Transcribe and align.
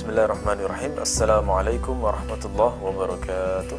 Bismillahirrahmanirrahim. 0.00 0.96
Assalamualaikum 0.96 1.92
warahmatullahi 2.00 2.72
wabarakatuh. 2.72 3.76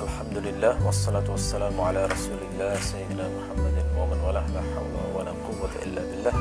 Alhamdulillah 0.00 0.80
Wassalatu 0.80 1.36
wassalamu 1.36 1.76
ala 1.76 2.08
rasulillah 2.08 2.72
Sayyidina 2.80 3.28
Muhammadin 3.28 3.84
wa 3.92 4.08
man 4.08 4.18
walah 4.24 4.46
La 4.56 4.64
hawla 4.64 5.02
wa 5.12 5.20
la 5.28 5.32
quwwata 5.44 5.84
illa 5.84 6.00
billah. 6.00 6.32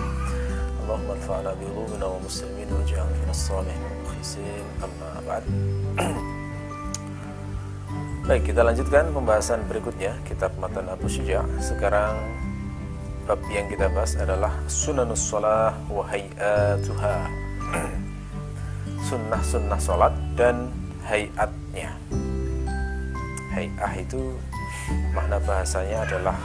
Allahumma 0.79 1.11
anfa'na 1.19 1.51
bi 1.59 1.67
ulumina 1.67 2.07
wa 2.07 2.15
muslimin 2.23 2.71
Wa 2.71 2.79
ja'al 2.87 3.11
min 3.11 3.29
as-salihin 3.35 3.81
wa 3.83 3.91
mukhlisin. 3.99 4.63
Amma 4.79 5.09
ba'd. 5.27 5.43
Baik, 8.31 8.47
kita 8.47 8.63
lanjutkan 8.63 9.11
pembahasan 9.11 9.67
berikutnya 9.67 10.15
Kitab 10.23 10.55
Matan 10.55 10.87
Abu 10.87 11.11
Syuja 11.11 11.43
Sekarang 11.59 12.15
bab 13.27 13.43
yang 13.51 13.67
kita 13.67 13.91
bahas 13.91 14.15
adalah 14.15 14.55
Sunanus 14.71 15.19
Salah 15.19 15.75
wa 15.91 16.07
hayatuha 16.07 17.46
Sunnah-sunnah 19.07 19.79
sholat 19.79 20.11
dan 20.35 20.67
hayatnya. 21.07 21.95
Hayah 23.55 23.93
itu 23.95 24.35
makna 25.15 25.39
bahasanya 25.39 26.03
adalah 26.03 26.35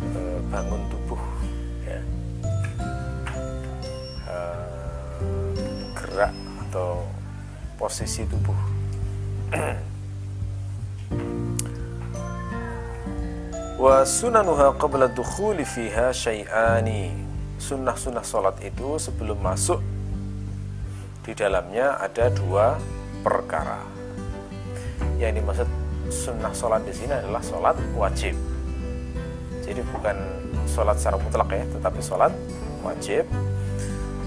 e, 0.00 0.38
bangun 0.46 0.86
tubuh 0.86 1.18
ya. 1.82 1.98
e, 4.22 4.38
Gerak 5.98 6.30
atau 6.70 7.02
posisi 7.74 8.22
tubuh. 8.30 8.54
Wa 13.82 14.06
sunanuha 14.06 14.78
qabla 14.78 15.10
dukhuli 15.10 15.66
fiha 15.66 16.14
syai'ani. 16.14 17.10
Sunnah-sunnah 17.58 18.22
salat 18.22 18.62
itu 18.62 18.94
sebelum 18.98 19.42
masuk 19.42 19.82
di 21.22 21.32
dalamnya 21.32 21.98
ada 22.02 22.28
dua 22.34 22.76
perkara. 23.22 23.82
Yang 25.22 25.42
dimaksud 25.42 25.68
sunnah 26.10 26.50
salat 26.50 26.82
di 26.82 26.92
sini 26.92 27.14
adalah 27.14 27.38
salat 27.42 27.78
wajib. 27.94 28.34
Jadi 29.62 29.80
bukan 29.94 30.16
salat 30.66 30.98
secara 30.98 31.16
mutlak 31.22 31.48
ya 31.54 31.64
tetapi 31.78 32.00
salat 32.02 32.34
wajib. 32.82 33.24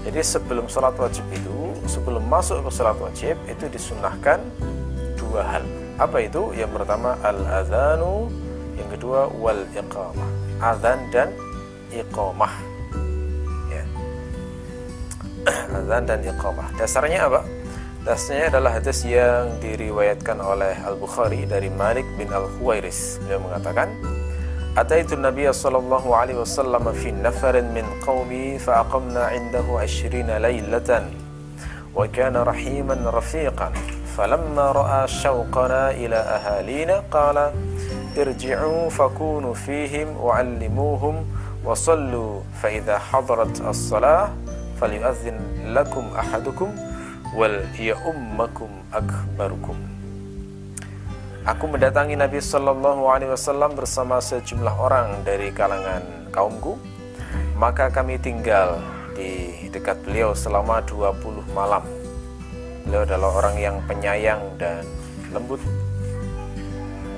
Jadi 0.08 0.20
sebelum 0.24 0.66
salat 0.72 0.96
wajib 0.96 1.24
itu 1.30 1.76
sebelum 1.84 2.24
masuk 2.24 2.64
ke 2.64 2.70
salat 2.72 2.96
wajib 2.96 3.36
itu 3.44 3.64
disunahkan 3.68 4.40
dua 5.20 5.44
hal. 5.44 5.64
Apa 6.00 6.24
itu? 6.24 6.56
Yang 6.56 6.80
pertama 6.80 7.20
al 7.20 7.40
adhanu 7.44 8.32
yang 8.76 8.88
kedua 8.92 9.28
wal 9.32 9.64
iqamah 9.72 10.28
azan 10.60 11.00
dan 11.12 11.32
iqamah 11.92 12.75
azan 15.46 16.02
dan 16.06 16.20
iqamah 16.22 16.68
dasarnya 16.78 17.30
apa 17.30 17.40
dasarnya 18.02 18.50
adalah 18.50 18.78
hadis 18.78 19.02
yang 19.06 19.50
diriwayatkan 19.62 20.38
oleh 20.38 20.74
Al 20.82 20.94
Bukhari 20.98 21.46
dari 21.46 21.70
Malik 21.70 22.06
bin 22.14 22.30
Al 22.30 22.46
Khuwairis 22.58 23.22
beliau 23.24 23.42
mengatakan 23.42 23.90
Ataitu 24.76 25.16
Nabi 25.16 25.48
sallallahu 25.48 26.12
alaihi 26.12 26.36
wasallam 26.36 26.92
fi 26.92 27.08
nafarin 27.08 27.72
min 27.72 27.88
qaumi 28.04 28.60
fa 28.60 28.84
aqamna 28.84 29.32
indahu 29.32 29.80
20 29.80 30.28
laylatan 30.36 31.08
wa 31.96 32.04
kana 32.12 32.44
rahiman 32.44 33.08
rafiqan 33.08 33.72
falamma 34.12 34.76
ra'a 34.76 35.08
shawqana 35.08 35.96
ila 35.96 36.20
ahalina 36.36 37.00
qala 37.08 37.56
irji'u 38.20 38.92
fakunu 38.92 39.56
fihim 39.56 40.12
wa'allimuhum 40.20 41.24
wa 41.64 41.72
sallu 41.72 42.44
fa 42.60 42.68
idza 42.68 43.00
falyu'adhdhin 44.76 45.36
lakum 45.72 46.08
ahadukum 46.14 46.72
wal 47.34 47.64
ya'ummakum 47.76 48.70
akbarukum 48.92 49.96
Aku 51.46 51.70
mendatangi 51.70 52.18
Nabi 52.18 52.42
sallallahu 52.42 53.06
alaihi 53.06 53.30
wasallam 53.30 53.78
bersama 53.78 54.18
sejumlah 54.18 54.82
orang 54.82 55.22
dari 55.22 55.54
kalangan 55.54 56.02
kaumku. 56.34 56.74
Maka 57.54 57.86
kami 57.86 58.18
tinggal 58.18 58.82
di 59.14 59.70
dekat 59.70 60.02
beliau 60.02 60.34
selama 60.34 60.82
20 60.82 61.46
malam. 61.54 61.86
Beliau 62.82 63.06
adalah 63.06 63.30
orang 63.30 63.62
yang 63.62 63.78
penyayang 63.86 64.42
dan 64.58 64.82
lembut. 65.30 65.62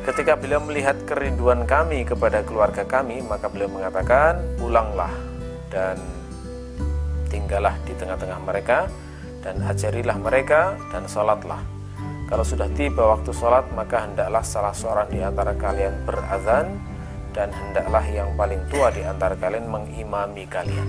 Ketika 0.04 0.36
beliau 0.36 0.60
melihat 0.60 1.00
kerinduan 1.08 1.64
kami 1.64 2.04
kepada 2.04 2.44
keluarga 2.44 2.84
kami, 2.84 3.24
maka 3.24 3.48
beliau 3.48 3.72
mengatakan, 3.72 4.44
"Pulanglah 4.60 5.12
dan 5.72 5.96
tinggallah 7.28 7.76
di 7.84 7.92
tengah-tengah 7.96 8.40
mereka 8.42 8.88
dan 9.44 9.60
ajarilah 9.64 10.18
mereka 10.18 10.76
dan 10.90 11.06
sholatlah. 11.06 11.60
Kalau 12.28 12.44
sudah 12.44 12.68
tiba 12.76 13.08
waktu 13.08 13.32
sholat, 13.32 13.64
maka 13.72 14.04
hendaklah 14.04 14.44
salah 14.44 14.74
seorang 14.76 15.08
di 15.08 15.24
antara 15.24 15.56
kalian 15.56 16.04
berazan 16.04 16.76
dan 17.32 17.48
hendaklah 17.48 18.04
yang 18.04 18.28
paling 18.36 18.60
tua 18.68 18.92
di 18.92 19.00
antara 19.00 19.32
kalian 19.32 19.64
mengimami 19.64 20.44
kalian." 20.44 20.88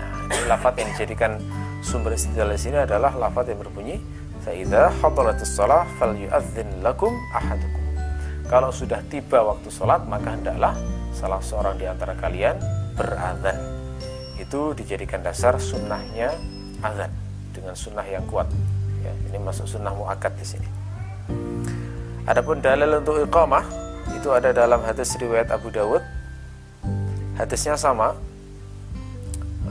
Nah, 0.00 0.32
ini 0.32 0.48
lafaz 0.48 0.72
yang 0.80 0.88
dijadikan 0.96 1.36
sumber 1.84 2.16
istidlal 2.16 2.56
di 2.56 2.60
sini 2.60 2.80
adalah 2.80 3.12
lafaz 3.12 3.52
yang 3.52 3.60
berbunyi, 3.60 4.00
"Fa 4.40 4.56
idza 4.56 4.88
hadaratus 5.04 5.52
shalah 5.52 5.84
falyu'adzin 6.00 6.80
lakum 6.80 7.12
ahadukum." 7.36 7.82
Kalau 8.48 8.72
sudah 8.72 9.04
tiba 9.12 9.44
waktu 9.44 9.68
sholat, 9.68 10.08
maka 10.08 10.32
hendaklah 10.32 10.72
salah 11.12 11.40
seorang 11.44 11.76
di 11.76 11.84
antara 11.84 12.16
kalian 12.16 12.56
berazan. 12.96 13.81
Itu 14.52 14.76
dijadikan 14.76 15.24
dasar 15.24 15.56
sunnahnya 15.56 16.28
azan 16.84 17.08
dengan 17.56 17.72
sunnah 17.72 18.04
yang 18.04 18.20
kuat. 18.28 18.44
Ya, 19.00 19.08
ini 19.32 19.40
masuk 19.40 19.64
sunnah 19.64 19.96
muakat 19.96 20.28
di 20.36 20.44
sini. 20.44 20.68
Adapun 22.28 22.60
dalil 22.60 23.00
untuk 23.00 23.16
iqamah 23.16 23.64
itu 24.12 24.28
ada 24.28 24.52
dalam 24.52 24.84
hadis 24.84 25.16
riwayat 25.16 25.48
Abu 25.48 25.72
Dawud. 25.72 26.04
Hadisnya 27.40 27.80
sama, 27.80 28.12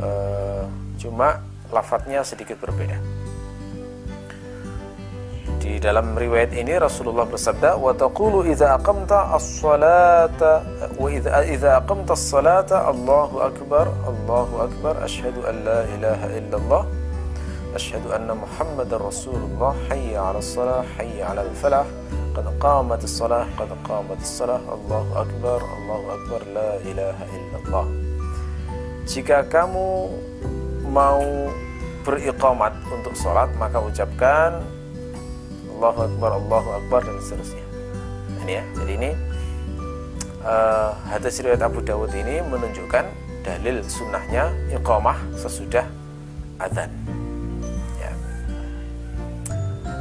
uh, 0.02 0.66
cuma 0.98 1.46
lafadznya 1.70 2.26
sedikit 2.26 2.58
berbeda. 2.58 2.98
Di 5.62 5.78
dalam 5.78 6.18
riwayat 6.18 6.58
ini 6.58 6.74
Rasulullah 6.74 7.30
bersabda, 7.30 7.78
"Wa 7.78 7.94
taqulu 7.94 8.50
idza 8.50 8.82
aqamta 8.82 9.30
as-salata 9.38 10.66
wa 10.98 11.06
idza 11.06 11.78
aqamta 11.78 12.18
as-salata 12.18 12.90
Allahu 12.90 13.46
akbar, 13.46 13.86
Allahu 14.10 14.66
akbar, 14.66 14.98
asyhadu 15.06 15.46
an 15.46 15.62
la 15.62 15.86
ilaha 15.94 16.28
illallah, 16.34 16.84
Rasulullah, 18.98 19.78
hayya 19.86 20.34
'alas 20.34 20.50
salah, 20.50 20.82
hayya 20.98 21.30
'alal 21.30 21.54
falah, 21.54 21.86
qad 22.34 22.46
qamat 22.58 23.06
as-salah, 23.06 23.46
qad 23.54 23.70
qamat 23.86 24.18
as-salah, 24.18 24.58
Allahu 24.66 25.12
akbar, 25.14 25.62
Allahu 25.62 26.06
akbar, 26.10 26.42
la 26.58 26.72
ilaha 26.90 27.24
illallah." 27.38 27.86
Jika 29.06 29.46
kamu 29.46 30.10
mau 30.90 31.22
beriqamat 32.02 32.74
untuk 32.90 33.14
sholat 33.14 33.54
maka 33.62 33.78
ucapkan 33.78 34.81
Allahu 35.82 36.14
Akbar, 36.14 36.32
Allahu 36.38 36.70
Akbar 36.78 37.02
dan 37.10 37.18
seterusnya. 37.26 37.66
Ini 38.46 38.62
ya. 38.62 38.64
Jadi 38.78 38.92
ini 39.02 39.10
uh, 40.46 40.94
hadis 41.10 41.42
riwayat 41.42 41.66
Abu 41.66 41.82
Dawud 41.82 42.14
ini 42.14 42.38
menunjukkan 42.46 43.10
dalil 43.42 43.82
sunnahnya 43.90 44.54
iqamah 44.70 45.18
sesudah 45.34 45.82
azan. 46.62 46.94
Ya. 47.98 48.14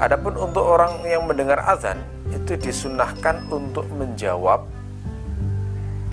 Adapun 0.04 0.36
untuk 0.36 0.68
orang 0.68 1.00
yang 1.08 1.24
mendengar 1.24 1.64
azan 1.64 1.96
itu 2.28 2.60
disunahkan 2.60 3.48
untuk 3.48 3.88
menjawab 3.88 4.68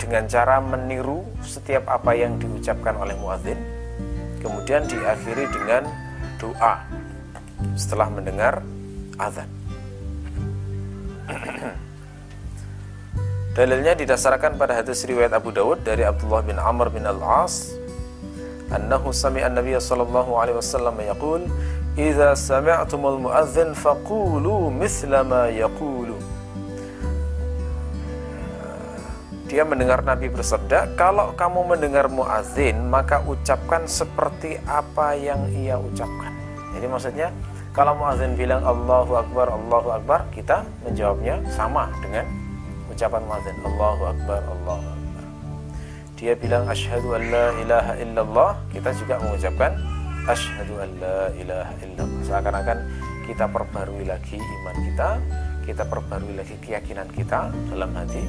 dengan 0.00 0.24
cara 0.32 0.64
meniru 0.64 1.28
setiap 1.44 1.84
apa 1.92 2.16
yang 2.16 2.40
diucapkan 2.40 2.96
oleh 2.96 3.12
muadzin 3.20 3.60
kemudian 4.40 4.88
diakhiri 4.88 5.44
dengan 5.52 5.84
doa 6.40 6.80
setelah 7.76 8.08
mendengar 8.08 8.64
azan. 9.20 9.57
Dalilnya 13.56 13.92
didasarkan 13.98 14.56
pada 14.56 14.80
hadis 14.80 15.04
riwayat 15.04 15.34
Abu 15.34 15.52
Dawud 15.52 15.84
dari 15.84 16.06
Abdullah 16.06 16.40
bin 16.46 16.56
Amr 16.56 16.88
bin 16.88 17.04
Al-As 17.04 17.76
annahu 18.68 19.12
sami'a 19.12 19.48
an-nabiy 19.48 19.80
sallallahu 19.80 20.36
alaihi 20.36 20.60
wasallam 20.60 20.96
yaqul 21.00 21.42
idza 21.96 22.36
sami'tumul 22.36 23.28
muadzin 23.28 23.72
faqulu 23.72 24.72
mithla 24.72 25.24
ma 25.24 25.48
yaqulu 25.48 26.16
Dia 29.48 29.64
mendengar 29.64 30.04
Nabi 30.04 30.28
bersabda, 30.28 30.92
"Kalau 30.92 31.32
kamu 31.32 31.72
mendengar 31.72 32.12
muadzin, 32.12 32.84
maka 32.84 33.24
ucapkan 33.24 33.88
seperti 33.88 34.60
apa 34.68 35.16
yang 35.16 35.48
ia 35.56 35.80
ucapkan." 35.80 36.36
Jadi 36.76 36.84
maksudnya 36.84 37.32
kalau 37.76 37.92
muazin 37.94 38.34
bilang 38.34 38.64
Allahu 38.64 39.18
Akbar, 39.18 39.52
Allahu 39.52 39.88
Akbar, 39.92 40.20
kita 40.34 40.64
menjawabnya 40.82 41.38
sama 41.52 41.92
dengan 42.00 42.24
ucapan 42.88 43.22
muazin 43.28 43.56
Allahu 43.62 44.02
Akbar, 44.12 44.40
Allahu 44.44 44.84
Akbar. 44.84 45.24
Dia 46.18 46.32
bilang 46.34 46.66
asyhadu 46.66 47.14
an 47.14 47.22
la 47.30 47.46
ilaha 47.62 47.92
illallah, 48.00 48.50
kita 48.74 48.90
juga 48.96 49.22
mengucapkan 49.22 49.78
asyhadu 50.28 50.76
an 50.82 50.90
la 51.00 51.32
ilaha 51.40 51.72
illallah 51.80 52.20
seakan-akan 52.28 52.78
kita 53.24 53.44
perbarui 53.48 54.04
lagi 54.04 54.36
iman 54.36 54.76
kita 54.76 55.08
kita 55.64 55.82
perbarui 55.88 56.36
lagi 56.36 56.56
keyakinan 56.60 57.08
kita 57.12 57.48
dalam 57.72 57.92
hati 57.96 58.24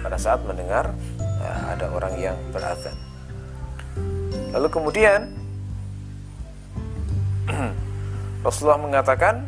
pada 0.00 0.16
saat 0.16 0.40
mendengar 0.48 0.92
ya, 1.20 1.76
ada 1.76 1.92
orang 1.92 2.14
yang 2.16 2.36
berazan 2.56 2.96
lalu 4.56 4.68
kemudian 4.72 5.28
Rasulullah 8.42 8.82
mengatakan 8.82 9.46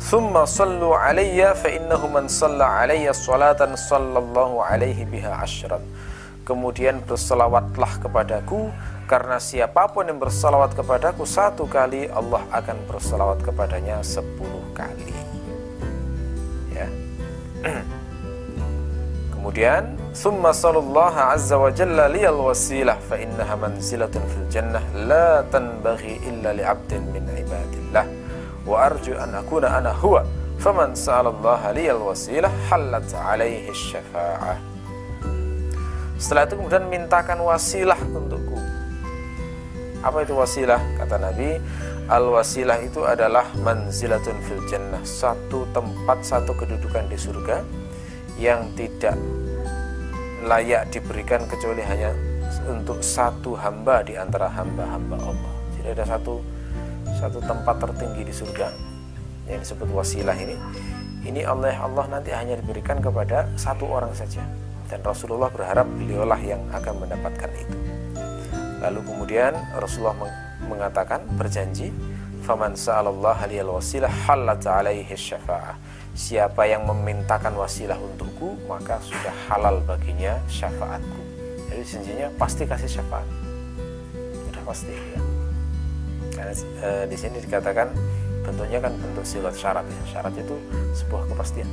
Thumma 0.00 0.48
sallu 0.48 0.96
alayya 0.96 1.52
fa 1.52 1.68
innahu 1.68 2.08
man 2.08 2.24
salla 2.26 2.82
alayya 2.82 3.12
salatan 3.12 3.76
sallallahu 3.76 4.64
alaihi 4.64 5.04
biha 5.04 5.44
ashran. 5.44 5.84
Kemudian 6.42 7.04
berselawatlah 7.04 8.00
kepadaku 8.00 8.72
karena 9.04 9.36
siapa 9.36 9.92
pun 9.92 10.08
yang 10.08 10.16
berselawat 10.16 10.72
kepadaku 10.72 11.28
satu 11.28 11.68
kali 11.68 12.08
Allah 12.10 12.42
akan 12.48 12.80
berselawat 12.88 13.44
kepadanya 13.44 14.00
sepuluh 14.00 14.64
kali. 14.72 15.12
Ya. 16.72 16.88
Kemudian 19.36 20.00
Sallallahu 20.20 21.16
azza 21.16 21.56
wa 21.56 21.72
jalla 21.72 22.04
liyal 22.12 22.36
wasilah 22.44 23.00
fa 23.00 23.16
innaha 23.16 23.56
manzilatun 23.56 24.20
fil 24.28 24.44
jannah 24.52 24.84
la 24.92 25.40
tanbaghi 25.48 26.20
illa 26.28 26.52
li 26.52 26.60
'abdin 26.60 27.08
min 27.08 27.24
ibadillah. 27.24 28.04
Wa 28.68 28.84
arju 28.84 29.16
an 29.16 29.32
akuna 29.40 29.80
ana 29.80 29.96
huwa 29.96 30.20
faman 30.60 30.92
sa'alallaha 30.92 31.72
liyal 31.72 32.04
wasilah 32.04 32.52
halat 32.68 33.08
alaihi 33.16 33.72
syafa'ah. 33.72 34.60
Setelah 36.20 36.44
itu 36.44 36.54
kemudian 36.60 36.84
mintakan 36.92 37.40
wasilah 37.40 37.96
untukku. 37.96 38.60
Apa 40.04 40.28
itu 40.28 40.36
wasilah? 40.36 41.00
Kata 41.00 41.16
Nabi 41.16 41.56
al 42.12 42.28
wasilah 42.28 42.76
itu 42.84 43.08
adalah 43.08 43.48
manzilatun 43.64 44.36
fil 44.44 44.60
jannah. 44.68 45.00
Satu 45.00 45.64
tempat 45.72 46.20
satu 46.20 46.52
kedudukan 46.60 47.08
di 47.08 47.16
surga 47.16 47.64
yang 48.36 48.68
tidak 48.76 49.16
layak 50.50 50.90
diberikan 50.90 51.46
kecuali 51.46 51.78
hanya 51.86 52.10
untuk 52.66 52.98
satu 53.06 53.54
hamba 53.54 54.02
di 54.02 54.18
antara 54.18 54.50
hamba-hamba 54.50 55.14
Allah. 55.22 55.54
Jadi 55.78 55.94
ada 55.94 56.04
satu 56.10 56.42
satu 57.22 57.38
tempat 57.38 57.78
tertinggi 57.78 58.26
di 58.26 58.34
surga 58.34 58.74
yang 59.46 59.62
disebut 59.62 59.86
wasilah 59.94 60.34
ini. 60.34 60.58
Ini 61.22 61.46
oleh 61.46 61.78
Allah 61.78 62.18
nanti 62.18 62.34
hanya 62.34 62.58
diberikan 62.58 62.98
kepada 62.98 63.46
satu 63.54 63.86
orang 63.86 64.10
saja. 64.10 64.42
Dan 64.90 65.06
Rasulullah 65.06 65.46
berharap 65.54 65.86
beliaulah 65.86 66.40
yang 66.42 66.66
akan 66.74 67.06
mendapatkan 67.06 67.50
itu. 67.54 67.76
Lalu 68.82 69.00
kemudian 69.06 69.54
Rasulullah 69.78 70.18
mengatakan 70.66 71.30
berjanji 71.38 71.94
faman 72.42 72.74
sa'alallah 72.74 73.38
liyal 73.46 73.78
wasilah 73.78 74.10
halat 74.26 74.66
alaihi 74.66 75.14
syafa'ah 75.14 75.89
siapa 76.20 76.68
yang 76.68 76.84
memintakan 76.84 77.56
wasilah 77.56 77.96
untukku 77.96 78.60
maka 78.68 79.00
sudah 79.00 79.32
halal 79.48 79.80
baginya 79.88 80.36
syafaatku 80.52 81.20
jadi 81.72 81.82
janjinya 81.88 82.28
pasti 82.36 82.68
kasih 82.68 83.00
syafaat 83.00 83.24
sudah 84.44 84.62
pasti 84.68 84.92
ya 84.92 85.20
Karena 86.30 86.52
e, 86.56 86.88
di 87.08 87.16
sini 87.16 87.36
dikatakan 87.40 87.88
bentuknya 88.44 88.78
kan 88.80 88.92
bentuk 88.96 89.24
silat 89.28 89.52
syarat 89.52 89.84
ya. 89.84 90.02
Syarat 90.08 90.32
itu 90.40 90.56
sebuah 90.96 91.28
kepastian. 91.28 91.68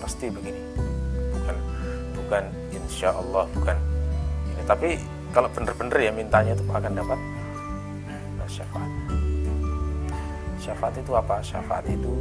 Pasti 0.00 0.32
begini. 0.32 0.62
Bukan 1.36 1.56
bukan 2.16 2.44
insya 2.72 3.12
Allah 3.12 3.44
bukan 3.52 3.76
ini. 4.56 4.62
Tapi 4.64 4.88
kalau 5.36 5.52
benar-benar 5.52 5.98
ya 6.00 6.12
mintanya 6.16 6.56
itu 6.56 6.64
akan 6.64 6.92
dapat 6.96 7.18
nah, 8.08 8.48
syafaat. 8.48 8.92
Syafaat 10.56 10.94
itu 10.96 11.12
apa? 11.12 11.36
Syafaat 11.44 11.84
itu 11.92 12.12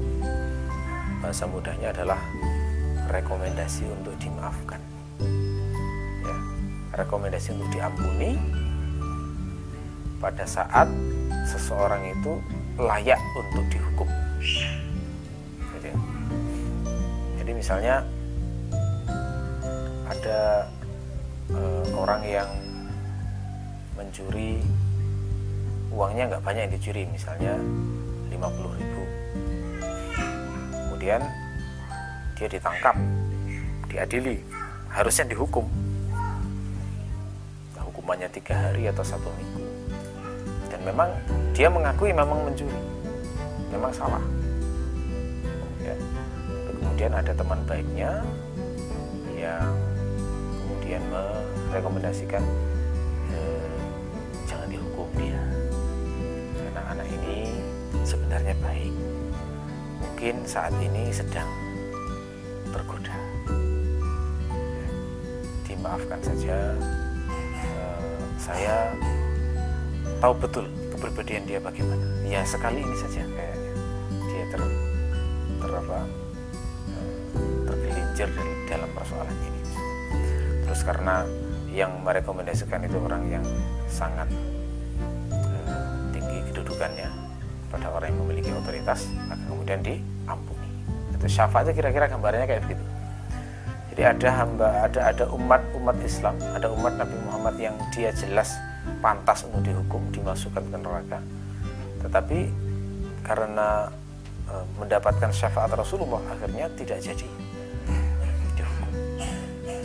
bahasa 1.22 1.50
mudahnya 1.50 1.90
adalah 1.94 2.20
rekomendasi 3.10 3.88
untuk 3.90 4.14
dimaafkan. 4.22 4.82
Ya, 6.24 6.38
rekomendasi 7.04 7.56
untuk 7.58 7.70
diampuni 7.74 8.38
pada 10.18 10.44
saat 10.44 10.90
seseorang 11.48 12.04
itu 12.12 12.42
layak 12.78 13.22
untuk 13.38 13.66
dihukum. 13.72 14.10
Jadi, 15.78 15.92
jadi 17.42 17.52
misalnya 17.54 17.96
ada 20.10 20.70
e, 21.50 21.60
orang 21.96 22.22
yang 22.26 22.50
mencuri 23.98 24.62
uangnya 25.90 26.30
nggak 26.30 26.44
banyak 26.46 26.62
yang 26.70 26.74
dicuri 26.78 27.04
misalnya 27.10 27.58
50 28.30 28.78
ribu 28.78 29.02
kemudian 31.08 31.24
dia 32.36 32.48
ditangkap 32.52 32.96
diadili. 33.88 34.44
Harusnya 34.92 35.24
dihukum. 35.32 35.64
Nah, 37.72 37.84
hukumannya 37.88 38.28
tiga 38.28 38.60
hari 38.60 38.92
atau 38.92 39.08
satu 39.08 39.32
minggu. 39.40 39.64
Dan 40.68 40.84
memang 40.84 41.08
dia 41.56 41.72
mengakui 41.72 42.12
memang 42.12 42.44
mencuri. 42.44 42.82
Memang 43.72 43.96
salah. 43.96 44.20
Ya. 45.80 45.96
kemudian 46.76 47.16
ada 47.16 47.32
teman 47.32 47.64
baiknya 47.64 48.20
yang 49.32 49.72
kemudian 50.60 51.00
merekomendasikan 51.72 52.44
eh, 53.32 53.80
jangan 54.44 54.68
dihukum 54.68 55.08
dia. 55.16 55.40
Karena 56.52 56.82
anak 56.92 57.08
ini 57.08 57.56
sebenarnya 58.04 58.60
baik 58.60 59.17
mungkin 60.18 60.50
saat 60.50 60.74
ini 60.82 61.14
sedang 61.14 61.46
tergoda 62.74 63.14
dimaafkan 65.70 66.18
saja 66.26 66.74
eh, 67.62 68.10
saya 68.42 68.98
tahu 70.18 70.34
betul 70.42 70.66
kepribadian 70.90 71.46
dia 71.46 71.62
bagaimana. 71.62 72.02
Ya 72.26 72.42
sekali 72.42 72.82
ini 72.82 72.98
saja 72.98 73.30
kayaknya. 73.30 73.72
Dia 74.10 74.46
ter, 74.50 74.62
ter 75.62 75.72
apa 75.86 76.00
tergelincir 77.70 78.30
dalam 78.66 78.90
persoalan 78.98 79.38
ini. 79.38 79.62
Terus 80.66 80.82
karena 80.82 81.30
yang 81.70 81.94
merekomendasikan 82.02 82.90
itu 82.90 82.98
orang 83.06 83.22
yang 83.30 83.46
sangat 83.86 84.26
uh, 85.30 86.10
tinggi 86.10 86.42
kedudukannya 86.50 87.28
pada 87.70 87.92
orang 87.92 88.10
yang 88.10 88.20
memiliki 88.26 88.50
otoritas 88.56 89.12
maka 89.28 89.44
kemudian 89.46 89.84
diampuni 89.84 90.17
itu 91.18 91.26
syafaatnya 91.26 91.74
kira-kira 91.74 92.06
gambarnya 92.06 92.46
kayak 92.46 92.62
begitu. 92.70 92.86
Jadi 93.98 94.02
ada 94.06 94.30
hamba 94.30 94.68
ada 94.86 95.00
ada 95.10 95.26
umat 95.34 95.62
umat 95.74 95.98
Islam. 96.06 96.38
Ada 96.54 96.70
umat 96.70 96.94
Nabi 97.02 97.18
Muhammad 97.26 97.56
yang 97.58 97.76
dia 97.90 98.14
jelas 98.14 98.54
pantas 99.02 99.42
untuk 99.50 99.66
dihukum 99.66 100.06
dimasukkan 100.14 100.62
ke 100.62 100.78
neraka. 100.78 101.20
Tetapi 102.06 102.40
karena 103.26 103.90
e, 104.46 104.54
mendapatkan 104.78 105.34
syafaat 105.34 105.74
Rasulullah 105.74 106.22
akhirnya 106.30 106.70
tidak 106.78 107.02
jadi. 107.02 107.28
Dihukum. 108.54 108.90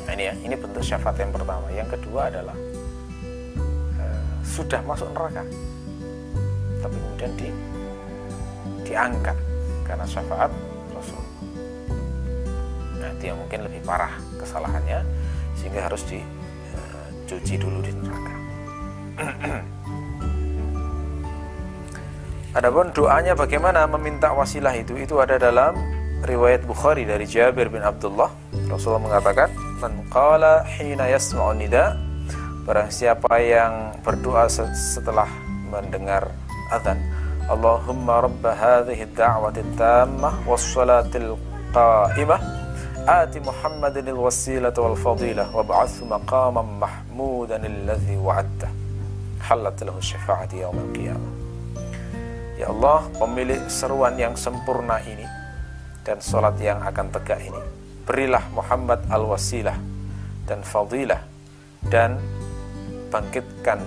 Nah 0.04 0.12
ini 0.12 0.24
ya 0.28 0.34
ini 0.44 0.54
bentuk 0.60 0.84
syafaat 0.84 1.16
yang 1.16 1.32
pertama. 1.32 1.64
Yang 1.72 1.96
kedua 1.96 2.28
adalah 2.28 2.56
e, 3.96 4.04
sudah 4.44 4.84
masuk 4.84 5.08
neraka 5.16 5.40
tapi 6.84 6.96
kemudian 7.00 7.32
di 7.40 7.48
diangkat. 8.84 9.38
Karena 9.88 10.04
syafaat 10.04 10.52
itu 13.22 13.30
yang 13.30 13.38
mungkin 13.38 13.62
lebih 13.62 13.78
parah 13.86 14.10
kesalahannya 14.42 15.06
sehingga 15.54 15.86
harus 15.86 16.02
dicuci 16.10 17.54
e, 17.54 17.60
dulu 17.62 17.78
di 17.78 17.94
neraka 17.94 18.34
Adapun 22.58 22.90
doanya 22.92 23.32
bagaimana 23.32 23.88
meminta 23.88 24.34
wasilah 24.34 24.76
itu 24.76 24.98
itu 24.98 25.16
ada 25.22 25.40
dalam 25.40 25.72
riwayat 26.26 26.68
Bukhari 26.68 27.08
dari 27.08 27.24
Jabir 27.24 27.72
bin 27.72 27.80
Abdullah. 27.80 28.28
Rasulullah 28.68 29.08
mengatakan, 29.08 29.48
"Man 29.80 30.04
qala 30.12 30.60
hina 30.76 31.08
yasma'u 31.08 31.56
nida" 31.56 31.96
Barang 32.68 32.92
siapa 32.92 33.40
yang 33.40 33.96
berdoa 34.04 34.52
setelah 34.52 35.26
mendengar 35.72 36.28
azan, 36.68 37.00
Allahumma 37.48 38.20
rabb 38.20 38.44
hadhihi 38.44 39.08
ad-da'wati 39.08 39.66
tammah 39.80 40.44
was-salatil 40.44 41.40
qa'imah 41.72 42.61
آت 43.07 43.37
محمد 43.37 43.97
الوسيلة 43.97 44.73
والفضيلة 44.77 45.55
وابعثه 45.55 46.05
مقاما 46.05 46.61
محمودا 46.61 47.65
الذي 47.65 48.17
وعدته 48.17 48.87
halat 49.47 49.79
lahu 49.87 50.03
syafaati 50.03 50.59
yaumil 50.59 50.91
qiyamah. 50.91 51.33
Ya 52.59 52.73
Allah, 52.73 53.05
pemilik 53.15 53.61
seruan 53.69 54.17
yang 54.19 54.33
sempurna 54.33 54.99
ini 55.07 55.23
dan 56.03 56.19
salat 56.19 56.57
yang 56.59 56.81
akan 56.83 57.07
tegak 57.13 57.39
ini, 57.39 57.61
berilah 58.03 58.43
Muhammad 58.51 59.05
al-wasilah 59.07 59.77
dan 60.49 60.65
fadilah 60.65 61.21
dan 61.87 62.17
bangkitkan 63.13 63.79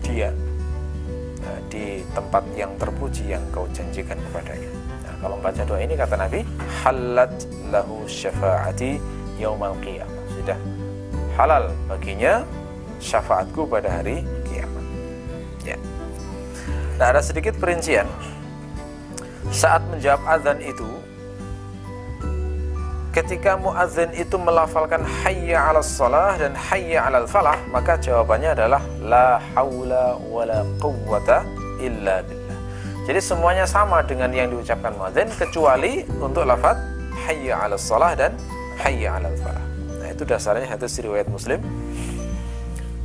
dia 0.00 0.30
uh, 1.42 1.60
di 1.68 2.06
tempat 2.14 2.46
yang 2.54 2.70
terpuji 2.78 3.34
yang 3.34 3.42
kau 3.50 3.66
janjikan 3.74 4.16
kepadanya. 4.30 4.71
Kalau 5.23 5.39
baca 5.39 5.61
doa 5.63 5.79
ini 5.79 5.95
kata 5.95 6.19
Nabi, 6.19 6.43
halat 6.83 7.31
lahu 7.71 8.03
syafaati 8.03 8.99
yaumal 9.39 9.71
qiyamah. 9.79 10.23
Sudah 10.35 10.59
halal 11.39 11.71
baginya 11.87 12.43
syafaatku 12.99 13.63
pada 13.63 13.87
hari 13.87 14.27
kiamat. 14.51 14.83
Ya. 15.63 15.79
Nah, 16.99 17.15
ada 17.15 17.23
sedikit 17.23 17.55
perincian. 17.55 18.03
Saat 19.47 19.87
menjawab 19.87 20.19
azan 20.27 20.59
itu 20.59 20.87
ketika 23.13 23.55
muadzin 23.55 24.09
itu 24.17 24.35
melafalkan 24.35 25.05
hayya 25.23 25.71
'alas 25.71 25.87
shalah 25.93 26.35
dan 26.35 26.51
hayya 26.51 27.07
'alal 27.07 27.29
falah, 27.29 27.55
maka 27.71 27.95
jawabannya 27.95 28.57
adalah 28.57 28.81
la 28.99 29.39
haula 29.55 30.19
wala 30.27 30.67
quwwata 30.83 31.47
illa 31.79 32.19
billah. 32.25 32.42
Jadi 33.03 33.19
semuanya 33.19 33.67
sama 33.67 33.99
dengan 33.99 34.31
yang 34.31 34.47
diucapkan 34.47 34.95
muadzin 34.95 35.27
kecuali 35.35 36.07
untuk 36.23 36.47
lafaz 36.47 36.79
hayya 37.27 37.59
'alas 37.59 37.83
shalah 37.83 38.15
dan 38.15 38.31
hayya 38.79 39.19
'alal 39.19 39.35
falah. 39.43 39.65
Nah, 39.99 40.07
itu 40.07 40.23
dasarnya 40.23 40.71
hadis 40.71 40.95
riwayat 41.03 41.27
Muslim 41.27 41.59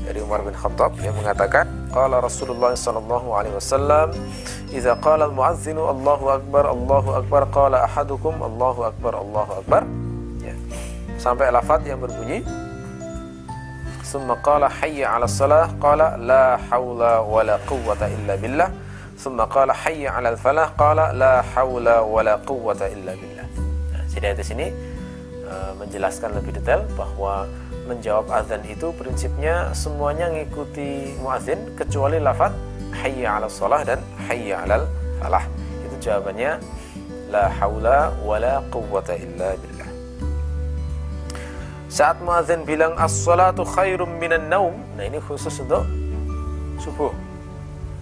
dari 0.06 0.22
Umar 0.22 0.46
bin 0.46 0.54
Khattab 0.54 0.94
yang 1.02 1.18
mengatakan 1.18 1.66
qala 1.90 2.22
Rasulullah 2.22 2.72
sallallahu 2.78 3.28
alaihi 3.34 3.58
wasallam 3.58 4.14
idza 4.70 4.94
qala 5.02 5.28
al-muadzinu 5.28 5.84
Allahu 5.84 6.30
akbar 6.30 6.64
Allahu 6.70 7.10
akbar 7.18 7.42
qala 7.50 7.84
ahadukum 7.84 8.38
Allahu 8.38 8.88
akbar 8.88 9.18
Allahu 9.18 9.52
akbar 9.60 9.82
ya. 10.40 10.54
Sampai 11.18 11.50
lafaz 11.50 11.82
yang 11.84 11.98
berbunyi 11.98 12.46
summa 14.06 14.38
qala 14.40 14.70
hayya 14.70 15.10
'ala 15.10 15.26
salah 15.26 15.68
qala 15.82 16.14
la 16.16 16.56
haula 16.70 17.20
wala 17.20 17.58
quwwata 17.66 18.08
illa 18.08 18.38
billah 18.38 18.70
summa 19.28 19.44
qala 19.44 19.76
hayya 19.76 20.16
'ala 20.16 20.32
al-falah 20.32 20.72
qala 20.72 21.12
la 21.12 21.44
haula 21.52 22.00
wala 22.00 22.40
quwwata 22.48 22.88
illa 22.88 23.12
billah 23.12 23.44
jadi 24.08 24.32
di 24.32 24.40
sini 24.40 24.66
uh, 25.44 25.76
menjelaskan 25.76 26.32
lebih 26.32 26.56
detail 26.56 26.80
bahwa 26.96 27.44
menjawab 27.84 28.24
azan 28.32 28.64
itu 28.64 28.88
prinsipnya 28.96 29.68
semuanya 29.76 30.32
ngikuti 30.32 31.20
muazin 31.20 31.60
kecuali 31.76 32.16
lafaz 32.16 32.56
hayya 33.04 33.36
'ala 33.36 33.52
shalah 33.52 33.84
dan 33.84 34.00
hayya 34.26 34.64
'alal 34.64 34.88
falah. 35.20 35.44
Itu 35.84 35.96
jawabannya 36.08 36.58
la 37.28 37.52
haula 37.60 38.16
wala 38.24 38.64
quwwata 38.72 39.12
illa 39.16 39.54
billah. 39.60 39.90
Saat 41.88 42.20
muazin 42.20 42.66
bilang 42.68 42.96
as-salatu 42.96 43.64
khairum 43.64 44.20
minan 44.20 44.50
naum, 44.52 44.76
nah 44.96 45.04
ini 45.08 45.22
khusus 45.22 45.52
untuk 45.62 45.84
subuh. 46.80 47.27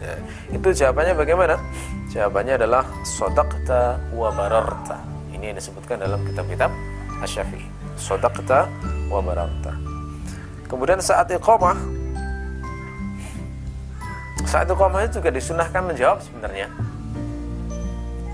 Ya, 0.06 0.14
itu 0.54 0.68
jawabannya 0.70 1.18
bagaimana? 1.18 1.58
Jawabannya 2.14 2.54
adalah 2.62 2.86
sodakta 3.02 3.98
wa 4.14 4.30
bararta. 4.30 5.02
Ini 5.34 5.50
yang 5.50 5.56
disebutkan 5.58 5.98
dalam 5.98 6.22
kitab-kitab 6.22 6.70
Asy-Syafi'i. 7.26 7.66
Sodakta 7.98 8.70
wa 9.10 9.18
bararta. 9.18 9.74
Kemudian 10.70 11.02
saat 11.02 11.26
iqamah 11.34 11.74
saat 14.46 14.70
iqamah 14.70 15.02
itu 15.02 15.18
juga 15.18 15.34
disunahkan 15.34 15.82
menjawab 15.82 16.22
sebenarnya. 16.22 16.70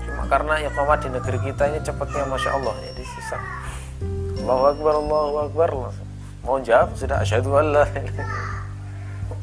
Cuma 0.05 0.29
karena 0.29 0.61
iqamah 0.61 0.97
di 1.01 1.09
negeri 1.09 1.37
kita 1.49 1.73
ini 1.73 1.81
cepatnya 1.81 2.29
Masya 2.29 2.49
Allah 2.53 2.73
jadi 2.85 3.01
susah. 3.01 3.41
Allahu 4.43 4.63
Akbar, 4.75 4.93
Allahu 4.99 5.35
Akbar 5.47 5.69
Mau 6.43 6.59
jawab 6.59 6.91
sudah 6.99 7.23
asyhadu 7.23 7.55
Allah 7.55 7.87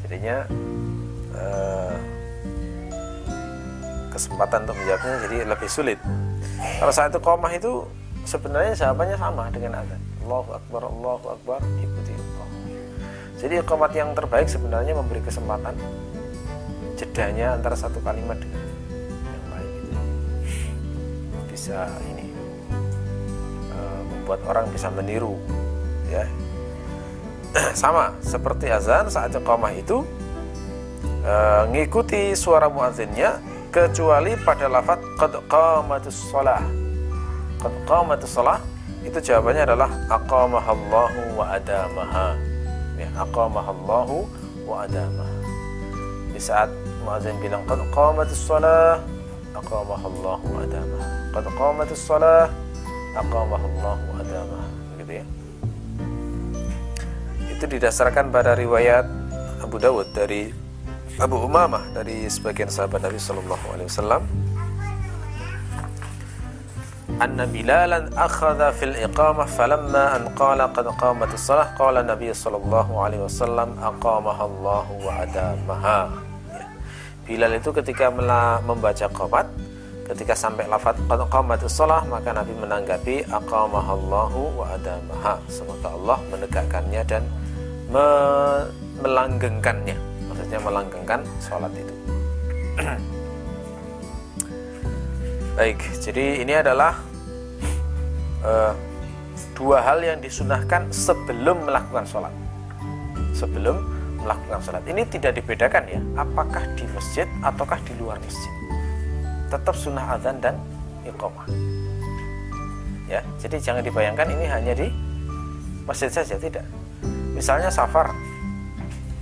Jadinya 0.05 0.45
uh, 1.33 1.97
kesempatan 4.21 4.69
untuk 4.69 4.77
menjawabnya 4.77 5.13
jadi 5.25 5.37
lebih 5.49 5.65
sulit. 5.65 5.97
Kalau 6.77 6.93
saat 6.93 7.09
iqamah 7.09 7.51
itu 7.57 7.89
sebenarnya 8.29 8.77
jawabannya 8.77 9.17
sama 9.17 9.49
dengan 9.49 9.81
azan. 9.81 10.01
Allahu 10.21 10.49
Akbar, 10.53 10.81
Allahu 10.85 11.25
Akbar, 11.33 11.59
ikuti 11.81 12.13
Allah. 12.13 12.47
Jadi 13.41 13.53
iqamat 13.57 13.91
yang 13.97 14.13
terbaik 14.13 14.45
sebenarnya 14.45 14.93
memberi 14.93 15.25
kesempatan 15.25 15.73
jedanya 17.01 17.57
antara 17.57 17.73
satu 17.73 17.97
kalimat 18.05 18.37
dengan 18.37 18.61
yang 19.25 19.45
lain 19.49 19.73
bisa 21.49 21.89
ini 22.13 22.29
uh, 23.73 24.01
membuat 24.05 24.45
orang 24.45 24.69
bisa 24.69 24.93
meniru 24.93 25.33
ya 26.13 26.29
sama 27.81 28.13
seperti 28.21 28.69
azan 28.69 29.09
saat 29.09 29.33
iqamah 29.33 29.73
itu 29.73 30.05
uh, 31.25 31.65
ngikuti 31.73 32.37
suara 32.37 32.69
muazzinnya 32.69 33.41
kecuali 33.71 34.35
pada 34.43 34.67
lafaz 34.67 34.99
qad 35.15 35.31
qamatus 35.47 36.27
shalah. 36.27 36.59
Qad 37.63 37.73
qamatus 37.87 38.35
shalah 38.35 38.59
itu 39.01 39.17
jawabannya 39.17 39.63
adalah 39.63 39.89
aqamahallahu 40.11 41.39
wa 41.39 41.55
adamaha. 41.55 42.35
Ya 42.99 43.07
aqamahallahu 43.15 44.27
wa 44.67 44.83
adamaha. 44.83 45.35
Di 46.35 46.39
saat 46.43 46.67
muazin 47.07 47.39
bilang 47.39 47.63
qad 47.63 47.79
qamatis 47.95 48.43
shalah 48.43 48.99
aqamahallahu 49.55 50.45
wa 50.51 50.59
adamaha. 50.67 51.07
Qad 51.31 51.45
qamatis 51.55 52.03
shalah 52.03 52.51
aqamahallahu 53.15 54.03
wa 54.11 54.15
adamaha. 54.19 54.67
Gitu 54.99 55.23
ya. 55.23 55.25
Itu 57.55 57.65
didasarkan 57.71 58.35
pada 58.35 58.51
riwayat 58.51 59.07
Abu 59.63 59.79
Dawud 59.79 60.11
dari 60.11 60.60
Abu 61.16 61.40
Umamah 61.40 61.82
dari 61.96 62.28
sebagian 62.28 62.68
sahabat 62.68 63.00
Nabi 63.02 63.16
Shallallahu 63.16 63.66
Alaihi 63.72 63.88
Wasallam 63.88 64.22
أن 67.16 67.40
بلالا 67.48 68.12
أخذ 68.12 68.60
في 68.76 68.84
الإقامة 68.84 69.44
فلما 69.56 70.16
أن 70.16 70.28
قال 70.36 70.60
قد 70.60 70.86
قامت 71.00 71.34
الصلاة 71.34 71.80
قال 71.80 71.96
النبي 71.96 72.28
صلى 72.34 72.56
الله 72.56 72.88
عليه 73.04 73.20
وسلم 73.24 73.68
أقامها 73.80 74.44
الله 74.44 74.86
وأدامها 75.00 76.00
Bilal 77.26 77.58
itu 77.58 77.74
ketika 77.74 78.06
membaca 78.62 79.10
qomat 79.10 79.50
ketika 80.06 80.38
sampai 80.38 80.70
lafaz 80.70 80.94
qad 81.10 81.18
qamatis 81.26 81.74
shalah 81.74 82.06
maka 82.06 82.30
Nabi 82.30 82.54
menanggapi 82.54 83.26
aqamahallahu 83.26 84.54
wa 84.54 84.70
adamaha 84.70 85.34
semoga 85.50 85.90
Allah 85.90 86.22
menegakkannya 86.30 87.02
dan 87.02 87.26
me 87.90 88.06
melanggengkannya 89.02 89.98
maksudnya 90.51 90.67
melanggengkan 90.67 91.23
sholat 91.39 91.71
itu. 91.71 91.95
Baik 95.55 95.79
jadi 96.03 96.43
ini 96.43 96.53
adalah 96.59 96.99
uh, 98.43 98.75
dua 99.55 99.79
hal 99.79 100.03
yang 100.03 100.19
disunahkan 100.19 100.91
sebelum 100.91 101.63
melakukan 101.63 102.03
sholat. 102.03 102.35
Sebelum 103.31 103.79
melakukan 104.19 104.59
sholat. 104.59 104.83
Ini 104.91 105.07
tidak 105.07 105.39
dibedakan 105.39 105.87
ya 105.87 106.03
apakah 106.19 106.67
di 106.75 106.83
masjid 106.91 107.23
ataukah 107.47 107.79
di 107.87 107.95
luar 107.95 108.19
masjid. 108.19 108.51
Tetap 109.47 109.71
sunnah 109.71 110.19
azan 110.19 110.35
dan 110.43 110.59
iqamah. 111.07 111.47
Ya 113.07 113.23
jadi 113.39 113.55
jangan 113.55 113.87
dibayangkan 113.87 114.27
ini 114.35 114.51
hanya 114.51 114.75
di 114.75 114.91
masjid 115.87 116.11
saja 116.11 116.35
tidak. 116.35 116.67
Misalnya 117.39 117.71
safar 117.71 118.11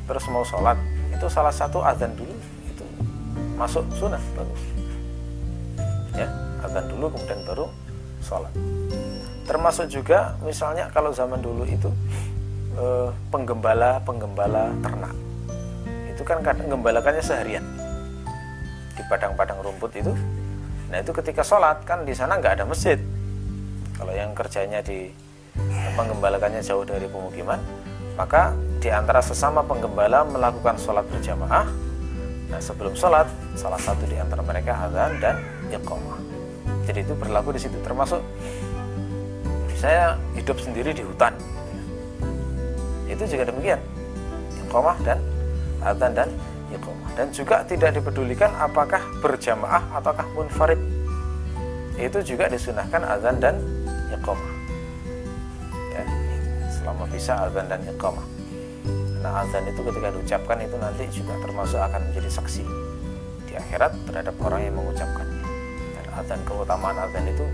terus 0.10 0.26
mau 0.34 0.42
sholat 0.42 0.74
itu 1.20 1.28
salah 1.28 1.52
satu 1.52 1.84
azan 1.84 2.16
dulu 2.16 2.32
itu 2.64 2.88
masuk 3.60 3.84
sunnah 3.92 4.24
bagus. 4.40 4.64
Ya 6.16 6.32
azan 6.64 6.88
dulu 6.88 7.12
kemudian 7.12 7.44
baru 7.44 7.68
sholat. 8.24 8.56
Termasuk 9.44 9.92
juga 9.92 10.40
misalnya 10.40 10.88
kalau 10.96 11.12
zaman 11.12 11.44
dulu 11.44 11.68
itu 11.68 11.92
eh, 12.80 13.12
penggembala 13.28 14.00
penggembala 14.08 14.72
ternak. 14.80 15.12
Itu 16.08 16.24
kan 16.24 16.40
kadang 16.40 16.72
gembalakannya 16.72 17.20
seharian. 17.20 17.68
Di 18.96 19.04
padang-padang 19.12 19.60
rumput 19.60 19.92
itu. 20.00 20.16
Nah 20.88 21.04
itu 21.04 21.12
ketika 21.12 21.44
sholat 21.44 21.84
kan 21.84 22.08
di 22.08 22.16
sana 22.16 22.40
nggak 22.40 22.64
ada 22.64 22.64
masjid. 22.64 22.96
Kalau 24.00 24.16
yang 24.16 24.32
kerjanya 24.32 24.80
di 24.80 25.12
penggembalakannya 26.00 26.64
jauh 26.64 26.88
dari 26.88 27.12
pemukiman 27.12 27.60
maka 28.20 28.52
di 28.84 28.92
antara 28.92 29.24
sesama 29.24 29.64
penggembala 29.64 30.28
melakukan 30.28 30.76
sholat 30.76 31.08
berjamaah. 31.08 31.64
Nah 32.52 32.60
sebelum 32.60 32.92
sholat 32.92 33.32
salah 33.56 33.80
satu 33.80 34.04
di 34.04 34.20
antara 34.20 34.44
mereka 34.44 34.76
azan 34.76 35.24
dan 35.24 35.40
iqamah. 35.72 36.20
Jadi 36.84 37.08
itu 37.08 37.16
berlaku 37.16 37.56
di 37.56 37.64
situ 37.64 37.80
termasuk 37.80 38.20
saya 39.80 40.20
hidup 40.36 40.60
sendiri 40.60 40.92
di 40.92 41.00
hutan. 41.00 41.32
Itu 43.08 43.24
juga 43.24 43.48
demikian 43.48 43.80
iqamah 44.68 45.00
dan 45.08 45.24
adzan 45.80 46.12
dan 46.12 46.30
iqamah. 46.76 47.10
Dan 47.16 47.32
juga 47.32 47.64
tidak 47.64 47.96
dipedulikan 47.96 48.52
apakah 48.60 49.00
berjamaah 49.24 49.96
ataukah 49.96 50.28
munfarid. 50.36 50.82
Itu 51.96 52.20
juga 52.20 52.52
disunahkan 52.52 53.00
adzan 53.00 53.40
dan 53.40 53.56
iqamah 54.12 54.59
selama 56.90 57.06
bisa 57.14 57.46
adzan 57.46 57.70
dan 57.70 57.86
iqamah 57.86 58.26
nah 59.22 59.46
adzan 59.46 59.62
itu 59.70 59.78
ketika 59.86 60.10
diucapkan 60.10 60.58
itu 60.58 60.76
nanti 60.82 61.06
juga 61.14 61.38
termasuk 61.38 61.78
akan 61.78 62.02
menjadi 62.10 62.30
saksi 62.34 62.66
di 63.46 63.54
akhirat 63.54 63.94
terhadap 64.10 64.34
orang 64.42 64.66
yang 64.66 64.74
mengucapkannya 64.74 65.46
dan 65.94 66.06
adzan 66.18 66.42
keutamaan 66.50 66.98
adzan 66.98 67.30
itu 67.30 67.46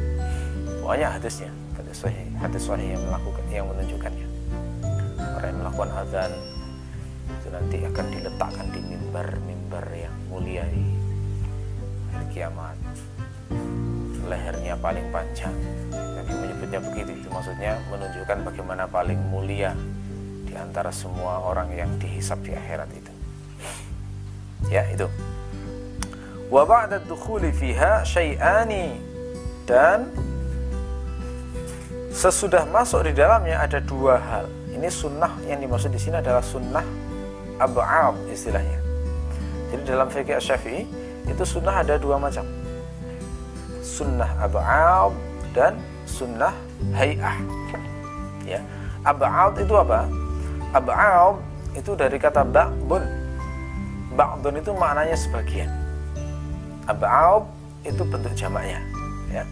banyak 0.86 1.12
hadisnya. 1.20 1.52
Hadis 1.76 1.98
sahih 2.00 2.30
hadis 2.40 2.64
sahih 2.64 2.96
yang 2.96 3.04
melakukan 3.10 3.46
yang 3.52 3.68
menunjukkannya. 3.68 4.28
Orang 5.36 5.48
yang 5.52 5.60
melakukan 5.66 5.92
adzan 6.00 6.32
itu 7.28 7.48
nanti 7.52 7.78
akan 7.84 8.06
diletakkan 8.14 8.68
di 8.72 8.80
mimbar-mimbar 8.86 9.86
yang 9.92 10.16
mulia 10.32 10.64
di 10.70 10.96
hari 12.14 12.26
kiamat. 12.32 12.78
Lehernya 14.30 14.78
paling 14.80 15.10
panjang 15.10 15.58
Menyebutnya 16.76 17.08
begitu 17.08 17.12
itu. 17.24 17.28
Maksudnya 17.32 17.80
menunjukkan 17.88 18.38
bagaimana 18.44 18.84
paling 18.92 19.20
mulia 19.32 19.72
di 20.44 20.54
antara 20.60 20.92
semua 20.92 21.40
orang 21.40 21.72
yang 21.72 21.88
dihisap 21.96 22.44
di 22.44 22.52
akhirat 22.52 22.90
itu. 22.92 23.12
Ya 24.68 24.84
itu. 24.92 25.08
Wa 26.52 26.68
ba'da 26.68 27.00
dukhuli 27.00 27.56
fiha 27.56 28.04
syai'ani. 28.04 29.00
Dan 29.64 30.12
sesudah 32.12 32.68
masuk 32.68 33.08
di 33.08 33.16
dalamnya 33.16 33.64
ada 33.64 33.80
dua 33.80 34.20
hal. 34.20 34.46
Ini 34.76 34.92
sunnah 34.92 35.32
yang 35.48 35.64
dimaksud 35.64 35.96
di 35.96 36.00
sini 36.00 36.20
adalah 36.20 36.44
sunnah 36.44 36.84
ab'ab 37.56 38.20
istilahnya. 38.28 38.84
Jadi 39.72 39.82
dalam 39.88 40.12
fikih 40.12 40.44
syafi'i 40.44 40.84
itu 41.24 41.44
sunnah 41.48 41.88
ada 41.88 41.96
dua 41.96 42.20
macam. 42.20 42.44
Sunnah 43.80 44.28
ab'ab 44.44 45.16
dan 45.56 45.80
sunnah 46.04 46.65
hay'ah. 46.96 47.38
Ya. 48.46 48.62
Ab'ab 49.06 49.58
itu 49.62 49.74
apa? 49.74 50.10
Ab'ab 50.74 51.42
itu 51.78 51.92
dari 51.94 52.18
kata 52.18 52.46
ba'bun 52.46 53.04
ba'bun 54.16 54.54
itu 54.60 54.72
maknanya 54.74 55.18
sebagian. 55.18 55.70
Ab'ab 56.86 57.50
itu 57.86 58.02
bentuk 58.06 58.34
jamaknya 58.38 58.82
ya. 59.30 59.44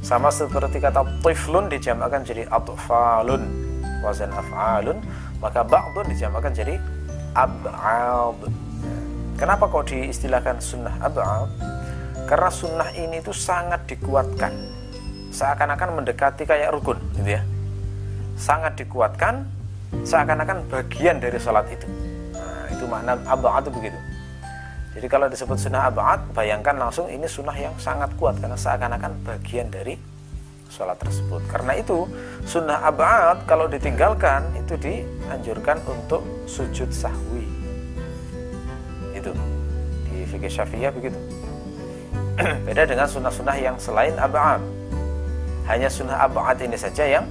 Sama 0.00 0.30
seperti 0.30 0.78
kata 0.78 1.02
tiflun 1.24 1.66
dijamakkan 1.66 2.22
jadi 2.22 2.46
atfalun. 2.48 3.68
Wazan 3.98 4.30
af'alun 4.30 5.02
maka 5.42 5.66
ba'dun 5.66 6.06
dijamakkan 6.10 6.54
jadi 6.54 6.78
ab'ab 7.34 8.38
kenapa 9.38 9.66
kok 9.70 9.90
diistilahkan 9.90 10.62
sunnah 10.62 10.94
ab'ab 11.02 11.50
karena 12.30 12.50
sunnah 12.50 12.90
ini 12.94 13.18
itu 13.18 13.34
sangat 13.34 13.86
dikuatkan 13.90 14.54
seakan-akan 15.32 16.02
mendekati 16.02 16.48
kayak 16.48 16.72
rukun 16.72 16.98
gitu 17.16 17.36
ya. 17.36 17.42
Sangat 18.38 18.78
dikuatkan 18.78 19.44
seakan-akan 20.04 20.68
bagian 20.68 21.18
dari 21.18 21.38
sholat 21.40 21.66
itu. 21.72 21.88
Nah, 22.32 22.66
itu 22.70 22.84
makna 22.86 23.16
ab'ad 23.26 23.66
itu 23.66 23.72
begitu. 23.72 23.98
Jadi 24.98 25.06
kalau 25.06 25.26
disebut 25.30 25.58
sunnah 25.60 25.86
ab'ad 25.88 26.34
bayangkan 26.34 26.74
langsung 26.74 27.06
ini 27.06 27.28
sunnah 27.28 27.54
yang 27.54 27.74
sangat 27.78 28.10
kuat 28.18 28.40
karena 28.40 28.58
seakan-akan 28.58 29.14
bagian 29.22 29.70
dari 29.70 29.94
sholat 30.68 30.98
tersebut. 31.00 31.44
Karena 31.48 31.76
itu 31.76 32.08
sunnah 32.44 32.82
ab'ad 32.84 33.48
kalau 33.48 33.66
ditinggalkan 33.70 34.44
itu 34.58 34.74
dianjurkan 34.76 35.80
untuk 35.86 36.24
sujud 36.50 36.90
sahwi. 36.92 37.46
Itu. 39.16 39.32
Di 40.08 40.24
fikih 40.28 40.50
syafi'iyah 40.50 40.92
begitu. 40.92 41.18
Beda 42.66 42.86
dengan 42.86 43.10
sunnah-sunnah 43.10 43.56
yang 43.58 43.76
selain 43.82 44.14
ab'ad 44.14 44.77
hanya 45.68 45.88
sunnah 45.92 46.24
ab'ad 46.24 46.64
ini 46.64 46.80
saja 46.80 47.04
yang 47.04 47.28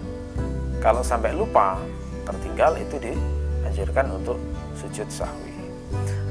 kalau 0.77 1.01
sampai 1.01 1.34
lupa 1.34 1.82
tertinggal 2.22 2.77
itu 2.77 3.01
dianjurkan 3.01 4.13
untuk 4.13 4.38
sujud 4.77 5.10
sahwi. 5.10 5.53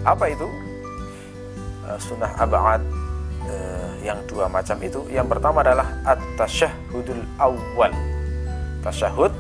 Apa 0.07 0.31
itu? 0.31 0.47
Eh, 1.91 1.99
sunnah 1.99 2.31
ab'ad 2.39 2.83
eh, 3.51 3.91
yang 4.07 4.23
dua 4.31 4.47
macam 4.47 4.79
itu. 4.79 5.03
Yang 5.11 5.35
pertama 5.35 5.67
adalah 5.67 5.91
at-tasyahudul 6.07 7.27
awal 7.43 7.91
tasyahud 8.87 9.35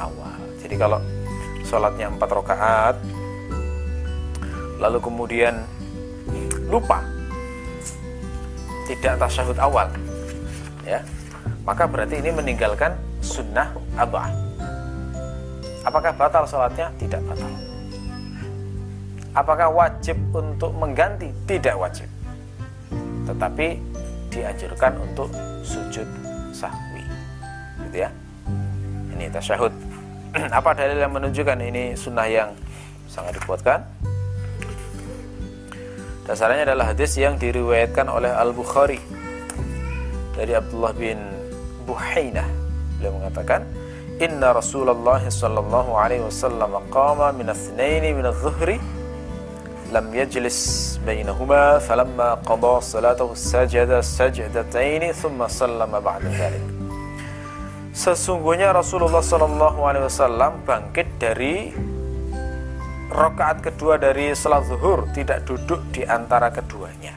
awal. 0.00 0.40
Jadi 0.64 0.74
kalau 0.80 1.00
sholatnya 1.60 2.08
empat 2.08 2.32
rakaat 2.32 2.96
lalu 4.80 4.98
kemudian 5.02 5.60
lupa 6.72 7.04
tidak 8.88 9.20
tasyahud 9.20 9.58
awal 9.60 9.88
ya 10.88 11.04
maka 11.68 11.84
berarti 11.84 12.16
ini 12.24 12.32
meninggalkan 12.32 12.96
sunnah 13.20 13.68
abah. 14.00 14.32
Apakah 15.84 16.16
batal 16.16 16.48
sholatnya 16.48 16.88
tidak 16.96 17.20
batal. 17.28 17.52
Apakah 19.36 19.68
wajib 19.68 20.16
untuk 20.32 20.72
mengganti? 20.72 21.28
Tidak 21.44 21.76
wajib. 21.76 22.08
Tetapi 23.28 23.76
dianjurkan 24.32 24.96
untuk 24.96 25.28
sujud 25.60 26.08
sahwi. 26.56 27.04
Gitu 27.84 28.08
ya. 28.08 28.10
Ini 29.12 29.28
tasyahud. 29.28 29.72
Apa 30.58 30.72
dalil 30.72 30.96
yang 30.96 31.12
menunjukkan 31.12 31.60
ini 31.60 31.92
sunnah 31.92 32.24
yang 32.24 32.48
sangat 33.12 33.36
dikuatkan 33.36 33.84
Dasarnya 36.28 36.68
adalah 36.68 36.92
hadis 36.92 37.16
yang 37.16 37.40
diriwayatkan 37.40 38.04
oleh 38.04 38.28
Al-Bukhari 38.28 39.00
dari 40.36 40.52
Abdullah 40.52 40.92
bin 40.92 41.37
Buhainah. 41.88 42.44
Beliau 43.00 43.16
mengatakan, 43.16 43.64
"Inna 44.20 44.52
Rasulullah 44.52 45.24
sallallahu 45.24 45.96
alaihi 45.96 46.20
wasallam 46.20 46.76
qama 46.92 47.32
min 47.32 47.48
athnaini 47.48 48.12
min 48.12 48.28
adh-dhuhri 48.28 48.76
lam 49.88 50.06
yajlis 50.12 51.00
bainahuma 51.08 51.80
falamma 51.80 52.36
qada 52.44 52.76
salatahu 52.84 53.32
sajada 53.32 54.04
sajdataini 54.04 55.16
thumma 55.16 55.48
sallama 55.48 55.96
ba'da 56.04 56.28
dhalik." 56.28 56.64
Sesungguhnya 57.96 58.70
Rasulullah 58.70 59.24
sallallahu 59.24 59.80
alaihi 59.88 60.04
wasallam 60.06 60.60
bangkit 60.68 61.08
dari 61.16 61.72
rokaat 63.08 63.64
kedua 63.64 63.96
dari 63.96 64.36
sholat 64.36 64.68
zuhur 64.68 65.08
tidak 65.16 65.48
duduk 65.48 65.80
di 65.90 66.04
antara 66.04 66.52
keduanya. 66.52 67.16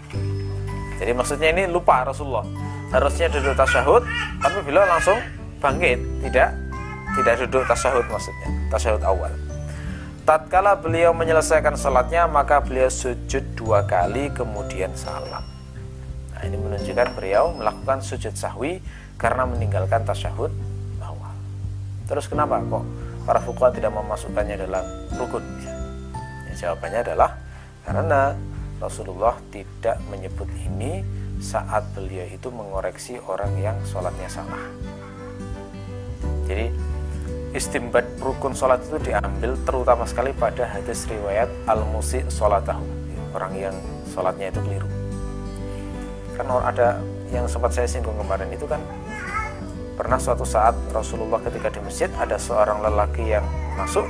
Jadi 0.98 1.12
maksudnya 1.12 1.52
ini 1.52 1.68
lupa 1.68 2.08
Rasulullah. 2.08 2.71
Harusnya 2.92 3.32
duduk 3.32 3.56
tasyahud, 3.56 4.04
tapi 4.44 4.58
beliau 4.68 4.84
langsung 4.84 5.16
bangkit, 5.64 6.00
tidak 6.28 6.52
tidak 7.16 7.36
duduk 7.48 7.64
tasyahud 7.68 8.06
maksudnya, 8.12 8.50
tasyahud 8.68 9.04
awal. 9.04 9.32
Tatkala 10.22 10.78
beliau 10.78 11.16
menyelesaikan 11.16 11.80
sholatnya, 11.80 12.28
maka 12.28 12.62
beliau 12.62 12.92
sujud 12.92 13.56
dua 13.58 13.88
kali 13.88 14.30
kemudian 14.36 14.94
salam. 14.94 15.44
Nah 16.36 16.42
ini 16.46 16.56
menunjukkan 16.60 17.18
beliau 17.18 17.56
melakukan 17.56 18.04
sujud 18.04 18.36
sahwi 18.36 18.84
karena 19.18 19.48
meninggalkan 19.48 20.04
tasyahud 20.04 20.52
awal. 21.02 21.34
Terus 22.06 22.28
kenapa 22.28 22.60
kok 22.60 22.86
para 23.24 23.40
fuqaha 23.40 23.72
tidak 23.74 23.92
memasukkannya 23.96 24.56
dalam 24.68 24.86
rukun? 25.16 25.44
Jawabannya 26.52 27.02
adalah 27.02 27.34
karena 27.82 28.38
Rasulullah 28.78 29.34
tidak 29.50 29.98
menyebut 30.10 30.46
ini 30.54 31.02
saat 31.42 31.84
beliau 31.98 32.24
itu 32.30 32.48
mengoreksi 32.54 33.18
orang 33.26 33.50
yang 33.58 33.76
sholatnya 33.90 34.30
salah. 34.30 34.62
Jadi 36.46 36.70
istimbat 37.58 38.06
rukun 38.22 38.54
sholat 38.54 38.80
itu 38.86 39.12
diambil 39.12 39.58
terutama 39.66 40.06
sekali 40.06 40.32
pada 40.38 40.64
hadis 40.70 41.10
riwayat 41.10 41.50
al-musi 41.66 42.22
sholatahu 42.30 42.86
orang 43.34 43.54
yang 43.58 43.76
sholatnya 44.14 44.54
itu 44.54 44.62
keliru. 44.62 44.88
Kan 46.38 46.48
ada 46.48 47.02
yang 47.34 47.50
sempat 47.50 47.74
saya 47.74 47.90
singgung 47.90 48.16
kemarin 48.22 48.48
itu 48.54 48.70
kan 48.70 48.80
pernah 49.98 50.22
suatu 50.22 50.46
saat 50.46 50.78
Rasulullah 50.94 51.42
ketika 51.42 51.74
di 51.74 51.82
masjid 51.84 52.10
ada 52.22 52.38
seorang 52.40 52.80
lelaki 52.86 53.36
yang 53.36 53.44
masuk 53.76 54.06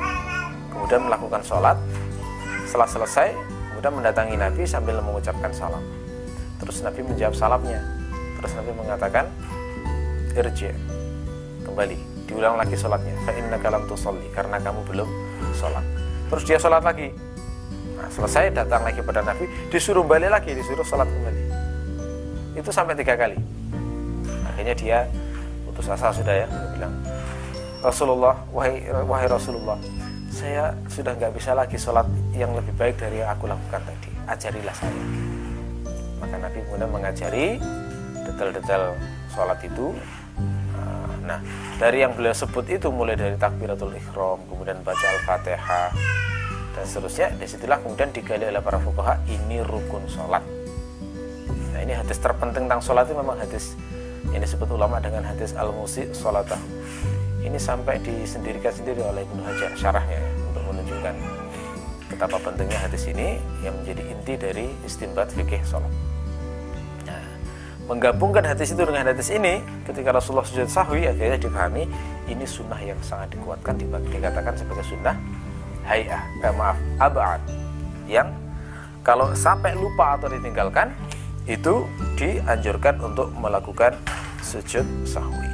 kemudian 0.72 1.06
melakukan 1.06 1.46
sholat 1.46 1.78
setelah 2.66 2.90
selesai, 2.90 3.36
kemudian 3.74 3.94
mendatangi 4.00 4.36
Nabi 4.40 4.64
sambil 4.64 4.98
mengucapkan 5.04 5.52
salam. 5.52 6.01
Terus 6.62 6.78
Nabi 6.86 7.02
menjawab 7.02 7.36
salamnya. 7.36 7.82
Terus 8.40 8.52
Nabi 8.58 8.72
mengatakan, 8.78 9.26
irji, 10.38 10.70
kembali, 11.66 11.98
diulang 12.30 12.56
lagi 12.58 12.78
sholatnya. 12.78 13.18
Fa'inna 13.26 13.58
kalam 13.58 13.84
tusalli, 13.90 14.30
karena 14.34 14.62
kamu 14.62 14.82
belum 14.86 15.10
sholat. 15.58 15.86
Terus 16.30 16.44
dia 16.46 16.58
sholat 16.62 16.86
lagi. 16.86 17.10
Nah, 17.98 18.10
selesai 18.10 18.54
datang 18.54 18.86
lagi 18.86 19.02
pada 19.02 19.26
Nabi, 19.26 19.50
disuruh 19.74 20.06
balik 20.06 20.30
lagi, 20.30 20.54
disuruh 20.54 20.86
sholat 20.86 21.10
kembali. 21.10 21.44
Itu 22.58 22.70
sampai 22.70 22.94
tiga 22.98 23.18
kali. 23.18 23.38
Akhirnya 24.46 24.76
dia 24.78 24.98
putus 25.66 25.90
asa 25.90 26.14
sudah 26.14 26.46
ya, 26.46 26.48
dia 26.48 26.70
bilang, 26.78 26.94
Rasulullah, 27.82 28.38
wahai, 28.54 28.86
wahai 29.06 29.26
Rasulullah, 29.26 29.78
saya 30.32 30.74
sudah 30.88 31.14
nggak 31.18 31.34
bisa 31.36 31.52
lagi 31.52 31.76
sholat 31.76 32.08
yang 32.32 32.56
lebih 32.56 32.72
baik 32.80 32.96
dari 32.96 33.20
yang 33.20 33.30
aku 33.36 33.52
lakukan 33.52 33.84
tadi 33.84 34.10
ajarilah 34.32 34.72
saya 34.72 34.96
maka 36.22 36.36
Nabi 36.38 36.62
kemudian 36.70 36.92
mengajari 36.94 37.58
detail-detail 38.24 38.96
sholat 39.34 39.60
itu 39.66 39.98
ah, 40.78 41.12
nah 41.26 41.40
dari 41.82 42.06
yang 42.06 42.14
beliau 42.14 42.38
sebut 42.38 42.70
itu 42.70 42.88
mulai 42.94 43.18
dari 43.18 43.36
takbiratul 43.36 43.92
ikhram 43.98 44.40
kemudian 44.48 44.80
baca 44.86 45.06
al-fatihah 45.20 45.90
dan 46.72 46.84
seterusnya 46.88 47.28
di 47.36 47.50
situlah 47.50 47.82
kemudian 47.82 48.14
digali 48.14 48.48
oleh 48.48 48.62
para 48.62 48.80
fukaha 48.80 49.20
ini 49.28 49.60
rukun 49.66 50.06
sholat 50.08 50.46
Nah 51.82 51.90
ini 51.90 51.98
hadis 51.98 52.22
terpenting 52.22 52.70
tentang 52.70 52.78
sholat 52.78 53.10
itu 53.10 53.18
memang 53.18 53.42
hadis 53.42 53.74
yang 54.30 54.38
disebut 54.46 54.70
ulama 54.70 55.02
dengan 55.02 55.26
hadis 55.26 55.58
al-musi 55.58 56.06
sholatah. 56.14 56.62
Ini 57.42 57.58
sampai 57.58 57.98
disendirikan 58.06 58.70
sendiri 58.70 59.02
oleh 59.02 59.26
Ibnu 59.26 59.42
Hajar 59.42 59.74
syarahnya 59.74 60.14
ya, 60.14 60.30
untuk 60.46 60.62
menunjukkan 60.70 61.16
betapa 62.14 62.38
pentingnya 62.38 62.78
hadis 62.86 63.10
ini 63.10 63.42
yang 63.66 63.74
menjadi 63.82 64.04
inti 64.14 64.34
dari 64.38 64.70
istimbat 64.86 65.34
fikih 65.34 65.66
sholat. 65.66 65.90
Menggabungkan 67.90 68.46
hadis 68.46 68.72
itu 68.72 68.84
dengan 68.86 69.10
hadis 69.10 69.30
ini 69.34 69.60
ketika 69.84 70.16
Rasulullah 70.16 70.48
sujud 70.48 70.70
sahwi 70.70 71.10
akhirnya 71.10 71.38
dipahami 71.42 71.90
ini 72.30 72.46
sunnah 72.48 72.80
yang 72.80 72.98
sangat 73.04 73.36
dikuatkan 73.36 73.76
dikatakan 73.82 74.54
sebagai 74.56 74.86
sunnah 74.88 75.18
hayah 75.84 76.24
eh, 76.46 76.54
maaf 76.56 76.78
abad 77.02 77.42
yang 78.08 78.32
kalau 79.02 79.34
sampai 79.34 79.74
lupa 79.74 80.16
atau 80.16 80.30
ditinggalkan 80.30 80.94
itu 81.50 81.90
dianjurkan 82.22 83.02
untuk 83.02 83.34
melakukan 83.34 83.98
sujud 84.46 84.86
sahwi. 85.10 85.50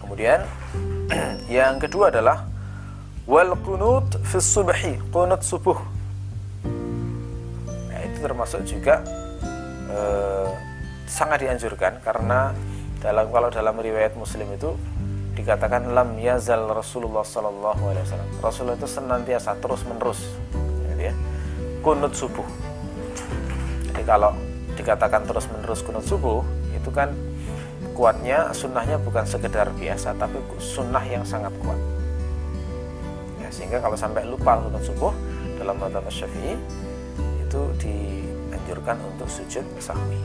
Kemudian 0.00 0.40
yang 1.52 1.76
kedua 1.76 2.08
adalah 2.08 2.48
wal 3.24 3.56
qunut 3.64 4.20
fi 4.20 4.36
subhi, 4.40 5.00
qunut 5.08 5.40
subuh. 5.40 5.78
Nah, 7.88 8.00
itu 8.04 8.18
termasuk 8.20 8.60
juga 8.68 9.00
eh, 9.88 10.48
sangat 11.08 11.44
dianjurkan 11.44 12.04
karena 12.04 12.52
dalam 13.00 13.28
kalau 13.28 13.48
dalam 13.52 13.76
riwayat 13.76 14.16
Muslim 14.16 14.48
itu 14.56 14.72
dikatakan 15.34 15.92
lam 15.92 16.16
yazal 16.20 16.70
Rasulullah 16.70 17.26
Sallallahu 17.26 17.82
Alaihi 17.90 18.04
Wasallam. 18.06 18.30
Rasulullah 18.40 18.76
itu 18.78 18.88
senantiasa 18.88 19.58
terus 19.58 19.82
menerus, 19.84 20.20
gitu 20.88 21.02
ya. 21.10 21.14
Kunut 21.84 22.16
subuh. 22.16 22.46
Jadi 23.92 24.02
kalau 24.08 24.32
dikatakan 24.78 25.26
terus 25.26 25.44
menerus 25.50 25.82
kunut 25.84 26.06
subuh, 26.06 26.40
itu 26.72 26.88
kan 26.94 27.12
kuatnya 27.92 28.54
sunnahnya 28.56 28.96
bukan 29.02 29.26
sekedar 29.26 29.68
biasa, 29.74 30.16
tapi 30.16 30.38
sunnah 30.62 31.02
yang 31.04 31.26
sangat 31.26 31.52
kuat. 31.60 31.93
Sehingga 33.54 33.78
kalau 33.78 33.94
sampai 33.94 34.26
lupa 34.26 34.58
kunut 34.58 34.82
subuh 34.82 35.14
dalam 35.54 35.78
madhab 35.78 36.02
syafi'i 36.10 36.58
itu 37.38 37.60
dianjurkan 37.78 38.98
untuk 39.14 39.30
sujud 39.30 39.62
sahwi. 39.78 40.18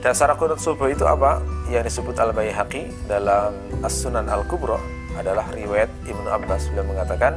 Dasar 0.00 0.32
kunut 0.40 0.56
subuh 0.56 0.88
itu 0.88 1.04
apa? 1.04 1.44
Yang 1.68 1.92
disebut 1.92 2.16
Al-Baihaqi 2.16 2.88
dalam 3.04 3.52
As-Sunan 3.84 4.24
Al-Kubra 4.24 4.80
adalah 5.20 5.44
riwayat 5.52 5.92
Ibnu 6.08 6.28
Abbas 6.32 6.72
beliau 6.72 6.88
mengatakan 6.88 7.36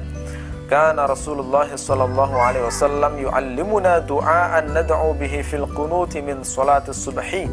Kana 0.70 1.10
Rasulullah 1.10 1.66
sallallahu 1.66 2.36
alaihi 2.38 2.62
wasallam 2.62 3.18
yu'allimuna 3.18 4.06
du'aan 4.06 4.70
nad'u 4.70 5.18
bihi 5.18 5.42
fil 5.42 5.66
qunuti 5.74 6.22
min 6.22 6.46
salati 6.46 6.94
subhi. 6.94 7.50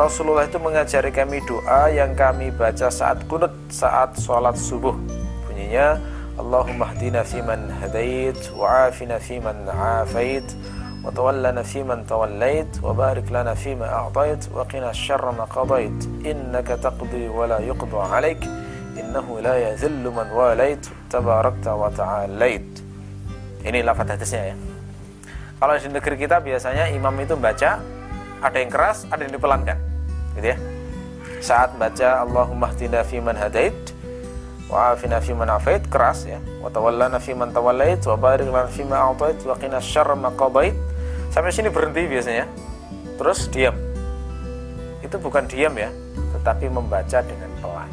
Rasulullah 0.00 0.48
itu 0.48 0.56
mengajari 0.56 1.12
kami 1.12 1.44
doa 1.44 1.92
yang 1.92 2.16
kami 2.16 2.48
baca 2.48 2.88
saat 2.88 3.20
kunut 3.28 3.52
saat 3.68 4.16
salat 4.16 4.56
subuh 4.56 4.96
dunia 5.74 5.98
Allahumma 6.38 6.86
hdina 6.94 7.26
fiman 7.26 7.70
hadait 7.82 8.38
wa 8.54 8.86
afina 8.86 9.18
fiman 9.18 9.66
afait 9.66 10.46
wa 11.02 11.10
tawallana 11.10 11.62
fiman 11.62 12.06
tawallait 12.06 12.66
wa 12.82 12.94
barik 12.94 13.30
lana 13.30 13.54
fima 13.54 13.86
a'tait 13.86 14.50
wa 14.54 14.66
qina 14.66 14.94
syarra 14.94 15.30
ma 15.34 15.46
qadait. 15.46 15.94
Innaka 16.22 16.78
taqdi 16.78 17.26
wa 17.30 17.46
la 17.46 17.58
yuqdu 17.58 17.94
alaik. 17.98 18.42
Innahu 18.98 19.42
la 19.42 19.58
yazillu 19.58 20.10
man 20.10 20.30
walait. 20.30 20.82
Tabarakta 21.10 21.74
wa 21.74 21.90
ta'alait. 21.90 22.66
Ini 23.62 23.82
lafaz 23.86 24.14
hadisnya 24.14 24.54
ya. 24.54 24.56
Kalau 25.58 25.74
di 25.78 25.86
negeri 25.86 26.16
kita 26.18 26.42
biasanya 26.42 26.90
imam 26.90 27.14
itu 27.22 27.38
baca 27.38 27.78
ada 28.42 28.56
yang 28.58 28.70
keras 28.74 29.06
ada 29.06 29.22
yang 29.22 29.38
dipelankan. 29.38 29.78
Gitu 30.34 30.50
ya. 30.50 30.58
Saat 31.38 31.78
baca 31.78 32.26
Allahumma 32.26 32.74
hdina 32.74 33.06
fiman 33.06 33.38
hadait 33.38 33.93
wa 34.68 34.96
afina 34.96 35.20
fiman 35.20 35.48
afait 35.52 35.84
keras 35.86 36.24
ya. 36.24 36.40
Wa 36.64 36.72
tawallana 36.72 37.20
fiman 37.20 37.52
tawallait 37.52 38.00
wa 38.08 38.16
barik 38.16 38.48
lana 38.48 38.70
fima 38.70 38.96
a'tait 39.10 39.38
wa 39.44 39.54
qina 39.60 39.78
syarra 39.80 40.16
ma 40.16 40.32
sampai 41.30 41.50
sini 41.52 41.68
berhenti 41.68 42.06
biasanya. 42.06 42.46
Terus 43.18 43.46
diam. 43.50 43.76
Itu 45.02 45.20
bukan 45.20 45.44
diam 45.46 45.74
ya. 45.76 45.90
Tetapi 46.38 46.66
membaca 46.70 47.18
dengan 47.22 47.50
pelan. 47.58 47.90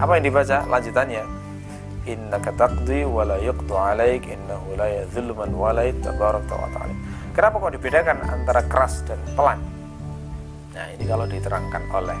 Apa 0.00 0.18
yang 0.18 0.24
dibaca? 0.28 0.64
Lanjutannya. 0.68 1.24
Innaka 2.02 2.50
taqdi 2.58 3.06
wa 3.06 3.22
la 3.22 3.38
yuqtu 3.38 3.78
alaik 3.78 4.26
innahu 4.26 4.74
la 4.74 4.90
yadhillu 4.90 5.38
man 5.38 5.54
walait 5.54 5.94
tabarakta 6.02 6.50
wa 6.50 6.68
ta'ala. 6.74 6.94
Kenapa 7.32 7.62
kok 7.62 7.72
dibedakan 7.78 8.18
antara 8.26 8.60
keras 8.66 9.06
dan 9.06 9.22
pelan? 9.38 9.62
Nah 10.72 10.86
ini 10.92 11.04
kalau 11.06 11.28
diterangkan 11.28 11.82
oleh 11.94 12.18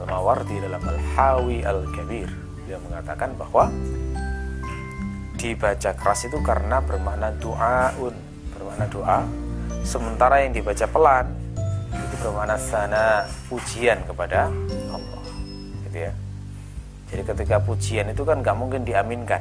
Al-Mawardi 0.00 0.56
dalam 0.58 0.82
Al-Hawi 0.82 1.62
Al-Kabir 1.62 2.45
dia 2.66 2.82
mengatakan 2.82 3.30
bahwa 3.38 3.70
dibaca 5.38 5.90
keras 5.94 6.26
itu 6.26 6.38
karena 6.42 6.82
bermakna 6.82 7.30
du'aun 7.38 8.14
bermakna 8.50 8.86
doa. 8.90 9.20
Sementara 9.86 10.42
yang 10.42 10.50
dibaca 10.50 10.86
pelan 10.90 11.30
itu 11.94 12.14
bermakna 12.18 12.58
sana 12.58 13.22
pujian 13.46 14.02
kepada 14.02 14.50
Allah 14.90 15.24
gitu 15.86 15.98
ya. 16.10 16.12
Jadi 17.06 17.22
ketika 17.22 17.56
pujian 17.62 18.10
itu 18.10 18.26
kan 18.26 18.42
nggak 18.42 18.56
mungkin 18.58 18.82
diaminkan. 18.82 19.38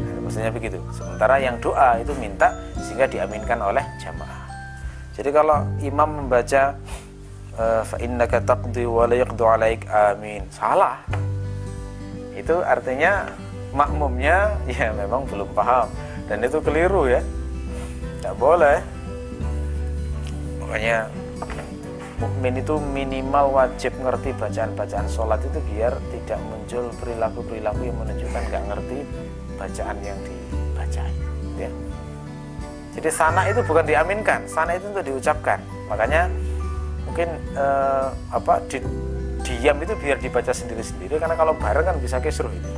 Maksudnya 0.00 0.48
begitu. 0.48 0.80
Sementara 0.96 1.36
yang 1.36 1.60
doa 1.60 2.00
itu 2.00 2.16
minta 2.16 2.56
sehingga 2.80 3.04
diaminkan 3.04 3.60
oleh 3.60 3.84
jamaah. 4.00 4.48
Jadi 5.12 5.28
kalau 5.28 5.60
imam 5.84 6.24
membaca 6.24 6.72
eh, 7.60 7.82
fa 7.84 7.96
innaka 8.00 8.40
taqdi 8.40 8.88
wa 8.88 9.04
la 9.04 9.20
alaik 9.28 9.84
amin. 9.92 10.48
Salah 10.48 11.04
itu 12.40 12.56
artinya 12.64 13.28
makmumnya 13.70 14.56
ya 14.66 14.90
memang 14.96 15.28
belum 15.28 15.52
paham. 15.52 15.88
Dan 16.26 16.42
itu 16.46 16.58
keliru 16.64 17.10
ya. 17.10 17.20
Tidak 18.18 18.34
boleh. 18.36 18.78
Makanya 20.62 21.10
mukmin 22.20 22.60
itu 22.60 22.76
minimal 22.76 23.48
wajib 23.56 23.96
ngerti 23.96 24.36
bacaan-bacaan 24.36 25.08
sholat 25.08 25.40
itu 25.40 25.58
biar 25.72 25.96
tidak 26.12 26.38
muncul 26.52 26.92
perilaku-perilaku 27.00 27.80
yang 27.88 27.96
menunjukkan 27.96 28.42
nggak 28.52 28.64
ngerti 28.68 28.98
bacaan 29.56 29.96
yang 30.04 30.20
dibaca 30.20 31.04
ya. 31.56 31.70
jadi 32.92 33.08
sana 33.08 33.48
itu 33.48 33.64
bukan 33.64 33.84
diaminkan 33.88 34.44
sana 34.44 34.76
itu 34.76 34.92
untuk 34.92 35.04
diucapkan. 35.08 35.64
Makanya 35.88 36.28
mungkin 37.08 37.28
eh, 37.56 38.08
apa 38.30 38.60
di, 38.68 38.78
diam 39.50 39.76
itu 39.82 39.94
biar 39.98 40.22
dibaca 40.22 40.54
sendiri-sendiri 40.54 41.18
karena 41.18 41.34
kalau 41.34 41.58
bareng 41.58 41.82
kan 41.82 41.96
bisa 41.98 42.22
kisruh 42.22 42.54
itu. 42.54 42.70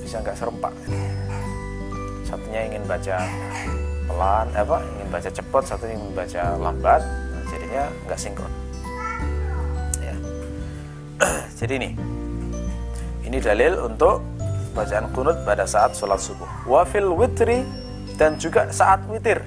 Bisa 0.00 0.24
nggak 0.24 0.36
serempak. 0.40 0.72
Satunya 2.24 2.64
ingin 2.72 2.82
baca 2.88 3.20
pelan 4.08 4.48
apa 4.56 4.76
ingin 4.96 5.08
baca 5.12 5.30
cepat 5.30 5.62
satu 5.68 5.84
ingin 5.86 6.10
baca 6.16 6.42
lambat 6.58 7.02
nah, 7.04 7.42
jadinya 7.52 7.84
nggak 8.08 8.18
sinkron. 8.18 8.52
Ya. 10.00 10.16
Jadi 11.60 11.72
ini 11.76 11.90
ini 13.28 13.38
dalil 13.38 13.78
untuk 13.84 14.24
bacaan 14.72 15.06
kunut 15.12 15.36
pada 15.44 15.68
saat 15.68 15.92
sholat 15.94 16.18
subuh. 16.18 16.48
Wafil 16.66 17.12
witri 17.12 17.62
dan 18.16 18.40
juga 18.40 18.66
saat 18.72 19.04
witir. 19.06 19.44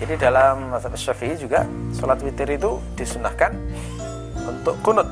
Jadi 0.00 0.16
dalam 0.16 0.72
mazhab 0.72 0.96
syafi'i 0.96 1.36
juga 1.36 1.68
sholat 1.92 2.24
witir 2.24 2.48
itu 2.56 2.80
disunahkan 2.96 3.52
untuk 4.46 4.76
kunut 4.80 5.08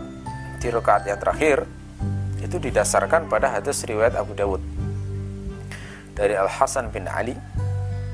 di 0.59 0.69
rakaat 0.73 1.07
yang 1.09 1.19
terakhir 1.21 1.65
itu 2.39 2.57
didasarkan 2.57 3.27
pada 3.27 3.59
hadis 3.59 3.85
riwayat 3.85 4.15
Abu 4.17 4.33
Dawud. 4.33 4.63
Dari 6.15 6.35
Al 6.35 6.51
Hasan 6.51 6.91
bin 6.91 7.07
Ali 7.07 7.35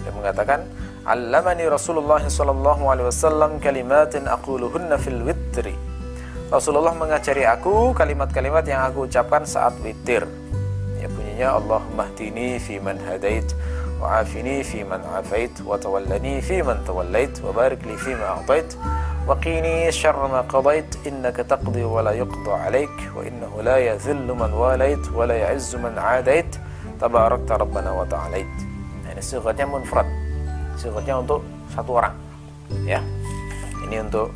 yang 0.05 0.14
mengatakan 0.16 0.64
Allamani 1.05 1.68
Rasulullah 1.68 2.20
sallallahu 2.20 2.88
alaihi 2.88 3.09
wasallam 3.09 3.61
kalimatin 3.61 4.24
aquluhunna 4.24 4.96
fil 4.96 5.20
witri. 5.24 5.77
Rasulullah 6.48 6.92
mengajari 6.96 7.44
aku 7.48 7.92
kalimat-kalimat 7.96 8.64
yang 8.64 8.85
aku 8.88 9.09
ucapkan 9.09 9.44
saat 9.44 9.77
witir. 9.81 10.24
Ya 11.00 11.09
bunyinya 11.12 11.61
Allahumma 11.61 12.09
hdini 12.12 12.57
fi 12.61 12.81
man 12.81 12.96
hadait 13.05 13.44
wa 14.04 14.20
afini 14.20 14.60
fi 14.60 14.84
man 14.84 15.00
afait 15.16 15.56
wa 15.64 15.80
tawallani 15.80 16.44
fi 16.44 16.60
man 16.60 16.76
tawallait 16.84 17.32
wa 17.40 17.56
barik 17.56 17.80
li 17.88 17.96
fi 17.96 18.12
ma 18.12 18.36
a'tait 18.36 18.76
wa 19.24 19.32
qini 19.40 19.88
syarra 19.88 20.28
ma 20.28 20.44
qadait 20.44 21.00
innaka 21.08 21.40
taqdi 21.48 21.88
wa 21.88 22.04
la 22.04 22.12
yuqda 22.12 22.68
alaik 22.68 22.92
wa 23.16 23.24
innahu 23.24 23.64
la 23.64 23.80
yadhillu 23.80 24.36
man 24.36 24.52
walait 24.52 25.00
wa 25.08 25.24
la 25.24 25.40
ya'izzu 25.48 25.80
man 25.80 25.96
adait 25.96 26.60
tabarakta 27.00 27.56
rabbana 27.64 27.96
wa 27.96 28.04
ta'alait 28.04 28.52
nah, 29.00 29.16
ini 29.16 29.24
sigatnya 29.24 29.64
munfrad 29.64 30.04
sigatnya 30.76 31.24
untuk 31.24 31.40
satu 31.74 31.90
orang. 31.98 32.14
Ya. 32.86 33.00
Ini 33.84 34.04
untuk 34.06 34.32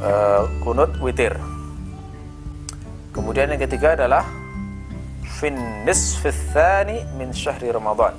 uh, 0.00 0.42
kunut 0.64 0.90
witir. 1.02 1.34
Kemudian 3.14 3.54
yang 3.54 3.62
ketiga 3.62 3.94
adalah 3.94 4.26
fin 5.38 5.54
nisfis 5.86 6.34
tsani 6.50 7.04
min 7.14 7.30
syahri 7.30 7.70
Ramadan. 7.70 8.14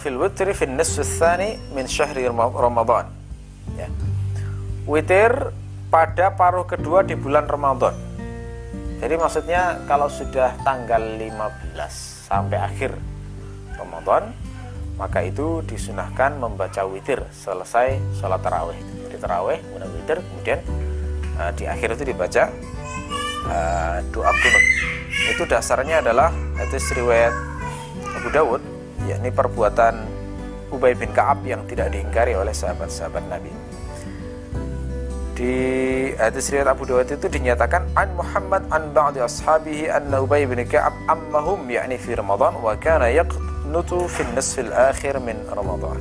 Fil 0.00 0.16
witri 0.16 0.56
fin 0.56 0.74
nisfis 0.74 1.20
tsani 1.20 1.60
min 1.76 1.84
syahri 1.84 2.24
Ramadan. 2.28 3.06
Ya. 3.76 3.88
Witir 4.88 5.52
pada 5.92 6.32
paruh 6.32 6.64
kedua 6.64 7.04
di 7.04 7.12
bulan 7.12 7.44
Ramadan. 7.44 7.92
Jadi 9.02 9.14
maksudnya 9.18 9.82
kalau 9.84 10.06
sudah 10.08 10.56
tanggal 10.62 11.02
15 11.20 11.68
sampai 12.30 12.58
akhir 12.58 12.96
Ramadan, 13.76 14.32
maka 14.96 15.26
itu 15.26 15.60
disunahkan 15.66 16.38
membaca 16.38 16.86
witir 16.86 17.20
selesai 17.34 17.98
sholat 18.22 18.40
taraweh. 18.40 18.78
Jadi 18.78 19.16
taraweh, 19.18 19.58
kemudian 19.58 19.90
witir, 19.98 20.18
kemudian 20.22 20.60
uh, 21.36 21.50
di 21.52 21.64
akhir 21.66 21.98
itu 21.98 22.14
dibaca 22.14 22.48
uh, 23.50 23.96
doa 24.14 24.32
kunut. 24.32 24.64
Itu 25.34 25.42
dasarnya 25.50 26.00
adalah 26.00 26.30
hadis 26.54 26.86
riwayat 26.94 27.34
Abu 28.16 28.30
Dawud, 28.30 28.62
yakni 29.12 29.28
perbuatan 29.28 29.94
Ubay 30.72 30.96
bin 30.96 31.12
Kaab 31.12 31.44
yang 31.44 31.68
tidak 31.68 31.92
diingkari 31.92 32.32
oleh 32.32 32.56
sahabat-sahabat 32.56 33.24
Nabi 33.28 33.52
di 35.32 35.54
hadis 36.20 36.52
riwayat 36.52 36.70
Abu 36.76 36.84
Dawud 36.84 37.08
itu 37.08 37.26
dinyatakan 37.26 37.88
an 37.96 38.12
Muhammad 38.14 38.62
an 38.68 38.92
ba'di 38.92 39.24
ashabihi 39.24 39.88
anna 39.88 40.20
Ubay 40.20 40.44
bin 40.44 40.60
Ka'ab 40.62 40.92
ammahum 41.08 41.64
yakni 41.72 41.96
fi 41.96 42.14
Ramadan 42.14 42.60
wa 42.60 42.76
kana 42.76 43.08
yaqnutu 43.08 44.06
fi 44.12 44.28
nisfil 44.36 44.68
akhir 44.70 45.18
min 45.24 45.40
Ramadan 45.48 45.98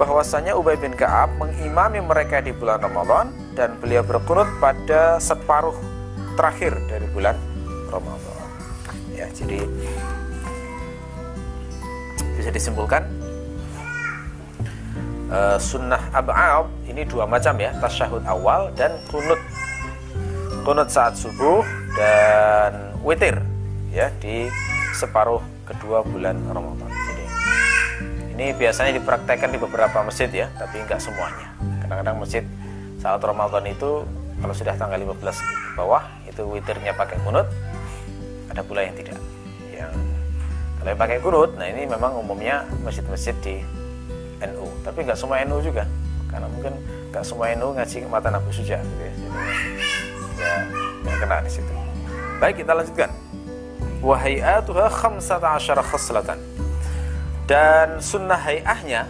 bahwasanya 0.00 0.56
Ubay 0.56 0.80
bin 0.80 0.96
Ka'ab 0.96 1.36
mengimami 1.36 2.00
mereka 2.00 2.40
di 2.40 2.56
bulan 2.56 2.80
Ramadan 2.80 3.36
dan 3.52 3.76
beliau 3.76 4.00
berkunut 4.00 4.48
pada 4.56 5.20
separuh 5.20 5.76
terakhir 6.40 6.72
dari 6.88 7.04
bulan 7.12 7.36
Ramadan. 7.92 8.48
Ya, 9.12 9.28
jadi 9.28 9.60
bisa 12.40 12.48
disimpulkan. 12.48 13.04
Uh, 15.30 15.54
sunnah 15.62 16.10
ab'ad 16.10 16.66
ini 16.90 17.06
dua 17.06 17.22
macam 17.22 17.54
ya 17.60 17.70
tasyahud 17.78 18.24
awal 18.24 18.72
dan 18.74 18.96
kunut. 19.12 19.38
Kunut 20.64 20.88
saat 20.90 21.14
subuh 21.14 21.62
dan 21.94 22.96
witir 23.04 23.38
ya 23.94 24.10
di 24.18 24.50
separuh 24.96 25.38
kedua 25.68 26.02
bulan 26.02 26.34
Ramadan. 26.50 26.90
Jadi 26.90 27.24
ini 28.34 28.46
biasanya 28.56 28.96
dipraktekkan 28.98 29.54
di 29.54 29.58
beberapa 29.60 30.02
masjid 30.02 30.26
ya 30.32 30.46
tapi 30.58 30.82
enggak 30.82 30.98
semuanya. 30.98 31.54
Kadang-kadang 31.84 32.16
masjid 32.18 32.44
saat 32.98 33.22
Ramadan 33.22 33.70
itu 33.70 34.02
kalau 34.40 34.54
sudah 34.56 34.74
tanggal 34.74 34.98
15 34.98 35.78
bawah 35.78 36.02
itu 36.26 36.42
witirnya 36.42 36.96
pakai 36.96 37.22
kunut 37.22 37.46
ada 38.50 38.66
pula 38.66 38.82
yang 38.82 38.98
tidak. 38.98 39.14
Yang 39.70 39.94
kalau 40.80 40.96
yang 40.96 41.00
pakai 41.00 41.20
kunut 41.20 41.50
nah 41.60 41.68
ini 41.68 41.84
memang 41.84 42.16
umumnya 42.16 42.64
masjid-masjid 42.80 43.36
di 43.44 43.60
NU 44.40 44.66
tapi 44.80 45.04
nggak 45.04 45.18
semua 45.20 45.44
NU 45.44 45.60
juga 45.60 45.84
karena 46.32 46.46
mungkin 46.48 46.72
nggak 47.10 47.24
semua 47.26 47.50
NU 47.58 47.74
ngaji 47.74 47.96
mata 48.06 48.30
Abu 48.30 48.50
Suja 48.54 48.78
gitu 48.78 49.02
ya. 49.02 49.12
Jadi 49.12 49.28
ya 50.40 50.54
nggak 51.04 51.16
kena 51.20 51.36
di 51.42 51.50
situ. 51.50 51.72
Baik 52.38 52.64
kita 52.64 52.72
lanjutkan. 52.72 53.10
Wahayatuha 54.00 54.88
khamsata 54.88 55.60
asyara 55.60 55.84
khaslatan 55.84 56.40
dan 57.44 58.00
sunnah 58.00 58.40
hayahnya 58.40 59.04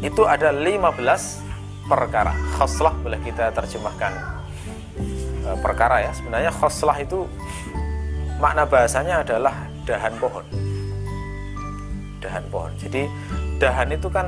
itu 0.00 0.24
ada 0.24 0.48
15 0.48 1.44
perkara. 1.90 2.32
Khaslah 2.56 2.96
boleh 3.04 3.20
kita 3.20 3.52
terjemahkan. 3.52 4.40
E, 5.44 5.50
perkara 5.60 6.08
ya. 6.08 6.16
Sebenarnya 6.16 6.48
khaslah 6.48 6.96
itu 7.04 7.28
makna 8.40 8.64
bahasanya 8.64 9.20
adalah 9.20 9.68
dahan 9.84 10.16
pohon 10.16 10.67
dahan 12.18 12.44
pohon 12.50 12.70
jadi 12.78 13.06
dahan 13.58 13.94
itu 13.94 14.06
kan 14.10 14.26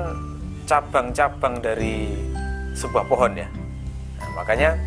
cabang-cabang 0.71 1.59
dari 1.59 2.15
sebuah 2.79 3.05
pohon 3.11 3.35
ya. 3.35 3.49
Nah, 4.23 4.31
makanya 4.39 4.79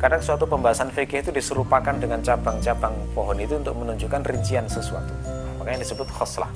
kadang 0.00 0.24
suatu 0.24 0.48
pembahasan 0.48 0.88
fikih 0.88 1.20
itu 1.20 1.28
diserupakan 1.28 1.92
dengan 1.92 2.24
cabang-cabang 2.24 2.96
pohon 3.12 3.36
itu 3.36 3.60
untuk 3.60 3.76
menunjukkan 3.76 4.24
rincian 4.24 4.64
sesuatu. 4.64 5.12
Makanya 5.60 5.84
disebut 5.84 6.08
khoslah. 6.08 6.48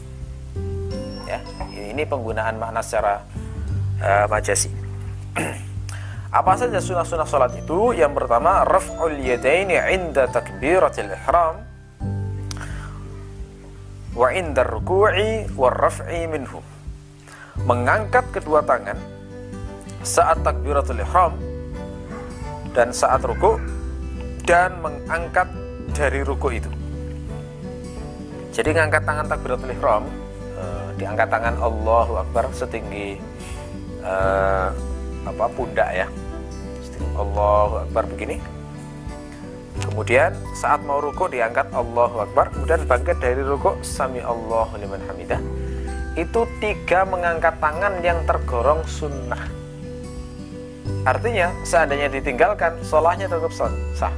Ya, 1.29 1.45
ini 1.77 2.09
penggunaan 2.09 2.57
makna 2.57 2.81
secara 2.81 3.21
uh, 4.01 4.27
majasi. 4.33 4.73
Apa 6.33 6.57
saja 6.57 6.81
sunnah-sunnah 6.81 7.29
sholat 7.29 7.53
itu? 7.61 7.93
Yang 7.93 8.25
pertama, 8.25 8.65
raf'ul 8.65 9.21
yadaini 9.21 9.77
inda 9.93 10.33
takbiratil 10.33 11.13
ihram 11.13 11.61
wa 14.13 14.29
inda 14.29 14.61
ruku'i 14.65 15.49
wa 15.57 15.73
raf'i 15.73 16.29
minhu 16.29 16.61
mengangkat 17.65 18.25
kedua 18.33 18.61
tangan 18.65 18.97
saat 20.03 20.41
takbiratul 20.45 21.01
ihram 21.01 21.33
dan 22.73 22.91
saat 22.93 23.21
ruku 23.25 23.61
dan 24.43 24.81
mengangkat 24.83 25.47
dari 25.93 26.25
ruku 26.25 26.57
itu. 26.57 26.71
Jadi 28.53 28.77
ngangkat 28.77 29.05
tangan 29.05 29.27
takbiratul 29.29 29.73
ihram 29.73 30.05
uh, 30.57 30.89
diangkat 30.97 31.29
tangan 31.29 31.57
Allahu 31.61 32.21
Akbar 32.21 32.51
setinggi 32.53 33.21
uh, 34.05 34.69
apa 35.25 35.45
pundak 35.53 35.89
ya. 35.93 36.07
Setinggi 36.85 37.13
Allahu 37.17 37.87
Akbar 37.89 38.05
begini. 38.11 38.62
Kemudian 39.81 40.37
saat 40.53 40.85
mau 40.85 41.01
ruku 41.01 41.33
diangkat 41.33 41.73
Allahu 41.73 42.29
Akbar, 42.29 42.53
kemudian 42.53 42.85
bangkit 42.85 43.17
dari 43.23 43.41
ruku 43.41 43.81
sami 43.81 44.21
Allahu 44.21 44.77
liman 44.77 45.01
hamidah 45.09 45.41
itu 46.13 46.45
tiga 46.61 47.09
mengangkat 47.09 47.57
tangan 47.57 48.05
yang 48.05 48.21
tergolong 48.29 48.85
sunnah. 48.85 49.41
Artinya, 51.09 51.51
seandainya 51.65 52.13
ditinggalkan, 52.13 52.77
sholatnya 52.85 53.27
tetap 53.27 53.53
sah. 53.97 54.13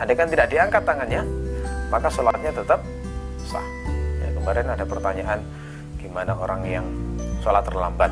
Andai 0.00 0.16
kan 0.16 0.32
tidak 0.32 0.48
diangkat 0.48 0.82
tangannya, 0.82 1.22
maka 1.92 2.08
sholatnya 2.08 2.50
tetap 2.50 2.80
sah. 3.44 3.66
Ya, 4.24 4.28
kemarin 4.40 4.66
ada 4.72 4.84
pertanyaan, 4.88 5.40
gimana 6.00 6.32
orang 6.32 6.64
yang 6.64 6.86
sholat 7.44 7.62
terlambat? 7.68 8.10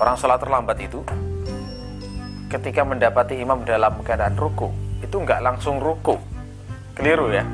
Orang 0.00 0.16
sholat 0.16 0.40
terlambat 0.40 0.78
itu, 0.80 1.04
ketika 2.48 2.82
mendapati 2.82 3.38
imam 3.38 3.62
dalam 3.62 4.00
keadaan 4.02 4.34
ruku, 4.34 4.72
itu 5.04 5.16
nggak 5.16 5.40
langsung 5.44 5.78
ruku. 5.78 6.16
Keliru 6.98 7.30
ya, 7.30 7.46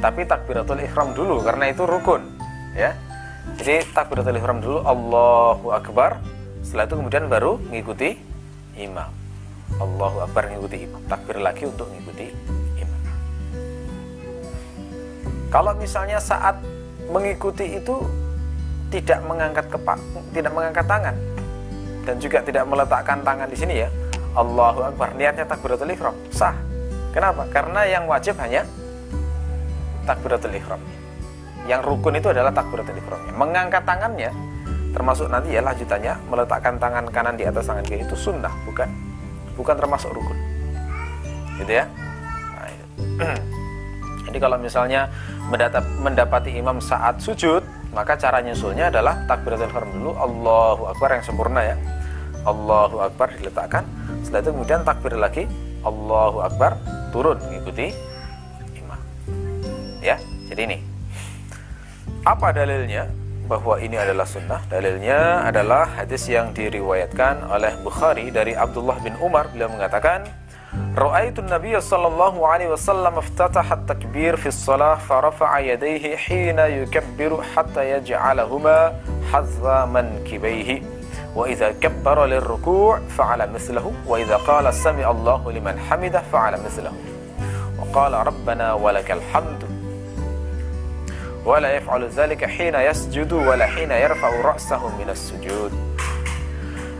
tapi 0.00 0.24
takbiratul 0.24 0.80
ihram 0.80 1.12
dulu 1.12 1.44
karena 1.44 1.68
itu 1.68 1.84
rukun 1.84 2.24
ya. 2.72 2.96
Jadi 3.60 3.84
takbiratul 3.92 4.38
ihram 4.40 4.58
dulu 4.64 4.78
Allahu 4.82 5.76
akbar. 5.76 6.18
Setelah 6.64 6.88
itu 6.88 6.94
kemudian 6.98 7.24
baru 7.28 7.60
mengikuti 7.68 8.16
imam. 8.80 9.12
Allahu 9.76 10.24
akbar 10.24 10.48
mengikuti 10.48 10.88
imam. 10.88 11.04
Takbir 11.04 11.36
lagi 11.38 11.68
untuk 11.68 11.86
mengikuti 11.92 12.32
imam. 12.80 13.00
Kalau 15.52 15.76
misalnya 15.76 16.16
saat 16.16 16.56
mengikuti 17.12 17.78
itu 17.78 18.02
tidak 18.90 19.18
mengangkat 19.26 19.66
kepak 19.66 19.98
tidak 20.30 20.52
mengangkat 20.54 20.86
tangan 20.86 21.14
dan 22.06 22.22
juga 22.22 22.38
tidak 22.46 22.62
meletakkan 22.70 23.18
tangan 23.26 23.50
di 23.50 23.58
sini 23.58 23.82
ya. 23.82 23.90
Allahu 24.38 24.86
akbar. 24.86 25.18
Niatnya 25.18 25.42
takbiratul 25.42 25.90
ihram. 25.90 26.14
Sah. 26.30 26.54
Kenapa? 27.10 27.50
Karena 27.50 27.82
yang 27.82 28.06
wajib 28.06 28.38
hanya 28.38 28.62
takbiratul 30.06 30.54
ihram. 30.54 30.78
Yang 31.66 31.82
rukun 31.82 32.14
itu 32.14 32.30
adalah 32.30 32.54
takbiratul 32.54 32.94
ihram. 32.94 33.20
Mengangkat 33.34 33.82
tangannya 33.82 34.30
termasuk 34.96 35.28
nanti 35.28 35.52
ya 35.52 35.60
lanjutannya 35.60 36.16
meletakkan 36.32 36.80
tangan 36.80 37.04
kanan 37.12 37.36
di 37.36 37.44
atas 37.44 37.68
tangan 37.68 37.84
kiri 37.84 38.06
itu 38.06 38.16
sunnah 38.16 38.52
bukan? 38.64 38.88
Bukan 39.58 39.74
termasuk 39.76 40.08
rukun. 40.14 40.38
Gitu 41.60 41.72
ya? 41.82 41.84
Nah, 43.20 43.36
jadi 44.30 44.38
kalau 44.40 44.56
misalnya 44.56 45.12
mendapati 46.00 46.54
imam 46.56 46.80
saat 46.80 47.20
sujud 47.20 47.60
maka 47.90 48.18
cara 48.18 48.42
nyusulnya 48.42 48.88
adalah 48.88 49.26
takbiratul 49.26 49.68
ihram 49.68 49.90
dulu. 49.92 50.12
Allahu 50.16 50.82
akbar 50.90 51.18
yang 51.20 51.24
sempurna 51.26 51.60
ya. 51.62 51.76
Allahu 52.46 53.02
akbar 53.02 53.34
diletakkan. 53.34 53.84
Setelah 54.22 54.40
itu 54.46 54.50
kemudian 54.54 54.80
takbir 54.86 55.14
lagi. 55.18 55.44
Allahu 55.86 56.42
akbar 56.42 56.78
turun 57.14 57.38
mengikuti 57.46 57.94
ya 60.06 60.16
jadi 60.46 60.70
ini. 60.70 60.78
Apa 62.22 62.54
dalilnya? 62.54 63.10
Bahwa 63.46 63.78
ini 63.78 63.94
adalah 63.94 64.26
sunnah. 64.26 64.62
Dalilnya 64.66 65.46
adalah 65.46 65.86
hadis 66.02 66.26
yang 66.26 66.50
diriwayatkan 66.50 67.46
oleh 67.46 67.78
Bukhari 67.82 68.34
dari 68.34 68.58
Abdullah 68.58 68.98
bin 69.02 69.14
Umar. 69.22 69.50
Beliau 69.54 69.70
mengatakan 69.70 70.26
Ra'aitu 70.96 71.42
Nabi 71.44 71.76
sallallahu 71.76 72.40
alaihi 72.48 72.72
wasallam 72.72 73.18
iftataha 73.20 73.76
at-takbir 73.76 74.36
fi 74.40 74.48
as-salah 74.48 74.96
fa 74.98 75.20
rafa'a 75.20 75.60
yadayhi 75.60 76.16
hina 76.16 76.66
yukabbiru 76.72 77.42
hatta 77.52 77.84
yaj'alahuma 77.84 78.96
hadza 79.32 79.84
mankibaihi 79.92 80.82
wa 81.36 81.44
idza 81.52 81.74
kabbara 81.84 82.24
lirruku' 82.26 82.96
fa'ala 83.12 83.46
mithlahu 83.46 83.92
wa 84.08 84.20
idza 84.20 84.38
qala 84.48 84.72
sami 84.72 85.04
Allahu 85.04 85.52
liman 85.52 85.76
hamidah 85.76 86.24
fa'ala 86.32 86.56
mithlahu 86.64 86.96
wa 87.76 87.84
qala 87.92 88.24
rabbana 88.24 88.72
walakal 88.80 89.20
hamdu 89.32 89.68
wa 91.44 91.60
la 91.60 91.76
yaf'alu 91.76 92.08
dhalika 92.08 92.48
hina 92.48 92.80
yasjudu 92.88 93.36
wa 93.36 93.52
la 93.52 93.68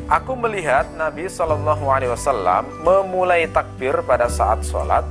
Aku 0.07 0.39
melihat 0.39 0.87
Nabi 0.95 1.27
Shallallahu 1.27 1.83
Alaihi 1.91 2.15
Wasallam 2.15 2.71
memulai 2.87 3.51
takbir 3.51 4.07
pada 4.07 4.31
saat 4.31 4.63
sholat, 4.63 5.03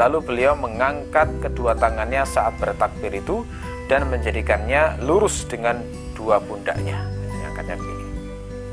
lalu 0.00 0.24
beliau 0.24 0.56
mengangkat 0.56 1.28
kedua 1.44 1.76
tangannya 1.76 2.24
saat 2.24 2.56
bertakbir 2.56 3.20
itu 3.20 3.44
dan 3.84 4.08
menjadikannya 4.08 4.96
lurus 5.04 5.44
dengan 5.44 5.84
dua 6.16 6.40
pundaknya. 6.40 7.04
Angkatnya 7.52 7.76
begini. 7.76 8.04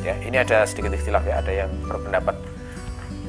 Ya, 0.08 0.16
ini 0.24 0.38
ada 0.40 0.64
sedikit 0.64 0.96
istilah 0.96 1.20
ya, 1.20 1.44
ada 1.44 1.52
yang 1.52 1.72
berpendapat 1.84 2.40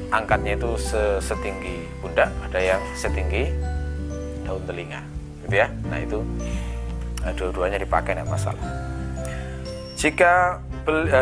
angkatnya 0.07 0.55
itu 0.55 0.79
setinggi 1.19 1.91
pundak, 1.99 2.31
ada 2.47 2.59
yang 2.63 2.81
setinggi 2.95 3.51
daun 4.47 4.63
telinga, 4.63 5.03
gitu 5.43 5.59
ya. 5.59 5.67
Nah 5.91 5.99
itu 5.99 6.23
eh, 7.27 7.33
dua-duanya 7.35 7.83
dipakai 7.83 8.15
tidak 8.15 8.31
masalah. 8.31 8.63
Jika 9.99 10.63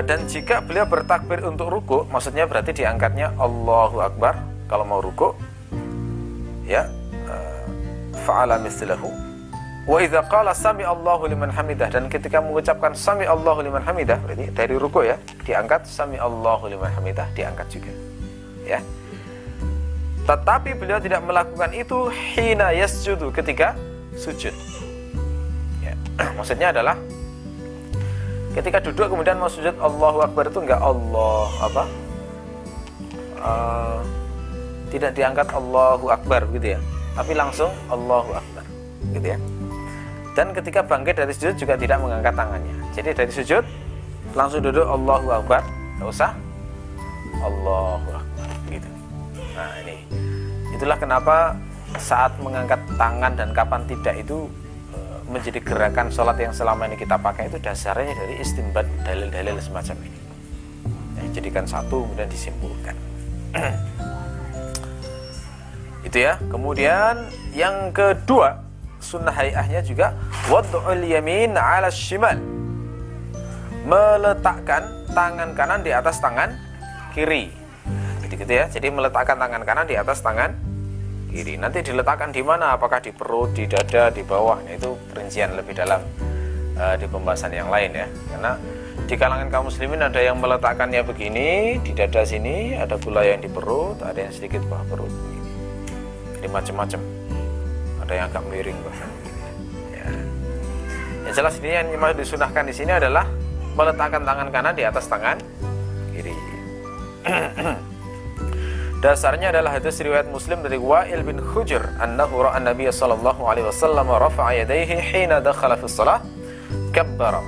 dan 0.06 0.26
jika 0.26 0.60
beliau 0.65 0.89
bertakbir 0.89 1.45
untuk 1.45 1.69
ruku 1.69 2.10
maksudnya 2.10 2.50
berarti 2.50 2.74
diangkatnya 2.74 3.38
Allahu 3.38 4.02
Akbar 4.02 4.41
kalau 4.65 4.86
mau 4.86 5.00
ruku 5.04 5.38
ya 6.65 6.89
eh, 7.30 7.63
fa'ala 8.26 8.58
mislahu 8.58 9.12
wa 9.86 9.97
idza 10.02 10.21
qala 10.26 10.54
sami 10.54 10.82
Allahu 10.82 11.30
liman 11.30 11.54
hamidah 11.54 11.89
dan 11.93 12.10
ketika 12.10 12.41
mengucapkan 12.41 12.93
sami 12.97 13.26
Allahu 13.26 13.62
liman 13.65 13.82
hamidah 13.86 14.17
berarti 14.21 14.50
dari 14.50 14.76
ruku 14.78 15.06
ya 15.06 15.17
diangkat 15.45 15.86
sami 15.86 16.17
Allahu 16.17 16.69
liman 16.69 16.89
hamidah 16.93 17.30
diangkat 17.38 17.67
juga 17.69 17.93
ya 18.65 18.82
tetapi 20.26 20.78
beliau 20.78 21.02
tidak 21.02 21.21
melakukan 21.26 21.74
itu 21.74 22.13
hina 22.13 22.74
yasjudu 22.78 23.34
ketika 23.34 23.74
sujud 24.17 24.54
ya. 25.82 25.93
maksudnya 26.38 26.69
adalah 26.69 26.93
ketika 28.52 28.78
duduk 28.84 29.08
kemudian 29.12 29.40
mau 29.40 29.48
sujud 29.48 29.76
Allahu 29.80 30.24
Akbar 30.28 30.52
itu 30.52 30.60
enggak 30.60 30.82
Allah 30.82 31.48
apa? 31.64 31.84
Uh, 33.42 34.00
tidak 34.92 35.12
diangkat 35.16 35.48
Allahu 35.50 36.12
Akbar 36.12 36.46
gitu 36.52 36.78
ya. 36.78 36.80
Tapi 37.16 37.32
langsung 37.36 37.72
Allahu 37.88 38.32
Akbar 38.36 38.64
gitu 39.16 39.28
ya. 39.36 39.40
Dan 40.32 40.56
ketika 40.56 40.80
bangkit 40.84 41.20
dari 41.20 41.32
sujud 41.36 41.56
juga 41.60 41.76
tidak 41.76 42.00
mengangkat 42.00 42.34
tangannya. 42.36 42.76
Jadi 42.96 43.10
dari 43.16 43.32
sujud 43.32 43.64
langsung 44.36 44.64
duduk 44.64 44.88
Allahu 44.88 45.28
Akbar. 45.32 45.64
Enggak 46.00 46.10
usah. 46.12 46.32
Allahu 47.42 48.10
Akbar 48.16 48.50
gitu. 48.68 48.90
Nah 49.56 49.72
ini. 49.84 49.98
Itulah 50.76 50.98
kenapa 51.00 51.56
saat 52.00 52.32
mengangkat 52.40 52.80
tangan 52.96 53.36
dan 53.36 53.52
kapan 53.52 53.84
tidak 53.84 54.16
itu 54.24 54.48
menjadi 55.30 55.60
gerakan 55.62 56.10
sholat 56.10 56.38
yang 56.40 56.54
selama 56.56 56.88
ini 56.90 56.98
kita 56.98 57.20
pakai 57.20 57.52
itu 57.52 57.58
dasarnya 57.62 58.16
dari 58.16 58.42
istimbat 58.42 58.88
dalil-dalil 59.06 59.58
semacam 59.62 59.98
ini. 60.08 60.20
Ya, 61.18 61.22
jadikan 61.38 61.66
satu 61.68 62.08
kemudian 62.08 62.30
disimpulkan. 62.32 62.96
Itu 66.08 66.18
ya. 66.18 66.42
Kemudian 66.50 67.30
yang 67.54 67.94
kedua 67.94 68.66
sunnah 68.98 69.34
hayahnya 69.34 69.86
juga 69.86 70.18
wad'ul 70.50 71.06
yamin 71.06 71.54
ala 71.54 71.94
shimal. 71.94 72.40
Meletakkan 73.86 75.10
tangan 75.14 75.54
kanan 75.54 75.82
di 75.86 75.94
atas 75.94 76.18
tangan 76.22 76.58
kiri. 77.14 77.54
Gitu, 78.26 78.34
gitu 78.40 78.54
ya. 78.54 78.66
Jadi 78.70 78.88
meletakkan 78.90 79.38
tangan 79.38 79.62
kanan 79.62 79.86
di 79.86 79.98
atas 79.98 80.24
tangan 80.24 80.71
kiri. 81.32 81.56
Nanti 81.56 81.80
diletakkan 81.80 82.36
di 82.36 82.44
mana? 82.44 82.76
Apakah 82.76 83.00
di 83.00 83.15
perut, 83.15 83.56
di 83.56 83.65
dada, 83.65 84.12
di 84.12 84.22
bawah? 84.22 84.60
Nah, 84.62 84.76
itu 84.76 84.94
perincian 85.10 85.56
lebih 85.56 85.74
dalam 85.74 86.04
uh, 86.76 86.96
di 87.00 87.08
pembahasan 87.08 87.56
yang 87.56 87.72
lain 87.72 87.96
ya. 87.96 88.08
Karena 88.36 88.52
di 89.08 89.15
kalangan 89.15 89.48
kaum 89.48 89.72
muslimin 89.72 90.04
ada 90.04 90.20
yang 90.20 90.38
meletakkannya 90.38 91.02
begini 91.08 91.80
di 91.80 91.91
dada 91.96 92.22
sini, 92.28 92.76
ada 92.76 93.00
pula 93.00 93.24
yang 93.24 93.39
di 93.39 93.48
perut, 93.48 93.98
ada 94.04 94.20
yang 94.20 94.36
sedikit 94.36 94.62
bawah 94.67 94.86
perut. 94.91 95.13
Jadi 96.38 96.48
macam-macam. 96.52 97.00
Ada 98.04 98.12
yang 98.12 98.26
agak 98.28 98.44
miring 98.52 98.80
bahkan. 98.84 99.10
Ya. 99.96 100.06
Yang 101.32 101.34
jelas 101.39 101.54
ini 101.63 101.70
yang 101.72 101.88
disunahkan 102.12 102.63
di 102.67 102.74
sini 102.76 102.91
adalah 102.91 103.24
meletakkan 103.72 104.22
tangan 104.28 104.48
kanan 104.52 104.74
di 104.76 104.84
atas 104.84 105.08
tangan 105.08 105.39
kiri. 106.12 106.36
Dasarnya 109.05 109.53
adalah 109.53 109.77
hadis 109.77 110.01
riwayat 110.01 110.27
Muslim 110.33 110.64
dari 110.64 110.81
Wa'il 110.81 111.21
bin 111.21 111.37
Hujr 111.38 111.85
annahu 112.01 112.49
ra'a 112.49 112.59
Nabi 112.59 112.88
sallallahu 112.88 113.45
alaihi 113.45 113.69
wasallam 113.69 114.09
rafa'a 114.09 114.64
yadayhi 114.64 114.99
hina 114.99 115.38
dakhala 115.45 115.77
fi 115.77 115.87
shalah 115.87 116.25
kabbara. 116.90 117.45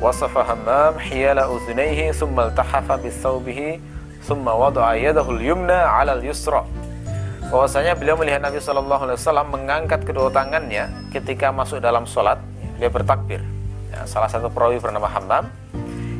وصف 0.00 0.32
همام 0.32 0.96
حيال 0.98 1.38
أذنيه 1.38 2.16
ثم 2.16 2.40
التحف 2.40 2.88
بثوبه 2.92 3.80
ثم 4.24 4.48
وضع 4.48 4.94
يده 4.94 5.30
اليمنى 5.30 5.72
على 5.76 6.12
اليسرى 6.12 6.64
bahwasanya 7.50 7.98
beliau 7.98 8.14
melihat 8.14 8.40
Nabi 8.40 8.62
Shallallahu 8.62 9.10
Alaihi 9.10 9.18
Wasallam 9.18 9.50
mengangkat 9.50 10.06
kedua 10.06 10.30
tangannya 10.30 10.86
ketika 11.10 11.50
masuk 11.50 11.82
dalam 11.82 12.06
sholat 12.06 12.38
dia 12.78 12.86
bertakbir 12.86 13.42
ya, 13.42 13.53
salah 14.03 14.27
satu 14.27 14.51
perawi 14.51 14.83
bernama 14.83 15.07
Hammam 15.07 15.47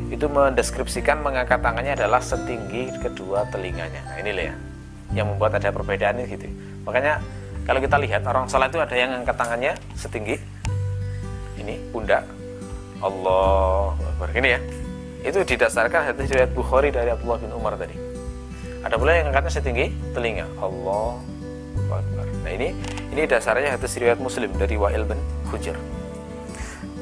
itu 0.08 0.24
mendeskripsikan 0.30 1.20
mengangkat 1.20 1.60
tangannya 1.60 1.92
adalah 1.92 2.24
setinggi 2.24 2.88
kedua 3.04 3.44
telinganya. 3.52 4.00
Nah 4.08 4.16
inilah 4.22 4.44
ya 4.48 4.56
yang 5.14 5.26
membuat 5.30 5.60
ada 5.60 5.70
perbedaan 5.70 6.18
ini 6.18 6.26
gitu. 6.32 6.48
Makanya 6.88 7.20
kalau 7.68 7.82
kita 7.82 8.00
lihat 8.00 8.22
orang 8.24 8.48
salat 8.48 8.72
itu 8.72 8.80
ada 8.80 8.94
yang 8.96 9.10
angkat 9.12 9.36
tangannya 9.36 9.72
setinggi 9.98 10.38
ini 11.58 11.76
pundak 11.90 12.24
Allah 13.02 13.92
Akbar 13.98 14.30
ini 14.32 14.48
ya. 14.56 14.60
Itu 15.26 15.42
didasarkan 15.42 16.14
hadis 16.14 16.30
riwayat 16.30 16.54
Bukhari 16.54 16.94
dari 16.94 17.10
Abdullah 17.10 17.42
bin 17.42 17.50
Umar 17.50 17.74
tadi. 17.74 17.98
Ada 18.86 18.94
pula 18.94 19.18
yang 19.18 19.34
angkatnya 19.34 19.52
setinggi 19.58 19.86
telinga 20.14 20.46
Allah. 20.62 21.18
Nah 22.46 22.52
ini 22.54 22.70
ini 23.10 23.22
dasarnya 23.26 23.74
hadis 23.74 23.98
riwayat 23.98 24.22
Muslim 24.22 24.54
dari 24.54 24.78
Wa'il 24.78 25.02
bin 25.02 25.18
Hujr. 25.50 25.74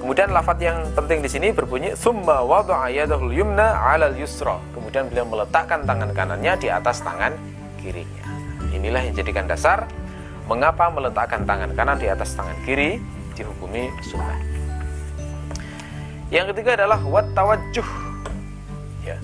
Kemudian 0.05 0.37
lafaz 0.37 0.61
yang 0.61 0.85
penting 0.93 1.25
di 1.25 1.33
sini 1.33 1.49
berbunyi 1.49 1.97
summa 1.97 2.45
wada'a 2.45 2.93
yadahul 2.93 3.33
yumna 3.33 3.73
'alal 3.73 4.13
yusra. 4.13 4.61
Kemudian 4.77 5.09
beliau 5.09 5.25
meletakkan 5.25 5.81
tangan 5.89 6.13
kanannya 6.13 6.61
di 6.61 6.69
atas 6.69 7.01
tangan 7.01 7.33
kirinya. 7.81 8.29
Inilah 8.69 9.01
yang 9.01 9.17
jadikan 9.17 9.49
dasar 9.49 9.89
mengapa 10.45 10.93
meletakkan 10.93 11.49
tangan 11.49 11.73
kanan 11.73 11.97
di 11.97 12.13
atas 12.13 12.37
tangan 12.37 12.53
kiri 12.69 13.01
dihukumi 13.33 13.89
sunnah. 14.05 14.37
Yang 16.29 16.53
ketiga 16.53 16.85
adalah 16.85 17.01
wat 17.09 17.25
tawajjuh. 17.33 17.89
Ya. 19.09 19.17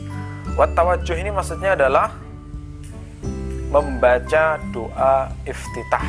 Wat 0.57 0.73
tawajjuh 0.73 1.17
ini 1.21 1.29
maksudnya 1.29 1.77
adalah 1.77 2.09
membaca 3.69 4.57
doa 4.73 5.29
iftitah. 5.45 6.09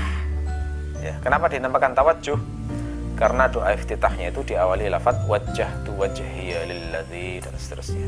Ya, 1.03 1.19
kenapa 1.19 1.51
dinamakan 1.51 1.91
tawajjuh? 1.91 2.39
Karena 3.21 3.45
doa 3.45 3.77
iftitahnya 3.77 4.33
itu 4.33 4.41
diawali 4.41 4.89
lafaz 4.89 5.13
wajah 5.29 5.69
tu 5.85 5.93
wajhiya 5.93 6.65
lilladzi 6.65 7.37
dan 7.37 7.53
seterusnya. 7.53 8.07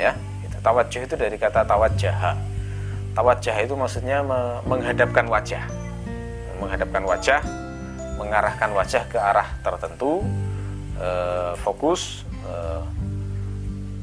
Ya 0.00 0.16
itu 0.48 0.56
tawajjuh 0.64 1.04
itu 1.04 1.14
dari 1.20 1.36
kata 1.36 1.68
tawajjah 1.68 2.32
tawajjah 3.12 3.56
itu 3.60 3.76
maksudnya 3.76 4.24
menghadapkan 4.64 5.28
wajah. 5.28 5.60
Menghadapkan 6.56 7.04
wajah 7.04 7.44
mengarahkan 8.16 8.72
wajah 8.72 9.04
ke 9.12 9.20
arah 9.20 9.46
tertentu 9.60 10.24
eh, 10.96 11.52
fokus 11.60 12.24
eh, 12.48 12.82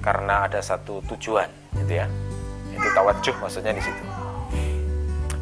karena 0.05 0.45
ada 0.45 0.61
satu 0.61 1.01
tujuan 1.09 1.49
gitu 1.81 1.97
ya. 1.97 2.05
Itu 2.77 2.87
tawajjuh 2.93 3.41
maksudnya 3.41 3.73
di 3.73 3.81
situ. 3.81 4.03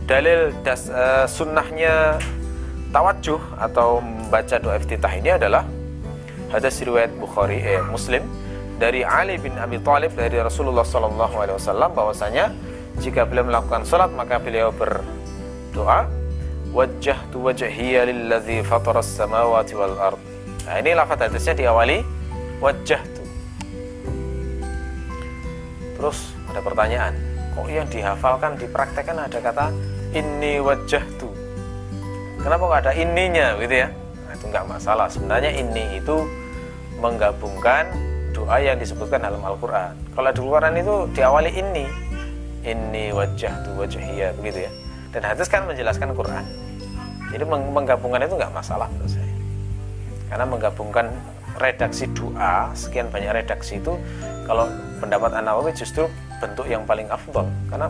Dalil 0.07 0.55
das, 0.63 0.87
eh, 0.87 1.27
sunnahnya 1.27 2.15
tawajuh 2.93 3.41
atau 3.57 3.97
membaca 4.05 4.55
doa 4.61 4.77
iftitah 4.77 5.09
ini 5.17 5.33
adalah 5.33 5.65
hadis 6.53 6.77
riwayat 6.85 7.09
Bukhari 7.17 7.57
eh, 7.65 7.81
Muslim 7.89 8.21
dari 8.77 9.01
Ali 9.01 9.41
bin 9.41 9.57
Abi 9.57 9.81
Thalib 9.81 10.13
dari 10.13 10.37
Rasulullah 10.37 10.85
Sallallahu 10.85 11.35
Alaihi 11.41 11.57
Wasallam 11.57 11.89
bahwasanya 11.97 12.53
jika 13.01 13.25
beliau 13.25 13.49
melakukan 13.49 13.81
salat 13.89 14.13
maka 14.13 14.37
beliau 14.37 14.69
berdoa 14.69 16.05
wajah 16.69 17.17
tu 17.33 17.41
wajhiya 17.41 18.05
lilladzi 18.05 18.61
fataras 18.61 19.09
samawati 19.09 19.73
wal 19.73 19.97
ard. 19.97 20.21
Nah, 20.69 20.77
ini 20.77 20.93
lafaz 20.93 21.25
hadisnya 21.25 21.65
diawali 21.65 22.05
wajah 22.61 23.01
tu. 23.17 23.23
Terus 25.97 26.37
ada 26.49 26.61
pertanyaan, 26.61 27.13
kok 27.57 27.65
yang 27.69 27.89
dihafalkan 27.89 28.53
dipraktekkan 28.61 29.17
ada 29.17 29.37
kata 29.41 29.73
ini 30.13 30.61
wajah 30.61 31.01
tu 31.17 31.32
Kenapa 32.43 32.67
kok 32.67 32.79
ada 32.83 32.91
ininya 32.91 33.55
gitu 33.55 33.71
ya? 33.71 33.87
Nah, 34.27 34.35
itu 34.35 34.45
nggak 34.51 34.65
masalah. 34.67 35.07
Sebenarnya 35.07 35.55
ini 35.55 35.95
itu 35.95 36.27
menggabungkan 36.99 37.87
doa 38.35 38.59
yang 38.59 38.75
disebutkan 38.75 39.23
dalam 39.23 39.39
Al-Quran. 39.39 39.95
Kalau 40.11 40.27
di 40.27 40.39
Al-Quran 40.43 40.73
itu 40.75 40.95
diawali 41.15 41.51
ini, 41.55 41.85
ini 42.67 43.15
wajah 43.15 43.63
tu 43.63 43.71
wajahiyah 43.79 44.35
begitu 44.35 44.67
ya. 44.67 44.71
Dan 45.15 45.23
hadis 45.23 45.47
kan 45.47 45.63
menjelaskan 45.63 46.11
Quran. 46.11 46.43
Jadi 47.31 47.47
menggabungkan 47.47 48.27
itu 48.27 48.35
nggak 48.35 48.51
masalah 48.51 48.91
menurut 48.91 49.15
saya. 49.15 49.35
Karena 50.27 50.43
menggabungkan 50.43 51.05
redaksi 51.63 52.11
doa 52.11 52.75
sekian 52.75 53.07
banyak 53.07 53.39
redaksi 53.39 53.79
itu 53.79 53.95
kalau 54.43 54.67
pendapat 54.99 55.31
An 55.31 55.47
Nawawi 55.47 55.71
justru 55.71 56.11
bentuk 56.43 56.67
yang 56.67 56.83
paling 56.83 57.07
afdol 57.07 57.45
karena 57.69 57.87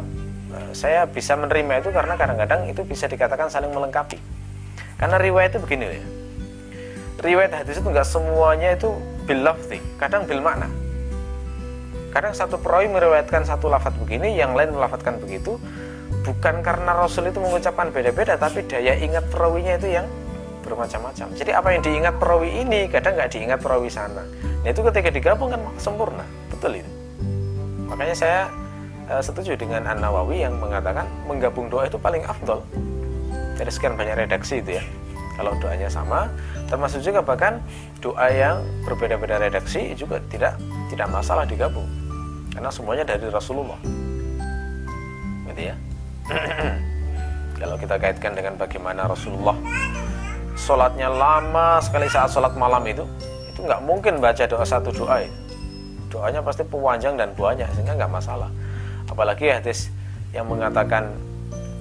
eh, 0.52 0.72
saya 0.76 1.08
bisa 1.08 1.40
menerima 1.40 1.80
itu 1.80 1.90
karena 1.96 2.20
kadang-kadang 2.20 2.68
itu 2.68 2.84
bisa 2.84 3.08
dikatakan 3.08 3.48
saling 3.48 3.72
melengkapi 3.72 4.20
karena 4.98 5.18
riwayat 5.22 5.56
itu 5.56 5.60
begini 5.64 5.86
ya 5.90 6.04
riwayat 7.24 7.52
hadis 7.64 7.80
itu 7.80 7.88
nggak 7.88 8.08
semuanya 8.08 8.76
itu 8.76 8.94
bil 9.24 9.42
lafzi 9.46 9.80
kadang 10.02 10.28
bil 10.28 10.44
makna 10.44 10.68
kadang 12.12 12.36
satu 12.36 12.62
perawi 12.62 12.92
meriwayatkan 12.92 13.48
satu 13.48 13.72
lafat 13.72 13.96
begini 14.02 14.38
yang 14.38 14.54
lain 14.54 14.76
melafatkan 14.76 15.18
begitu 15.18 15.58
bukan 16.24 16.62
karena 16.64 16.92
Rasul 16.94 17.30
itu 17.30 17.42
mengucapkan 17.42 17.90
beda-beda 17.90 18.38
tapi 18.40 18.64
daya 18.64 18.96
ingat 18.96 19.28
perawinya 19.34 19.76
itu 19.76 19.98
yang 20.00 20.08
bermacam-macam. 20.64 21.28
Jadi 21.36 21.52
apa 21.52 21.68
yang 21.76 21.82
diingat 21.84 22.16
perawi 22.18 22.64
ini 22.64 22.88
kadang 22.88 23.20
nggak 23.20 23.30
diingat 23.36 23.60
perawi 23.60 23.92
sana. 23.92 24.24
Nah 24.64 24.70
itu 24.72 24.80
ketika 24.80 25.12
digabung 25.12 25.52
kan 25.52 25.60
sempurna, 25.76 26.24
betul 26.48 26.80
itu. 26.80 26.92
Makanya 27.92 28.16
saya 28.16 28.40
uh, 29.12 29.20
setuju 29.20 29.60
dengan 29.60 29.84
An 29.86 30.00
Nawawi 30.00 30.42
yang 30.48 30.56
mengatakan 30.58 31.06
menggabung 31.28 31.68
doa 31.68 31.86
itu 31.86 32.00
paling 32.00 32.24
afdol. 32.24 32.64
Dari 33.64 33.72
sekian 33.72 33.96
banyak 33.96 34.28
redaksi 34.28 34.60
itu 34.60 34.76
ya. 34.76 34.84
Kalau 35.40 35.56
doanya 35.56 35.88
sama, 35.88 36.28
termasuk 36.68 37.00
juga 37.00 37.24
bahkan 37.24 37.64
doa 38.04 38.28
yang 38.28 38.60
berbeda-beda 38.84 39.40
redaksi 39.40 39.96
juga 39.96 40.20
tidak 40.28 40.60
tidak 40.92 41.08
masalah 41.08 41.48
digabung. 41.48 41.88
Karena 42.52 42.68
semuanya 42.68 43.08
dari 43.08 43.32
Rasulullah. 43.32 43.80
Gitu 45.48 45.72
ya. 45.72 45.76
Kalau 47.64 47.80
kita 47.80 47.96
kaitkan 47.96 48.36
dengan 48.36 48.60
bagaimana 48.60 49.08
Rasulullah 49.08 49.56
sholatnya 50.60 51.08
lama 51.08 51.80
sekali 51.80 52.12
saat 52.12 52.30
sholat 52.30 52.52
malam 52.60 52.84
itu 52.86 53.08
itu 53.50 53.64
nggak 53.64 53.82
mungkin 53.88 54.22
baca 54.22 54.44
doa 54.46 54.66
satu 54.68 54.94
doa 54.94 55.24
ya. 55.24 55.32
doanya 56.12 56.46
pasti 56.46 56.62
panjang 56.68 57.18
dan 57.18 57.34
banyak 57.34 57.66
sehingga 57.74 57.98
nggak 57.98 58.12
masalah 58.12 58.52
apalagi 59.10 59.50
hadis 59.50 59.90
yang 60.30 60.46
mengatakan 60.46 61.10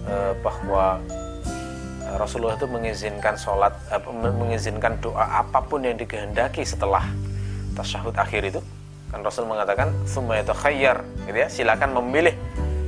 eh, 0.08 0.32
bahwa 0.40 0.96
Rasulullah 2.16 2.56
itu 2.56 2.68
mengizinkan 2.68 3.34
sholat 3.40 3.72
mengizinkan 4.12 4.98
doa 5.00 5.44
apa 5.44 5.64
pun 5.64 5.80
yang 5.84 5.96
dikehendaki 5.96 6.64
setelah 6.64 7.04
tasyahud 7.76 8.16
akhir 8.16 8.52
itu. 8.52 8.60
Kan 9.12 9.20
Rasul 9.20 9.44
mengatakan 9.44 9.92
semua 10.08 10.40
itu 10.40 10.56
khayyar 10.56 11.04
gitu 11.28 11.36
ya 11.36 11.48
silakan 11.52 11.92
memilih 12.00 12.32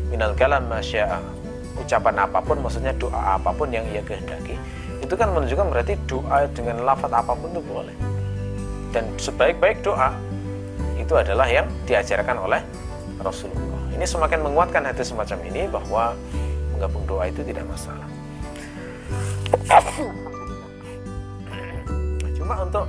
minal 0.09 0.33
kalam 0.33 0.64
masya 0.72 1.20
ucapan 1.77 2.25
apa 2.25 2.41
pun 2.41 2.64
maksudnya 2.64 2.97
doa 2.97 3.37
apa 3.37 3.53
pun 3.53 3.68
yang 3.68 3.85
ia 3.93 4.01
kehendaki 4.01 4.57
itu 5.05 5.14
kan 5.20 5.29
menunjukkan 5.37 5.68
berarti 5.68 5.95
doa 6.09 6.49
dengan 6.57 6.81
lafaz 6.81 7.12
apa 7.12 7.33
pun 7.37 7.53
itu 7.53 7.61
boleh. 7.61 7.97
Dan 8.89 9.05
sebaik-baik 9.20 9.85
doa 9.85 10.16
itu 10.97 11.12
adalah 11.12 11.45
yang 11.45 11.68
diajarkan 11.85 12.41
oleh 12.41 12.64
Rasulullah. 13.20 13.93
Ini 13.93 14.07
semakin 14.09 14.41
menguatkan 14.41 14.81
hati 14.89 15.05
semacam 15.05 15.39
ini 15.45 15.68
bahwa 15.68 16.16
menggabung 16.72 17.05
doa 17.05 17.29
itu 17.29 17.45
tidak 17.45 17.68
masalah 17.68 18.03
cuma 22.36 22.55
untuk 22.62 22.86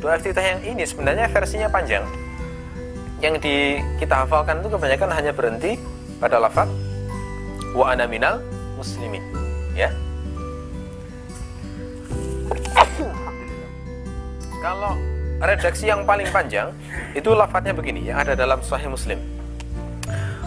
doa 0.00 0.16
iftitah 0.16 0.44
yang 0.44 0.60
ini 0.64 0.82
sebenarnya 0.86 1.26
versinya 1.28 1.68
panjang 1.68 2.04
yang 3.20 3.36
di 3.36 3.80
kita 4.00 4.24
hafalkan 4.24 4.64
itu 4.64 4.68
kebanyakan 4.72 5.10
hanya 5.12 5.32
berhenti 5.36 5.76
pada 6.16 6.40
lafaz 6.40 6.68
wa 7.76 7.92
ana 7.92 8.08
minal 8.08 8.40
muslimin 8.80 9.20
ya 9.76 9.92
Kalau 14.60 14.92
redaksi 15.40 15.88
yang 15.88 16.04
paling 16.04 16.28
panjang 16.28 16.68
itu 17.16 17.32
lafadznya 17.32 17.72
begini 17.72 18.12
yang 18.12 18.20
ada 18.20 18.36
dalam 18.36 18.60
Sahih 18.60 18.92
Muslim. 18.92 19.16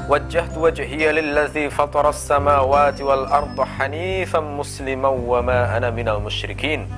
وجهت 0.09 0.57
وجهي 0.57 1.11
للذي 1.11 1.69
فطر 1.69 2.09
السماوات 2.09 3.01
والأرض 3.01 3.61
حنيفا 3.61 4.39
مسلما 4.39 5.07
وما 5.07 5.77
أنا 5.77 5.89
من 5.89 6.09
المشركين. 6.09 6.91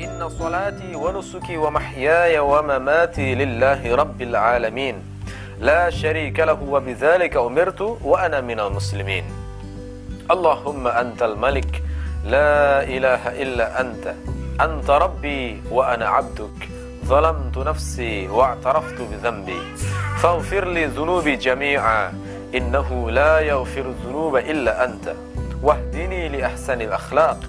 إن 0.00 0.28
صلاتي 0.28 0.94
ونسكي 0.94 1.56
ومحياي 1.56 2.38
ومماتي 2.38 3.34
لله 3.34 3.94
رب 3.94 4.22
العالمين. 4.22 4.96
لا 5.60 5.90
شريك 5.90 6.40
له 6.40 6.58
وبذلك 6.62 7.36
أمرت 7.36 7.80
وأنا 7.80 8.40
من 8.40 8.60
المسلمين. 8.60 9.24
اللهم 10.30 10.86
أنت 10.86 11.22
الملك. 11.22 11.82
لا 12.24 12.82
إله 12.82 13.22
إلا 13.42 13.80
أنت. 13.80 14.14
أنت 14.60 14.90
ربي 14.90 15.62
وأنا 15.70 16.08
عبدك. 16.08 16.75
ظلمت 17.06 17.58
نفسي 17.58 18.28
واعترفت 18.28 19.00
بذنبي. 19.00 19.60
فاغفر 20.18 20.64
لي 20.68 20.84
ذنوبي 20.84 21.36
جميعا. 21.36 22.12
إنه 22.54 23.10
لا 23.10 23.40
يغفر 23.40 23.80
الذنوب 23.80 24.36
إلا 24.36 24.84
أنت. 24.84 25.14
واهدني 25.62 26.28
لأحسن 26.28 26.80
الأخلاق. 26.80 27.40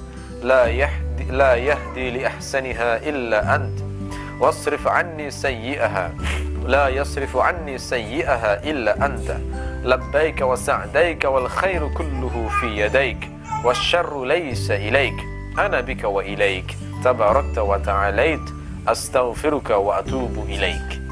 لا 0.43 0.65
يهدي, 0.65 1.23
لا 1.23 1.55
يهدي 1.55 2.11
لأحسنها 2.11 2.97
إلا 2.97 3.55
أنت. 3.55 3.79
واصرف 4.39 4.87
عني 4.87 5.31
سيئها. 5.31 6.11
لا 6.65 6.87
يصرف 6.89 7.37
عني 7.37 7.77
سيئها 7.77 8.63
إلا 8.63 9.05
أنت. 9.05 9.37
لبيك 9.83 10.41
وسعديك 10.41 11.25
والخير 11.25 11.87
كله 11.87 12.49
في 12.61 12.67
يديك. 12.67 13.29
ilaik 13.65 15.17
ana 15.57 15.81
bika 15.81 16.07
wa 16.07 16.23
ilaik 16.23 16.75
tabarakta 17.03 17.63
wa 17.63 17.79
ta'alait 17.79 18.56
astaghfiruka 18.87 19.75
wa 19.75 19.99
atubu 19.99 20.47
ilaik 20.47 21.03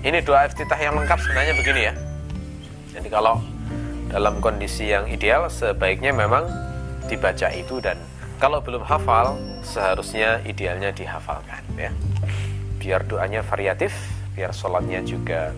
ini 0.00 0.18
doa 0.24 0.48
iftitah 0.48 0.80
yang 0.80 0.96
lengkap 0.96 1.20
sebenarnya 1.20 1.54
begini 1.54 1.80
ya 1.92 1.94
jadi 2.96 3.08
kalau 3.12 3.44
dalam 4.08 4.40
kondisi 4.40 4.88
yang 4.88 5.04
ideal 5.06 5.52
sebaiknya 5.52 6.16
memang 6.16 6.48
dibaca 7.06 7.52
itu 7.52 7.78
dan 7.78 8.00
kalau 8.40 8.64
belum 8.64 8.80
hafal 8.82 9.36
seharusnya 9.60 10.40
idealnya 10.48 10.90
dihafalkan 10.90 11.60
ya 11.76 11.92
biar 12.80 13.04
doanya 13.04 13.44
variatif 13.44 13.92
biar 14.32 14.56
sholatnya 14.56 15.04
juga 15.04 15.52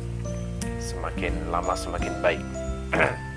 semakin 0.82 1.55
lama 1.55 1.78
semakin 1.78 2.12
baik 2.18 2.45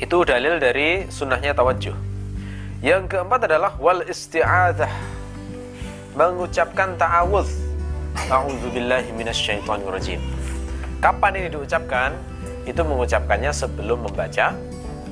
Itu 0.00 0.24
dalil 0.24 0.56
dari 0.56 1.04
sunnahnya 1.12 1.52
tawajuh. 1.52 1.92
Yang 2.80 3.12
keempat 3.12 3.44
adalah 3.44 3.76
wal 3.76 4.00
isti'adah. 4.00 4.88
Mengucapkan 6.20 7.00
ta'awudz. 7.00 7.48
A'udzubillahi 8.28 9.08
minasyaitonirrajim. 9.16 10.20
Kapan 11.00 11.32
ini 11.40 11.48
diucapkan? 11.48 12.12
Itu 12.68 12.84
mengucapkannya 12.84 13.48
sebelum 13.48 14.04
membaca 14.04 14.52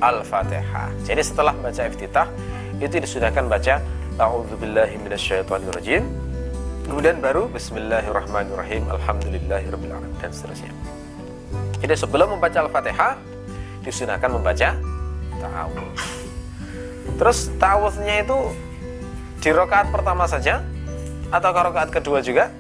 Al-Fatihah. 0.04 0.92
Jadi 1.08 1.24
setelah 1.24 1.56
baca 1.56 1.88
iftitah 1.88 2.28
itu 2.76 3.00
disudahkan 3.00 3.48
baca 3.48 3.80
A'udzubillahi 4.20 5.00
minasyaitonirrajim. 5.00 6.04
Kemudian 6.84 7.24
baru 7.24 7.48
Bismillahirrahmanirrahim 7.56 8.84
Alhamdulillahirabbil 8.92 10.20
dan 10.20 10.28
seterusnya. 10.28 10.76
Jadi 11.80 11.94
sebelum 11.96 12.36
membaca 12.36 12.68
Al-Fatihah 12.68 13.16
disunahkan 13.80 14.28
membaca 14.28 14.76
ta'awudz. 15.40 16.04
Terus 17.16 17.48
ta'awudznya 17.56 18.28
itu 18.28 18.52
di 19.40 19.48
rakaat 19.56 19.88
pertama 19.88 20.28
saja 20.28 20.60
atau 21.28 21.50
ke 21.52 21.60
rakaat 21.60 21.88
kedua 21.92 22.18
juga 22.24 22.52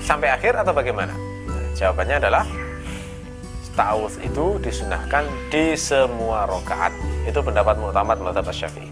sampai 0.00 0.32
akhir 0.32 0.56
atau 0.56 0.72
bagaimana? 0.72 1.12
Nah, 1.46 1.66
jawabannya 1.76 2.16
adalah 2.22 2.44
ta'awudz 3.76 4.22
itu 4.24 4.56
disunahkan 4.62 5.28
di 5.52 5.76
semua 5.76 6.48
rakaat. 6.48 6.94
Itu 7.28 7.42
pendapat 7.42 7.76
mu'tamad 7.76 8.22
mazhab 8.22 8.48
Syafi'i. 8.48 8.88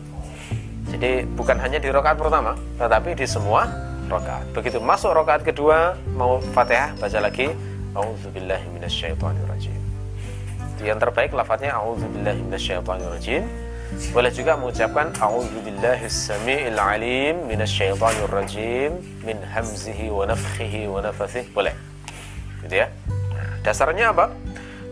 Jadi 0.94 1.26
bukan 1.34 1.56
hanya 1.58 1.80
di 1.80 1.88
rakaat 1.88 2.20
pertama, 2.20 2.54
tetapi 2.76 3.16
di 3.16 3.26
semua 3.26 3.66
rakaat. 4.06 4.46
Begitu 4.52 4.78
masuk 4.82 5.16
rakaat 5.16 5.42
kedua 5.42 5.96
mau 6.12 6.38
Fatihah 6.52 6.92
baca 7.00 7.18
lagi 7.18 7.48
A'udzubillahi 7.94 8.74
minasyaitonirrajim 8.74 9.84
yang 10.84 11.00
terbaik 11.00 11.32
lafadznya 11.32 11.72
a'udzubillahi 11.80 12.44
minasyaitonirrajim 12.44 13.42
boleh 14.14 14.30
juga 14.30 14.54
mengucapkan 14.54 15.10
a'udzubillahis 15.18 16.30
samiil 16.30 16.78
alim 16.78 17.50
minasyaitonir 17.50 18.30
rajim 18.30 18.92
min 19.26 19.38
hamzihi 19.42 20.10
wa 20.10 20.26
nafthihi 20.26 20.86
wa 20.86 21.02
nafathih. 21.02 21.46
Boleh. 21.50 21.74
Gitu 22.62 22.82
ya. 22.82 22.88
Dasarnya 23.66 24.12
apa? 24.14 24.30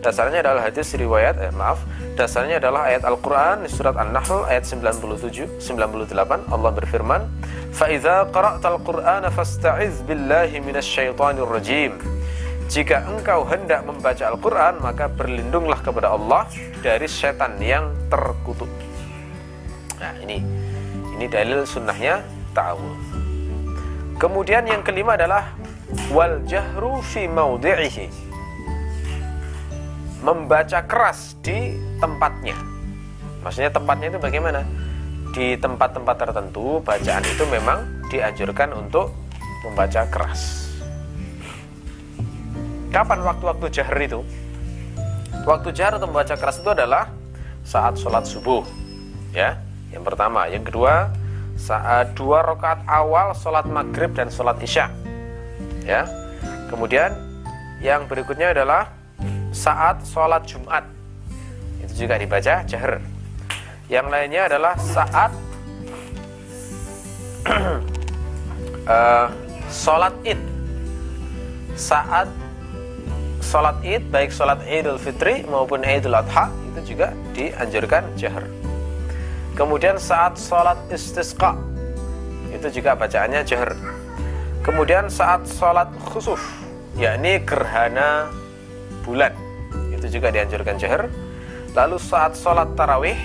Dasarnya 0.03 0.43
adalah 0.43 0.67
hadis 0.67 0.91
riwayat 0.99 1.39
eh, 1.39 1.53
maaf, 1.55 1.79
dasarnya 2.19 2.59
adalah 2.59 2.91
ayat 2.91 3.07
Al-Qur'an 3.07 3.63
surat 3.71 3.95
An-Nahl 3.95 4.43
ayat 4.51 4.67
97 4.67 5.63
98 5.63 6.51
Allah 6.51 6.71
berfirman, 6.75 7.23
"Fa 7.71 7.87
idza 7.87 8.27
qara'tal 8.27 8.83
Qur'ana 8.83 9.31
fasta'iz 9.31 10.03
billahi 10.03 10.59
minasyaitonir 10.59 11.47
rajim." 11.47 11.95
Jika 12.67 13.07
engkau 13.07 13.47
hendak 13.47 13.87
membaca 13.87 14.27
Al-Quran, 14.27 14.83
maka 14.83 15.07
berlindunglah 15.07 15.79
kepada 15.79 16.11
Allah 16.11 16.51
dari 16.83 17.07
setan 17.07 17.55
yang 17.63 17.95
terkutuk. 18.11 18.82
Nah, 20.03 20.11
ini 20.19 20.43
ini 21.15 21.25
dalil 21.31 21.63
sunnahnya 21.63 22.19
ta'awud. 22.51 22.99
Kemudian 24.19 24.67
yang 24.67 24.83
kelima 24.83 25.15
adalah 25.15 25.55
wal 26.11 26.43
jahru 26.43 26.99
fi 26.99 27.23
maudhi'ihi. 27.31 28.11
Membaca 30.19 30.83
keras 30.83 31.39
di 31.39 31.79
tempatnya. 32.03 32.55
Maksudnya 33.43 33.71
tempatnya 33.71 34.11
itu 34.11 34.19
bagaimana? 34.19 34.67
Di 35.31 35.55
tempat-tempat 35.55 36.15
tertentu 36.19 36.83
bacaan 36.83 37.23
itu 37.23 37.43
memang 37.47 38.03
dianjurkan 38.11 38.75
untuk 38.75 39.15
membaca 39.63 40.03
keras. 40.11 40.71
Kapan 42.91 43.19
waktu-waktu 43.25 43.65
jahar 43.71 43.97
itu? 44.03 44.21
Waktu 45.43 45.73
jahar 45.73 45.97
atau 45.97 46.07
membaca 46.07 46.35
keras 46.37 46.61
itu 46.61 46.69
adalah 46.71 47.09
saat 47.65 47.97
sholat 47.97 48.23
subuh. 48.23 48.63
Ya, 49.33 49.57
yang 49.93 50.03
pertama. 50.03 50.49
Yang 50.49 50.73
kedua, 50.73 51.13
saat 51.53 52.17
dua 52.17 52.41
rakaat 52.41 52.81
awal 52.89 53.37
sholat 53.37 53.69
maghrib 53.69 54.11
dan 54.17 54.33
sholat 54.33 54.57
isya. 54.59 54.89
Ya. 55.85 56.09
Kemudian 56.67 57.13
yang 57.79 58.09
berikutnya 58.09 58.51
adalah 58.51 58.89
saat 59.53 60.01
sholat 60.03 60.43
Jumat. 60.49 60.83
Itu 61.85 62.05
juga 62.05 62.17
dibaca 62.17 62.65
jahar. 62.65 62.97
Yang 63.87 64.07
lainnya 64.09 64.41
adalah 64.49 64.73
saat 64.81 65.31
uh, 68.89 69.27
sholat 69.85 70.13
id. 70.25 70.41
Saat 71.77 72.27
sholat 73.43 73.77
id 73.85 74.09
baik 74.09 74.33
sholat 74.33 74.57
idul 74.65 74.97
fitri 74.97 75.45
maupun 75.45 75.85
idul 75.85 76.17
adha 76.17 76.49
itu 76.73 76.95
juga 76.95 77.13
dianjurkan 77.37 78.01
jahar 78.17 78.47
kemudian 79.53 79.97
saat 80.01 80.37
sholat 80.37 80.77
istisqa 80.89 81.57
itu 82.53 82.81
juga 82.81 82.93
bacaannya 82.93 83.41
jahar 83.45 83.73
kemudian 84.61 85.09
saat 85.09 85.45
sholat 85.45 85.89
khusuf 86.09 86.41
yakni 86.97 87.41
gerhana 87.41 88.29
bulan 89.01 89.33
itu 89.93 90.19
juga 90.19 90.29
dianjurkan 90.29 90.77
jahar 90.77 91.09
lalu 91.73 91.97
saat 91.97 92.37
sholat 92.37 92.69
tarawih 92.77 93.17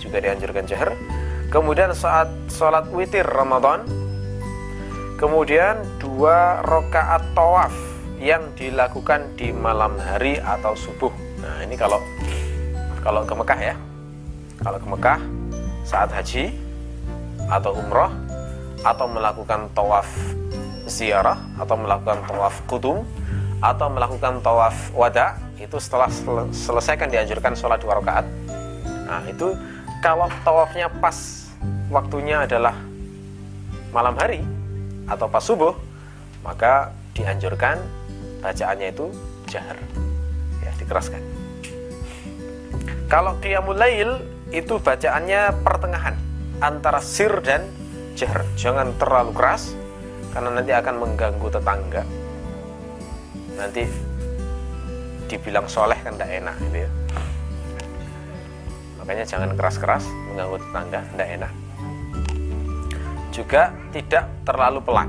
juga 0.00 0.20
dianjurkan 0.20 0.68
jahar 0.68 0.92
kemudian 1.48 1.92
saat 1.96 2.28
sholat 2.52 2.84
witir 2.92 3.24
Ramadan 3.24 3.84
kemudian 5.16 5.80
dua 5.96 6.60
rakaat 6.60 7.24
tawaf 7.32 7.72
yang 8.20 8.52
dilakukan 8.56 9.36
di 9.36 9.52
malam 9.52 9.96
hari 10.00 10.40
atau 10.40 10.72
subuh. 10.72 11.12
Nah, 11.40 11.60
ini 11.64 11.76
kalau 11.76 12.00
kalau 13.04 13.24
ke 13.24 13.34
Mekah 13.36 13.60
ya. 13.60 13.76
Kalau 14.66 14.82
ke 14.82 14.88
Mekah 14.90 15.20
saat 15.86 16.10
haji 16.10 16.50
atau 17.46 17.78
umroh 17.78 18.10
atau 18.82 19.06
melakukan 19.06 19.70
tawaf 19.78 20.10
ziarah 20.90 21.38
atau 21.54 21.78
melakukan 21.78 22.18
tawaf 22.26 22.58
kudum 22.66 23.06
atau 23.62 23.86
melakukan 23.86 24.42
tawaf 24.42 24.74
wada 24.90 25.38
itu 25.62 25.78
setelah 25.78 26.10
sel 26.10 26.50
selesaikan 26.50 27.06
dianjurkan 27.06 27.54
sholat 27.54 27.78
dua 27.78 28.02
rakaat. 28.02 28.26
Nah, 29.06 29.22
itu 29.30 29.54
kalau 30.02 30.26
tawafnya 30.42 30.90
pas 30.98 31.46
waktunya 31.86 32.42
adalah 32.42 32.74
malam 33.94 34.18
hari 34.18 34.42
atau 35.06 35.30
pas 35.30 35.46
subuh, 35.46 35.78
maka 36.42 36.90
dianjurkan 37.14 37.78
bacaannya 38.42 38.90
itu 38.90 39.14
jahar 39.46 39.78
ya 40.58 40.74
dikeraskan 40.74 41.22
kalau 43.06 43.38
qiyamul 43.38 43.78
lail 43.78 44.35
itu 44.54 44.78
bacaannya 44.78 45.66
pertengahan 45.66 46.14
antara 46.62 47.02
sir 47.02 47.42
dan 47.42 47.66
jahar 48.14 48.46
jangan 48.54 48.94
terlalu 48.96 49.34
keras 49.34 49.74
karena 50.30 50.48
nanti 50.52 50.72
akan 50.72 50.94
mengganggu 51.00 51.48
tetangga. 51.50 52.02
Nanti 53.56 53.82
dibilang 55.26 55.66
soleh 55.66 55.98
kan 56.04 56.14
tidak 56.14 56.30
enak 56.30 56.56
gitu 56.70 56.78
ya. 56.86 56.90
Makanya 59.02 59.24
jangan 59.26 59.50
keras-keras 59.58 60.04
mengganggu 60.32 60.56
tetangga 60.62 61.00
tidak 61.12 61.28
enak. 61.40 61.52
Juga 63.34 63.62
tidak 63.92 64.24
terlalu 64.46 64.80
pelan. 64.80 65.08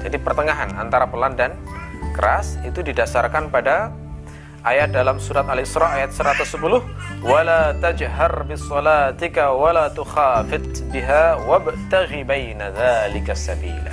Jadi 0.00 0.16
pertengahan 0.16 0.74
antara 0.80 1.04
pelan 1.06 1.36
dan 1.36 1.54
keras 2.16 2.56
itu 2.64 2.80
didasarkan 2.80 3.52
pada 3.52 3.92
ayat 4.62 4.92
dalam 4.92 5.16
surat 5.16 5.46
Al-Isra 5.48 6.00
ayat 6.00 6.12
110 6.12 6.60
wala 7.24 7.72
tajhar 7.78 8.44
bis 8.44 8.60
salatika 8.64 9.52
wala 9.52 9.88
tukhafit 9.92 10.84
biha 10.92 11.40
wabtaghi 11.44 12.24
baina 12.24 12.72
dzalika 12.72 13.32
sabila. 13.32 13.92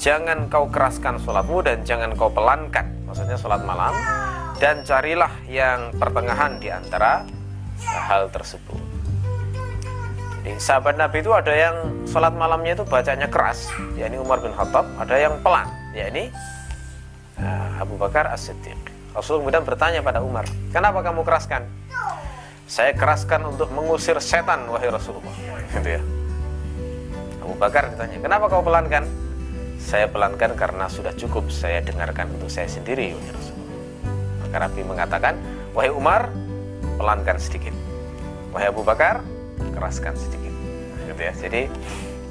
Jangan 0.00 0.52
kau 0.52 0.68
keraskan 0.68 1.16
salatmu 1.16 1.64
dan 1.64 1.80
jangan 1.86 2.12
kau 2.12 2.28
pelankan. 2.28 2.92
Maksudnya 3.08 3.40
salat 3.40 3.64
malam. 3.64 3.96
Dan 4.60 4.84
carilah 4.84 5.32
yang 5.48 5.90
pertengahan 5.96 6.60
di 6.60 6.68
antara 6.68 7.24
hal 7.84 8.28
tersebut. 8.28 8.76
Jadi 10.44 10.60
sahabat 10.60 11.00
Nabi 11.00 11.24
itu 11.24 11.32
ada 11.32 11.52
yang 11.56 12.04
sholat 12.04 12.36
malamnya 12.36 12.76
itu 12.76 12.84
bacanya 12.84 13.32
keras. 13.32 13.72
Yakni 13.96 14.20
Umar 14.20 14.44
bin 14.44 14.52
Khattab 14.52 14.84
ada 15.00 15.16
yang 15.16 15.40
pelan. 15.40 15.66
Yakni 15.96 16.28
Nah, 17.34 17.82
Abu 17.82 17.98
Bakar 17.98 18.30
As-Siddiq. 18.30 18.78
Rasul 19.14 19.46
kemudian 19.46 19.62
bertanya 19.62 20.02
pada 20.02 20.18
Umar, 20.26 20.42
kenapa 20.74 20.98
kamu 21.06 21.22
keraskan? 21.22 21.62
Saya 22.66 22.90
keraskan 22.98 23.46
untuk 23.46 23.70
mengusir 23.70 24.18
setan, 24.18 24.66
wahai 24.66 24.90
Rasulullah. 24.90 25.30
Gitu 25.70 25.88
ya. 25.94 26.02
Abu 27.46 27.54
Bakar 27.54 27.94
ditanya, 27.94 28.18
kenapa 28.18 28.50
kau 28.50 28.66
pelankan? 28.66 29.06
Saya 29.78 30.10
pelankan 30.10 30.58
karena 30.58 30.90
sudah 30.90 31.14
cukup 31.14 31.46
saya 31.54 31.78
dengarkan 31.78 32.26
untuk 32.34 32.50
saya 32.50 32.66
sendiri, 32.66 33.14
wahai 33.14 33.32
Rasulullah. 33.38 33.78
Maka 34.42 34.56
Nabi 34.66 34.80
mengatakan, 34.82 35.34
wahai 35.78 35.90
Umar, 35.94 36.34
pelankan 36.98 37.38
sedikit. 37.38 37.74
Wahai 38.50 38.74
Abu 38.74 38.82
Bakar, 38.82 39.22
keraskan 39.78 40.18
sedikit. 40.18 40.50
gitu 41.06 41.22
ya. 41.22 41.34
Jadi 41.38 41.70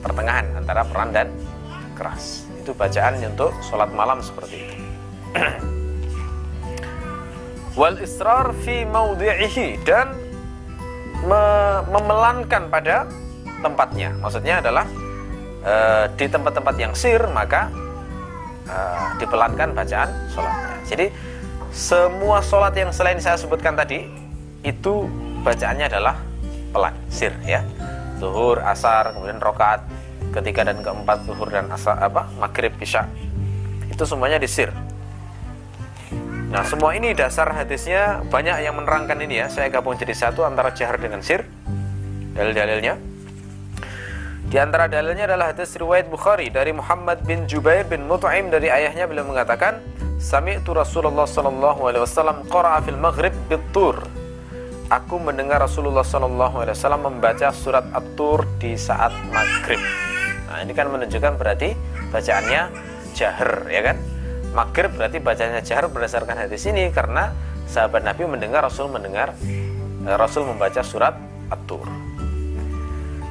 pertengahan 0.03 0.51
antara 0.59 0.83
peran 0.83 1.15
dan 1.15 1.31
keras. 1.95 2.43
Itu 2.59 2.75
bacaan 2.75 3.23
untuk 3.23 3.55
sholat 3.63 3.87
malam 3.95 4.19
seperti 4.19 4.67
itu. 4.67 4.75
wal 7.73 7.97
israr 7.97 8.53
fi 8.61 8.85
maudhi'ihi 8.85 9.81
dan 9.81 10.13
me 11.23 11.43
memelankan 11.89 12.69
pada 12.69 13.07
tempatnya. 13.63 14.11
Maksudnya 14.19 14.59
adalah 14.59 14.85
e, 15.63 15.73
di 16.19 16.25
tempat-tempat 16.27 16.75
yang 16.75 16.93
sir 16.93 17.19
maka 17.31 17.71
e, 18.67 18.77
dipelankan 19.23 19.71
bacaan 19.71 20.09
sholatnya. 20.29 20.75
Jadi 20.85 21.05
semua 21.73 22.43
sholat 22.43 22.75
yang 22.77 22.91
selain 22.93 23.17
saya 23.17 23.39
sebutkan 23.39 23.73
tadi 23.73 24.05
itu 24.61 25.09
bacaannya 25.41 25.89
adalah 25.89 26.15
pelan, 26.69 26.95
sir 27.09 27.33
ya. 27.47 27.65
Zuhur, 28.21 28.61
asar, 28.63 29.11
kemudian 29.11 29.41
rokaat 29.41 29.83
ketiga 30.33 30.65
dan 30.65 30.81
keempat 30.81 31.29
zuhur 31.29 31.47
dan 31.47 31.69
asar 31.69 32.01
apa 32.01 32.25
maghrib 32.41 32.73
isya 32.81 33.05
itu 33.93 34.03
semuanya 34.09 34.41
disir 34.41 34.73
Nah, 36.53 36.61
semua 36.61 36.93
ini 36.93 37.17
dasar 37.17 37.49
hadisnya 37.49 38.21
banyak 38.29 38.61
yang 38.61 38.77
menerangkan 38.77 39.17
ini 39.25 39.41
ya. 39.41 39.49
Saya 39.49 39.73
gabung 39.73 39.97
jadi 39.97 40.13
satu 40.13 40.45
antara 40.45 40.69
jahar 40.69 41.01
dengan 41.01 41.25
sir. 41.25 41.41
Dalil-dalilnya. 42.37 42.93
Di 44.53 44.61
antara 44.61 44.85
dalilnya 44.85 45.25
adalah 45.25 45.49
hadis 45.49 45.73
riwayat 45.73 46.13
Bukhari 46.13 46.53
dari 46.53 46.69
Muhammad 46.69 47.25
bin 47.25 47.49
Jubair 47.49 47.89
bin 47.89 48.05
Mut'im 48.05 48.53
dari 48.53 48.69
ayahnya 48.69 49.09
beliau 49.09 49.25
mengatakan, 49.25 49.81
"Sami'tu 50.21 50.77
Rasulullah 50.77 51.25
sallallahu 51.25 51.89
alaihi 51.89 52.05
qara'a 52.45 52.85
fil 52.85 53.01
maghrib 53.01 53.33
bit-tur." 53.49 54.05
Aku 54.93 55.17
mendengar 55.17 55.57
Rasulullah 55.57 56.05
wasallam 56.05 57.01
membaca 57.01 57.49
surat 57.49 57.81
At-Tur 57.97 58.45
di 58.61 58.77
saat 58.77 59.09
maghrib. 59.33 59.81
Nah, 60.45 60.61
ini 60.61 60.77
kan 60.77 60.85
menunjukkan 60.85 61.33
berarti 61.33 61.73
bacaannya 62.13 62.69
jahar, 63.17 63.65
ya 63.73 63.81
kan? 63.89 64.12
Maghrib 64.53 64.93
berarti 64.93 65.17
bacanya 65.17 65.65
jahar 65.65 65.89
berdasarkan 65.89 66.45
hadis 66.45 66.69
ini 66.69 66.93
karena 66.93 67.33
sahabat 67.65 68.05
Nabi 68.05 68.29
mendengar 68.29 68.61
Rasul 68.61 68.85
mendengar 68.87 69.33
eh, 70.05 70.15
Rasul 70.15 70.45
membaca 70.45 70.79
surat 70.85 71.17
At-Tur. 71.49 71.89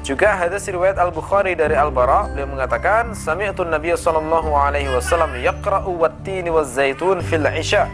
Juga 0.03 0.35
hadis 0.35 0.66
riwayat 0.66 0.99
Al-Bukhari 0.99 1.55
dari 1.55 1.79
Al-Bara 1.79 2.27
beliau 2.27 2.51
mengatakan 2.51 3.14
sami'tu 3.14 3.62
Nabi 3.62 3.95
sallallahu 3.95 4.51
alaihi 4.51 4.91
wasallam 4.91 5.39
yaqra'u 5.39 5.95
wat-tini 5.95 6.51
waz-zaitun 6.51 7.23
fil 7.23 7.47
'isya 7.47 7.87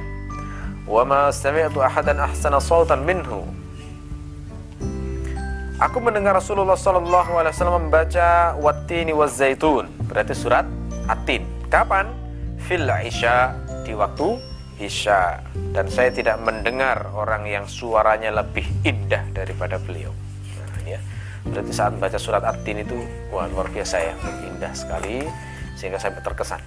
wa 0.89 1.05
ma 1.05 1.23
sami'tu 1.29 1.85
ahadan 1.85 2.25
ahsana 2.25 2.57
sawtan 2.65 3.05
minhu 3.05 3.45
Aku 5.79 6.03
mendengar 6.03 6.35
Rasulullah 6.35 6.75
Sallallahu 6.75 7.39
Alaihi 7.39 7.55
Wasallam 7.55 7.87
membaca 7.87 8.51
Wattini 8.59 9.15
wa 9.15 9.31
Zaitun, 9.31 9.87
berarti 10.11 10.35
surat 10.35 10.67
Atin. 11.07 11.47
Kapan? 11.71 12.11
Fil 12.69 12.85
Isya 12.85 13.57
di 13.81 13.97
waktu 13.97 14.37
Isya. 14.77 15.41
Dan 15.73 15.89
saya 15.89 16.13
tidak 16.13 16.37
mendengar 16.45 17.09
orang 17.17 17.49
yang 17.49 17.65
suaranya 17.65 18.29
lebih 18.29 18.69
indah 18.85 19.25
daripada 19.33 19.81
beliau. 19.81 20.13
Nah, 20.13 20.85
ya. 20.85 21.01
Berarti 21.49 21.73
saat 21.73 21.97
baca 21.97 22.21
surat 22.21 22.45
Atin 22.45 22.85
itu 22.85 23.01
wah 23.33 23.49
luar 23.49 23.73
biasa 23.73 23.97
ya, 24.05 24.15
indah 24.45 24.77
sekali 24.77 25.25
sehingga 25.81 25.97
sampai 25.97 26.21
terkesan. 26.21 26.61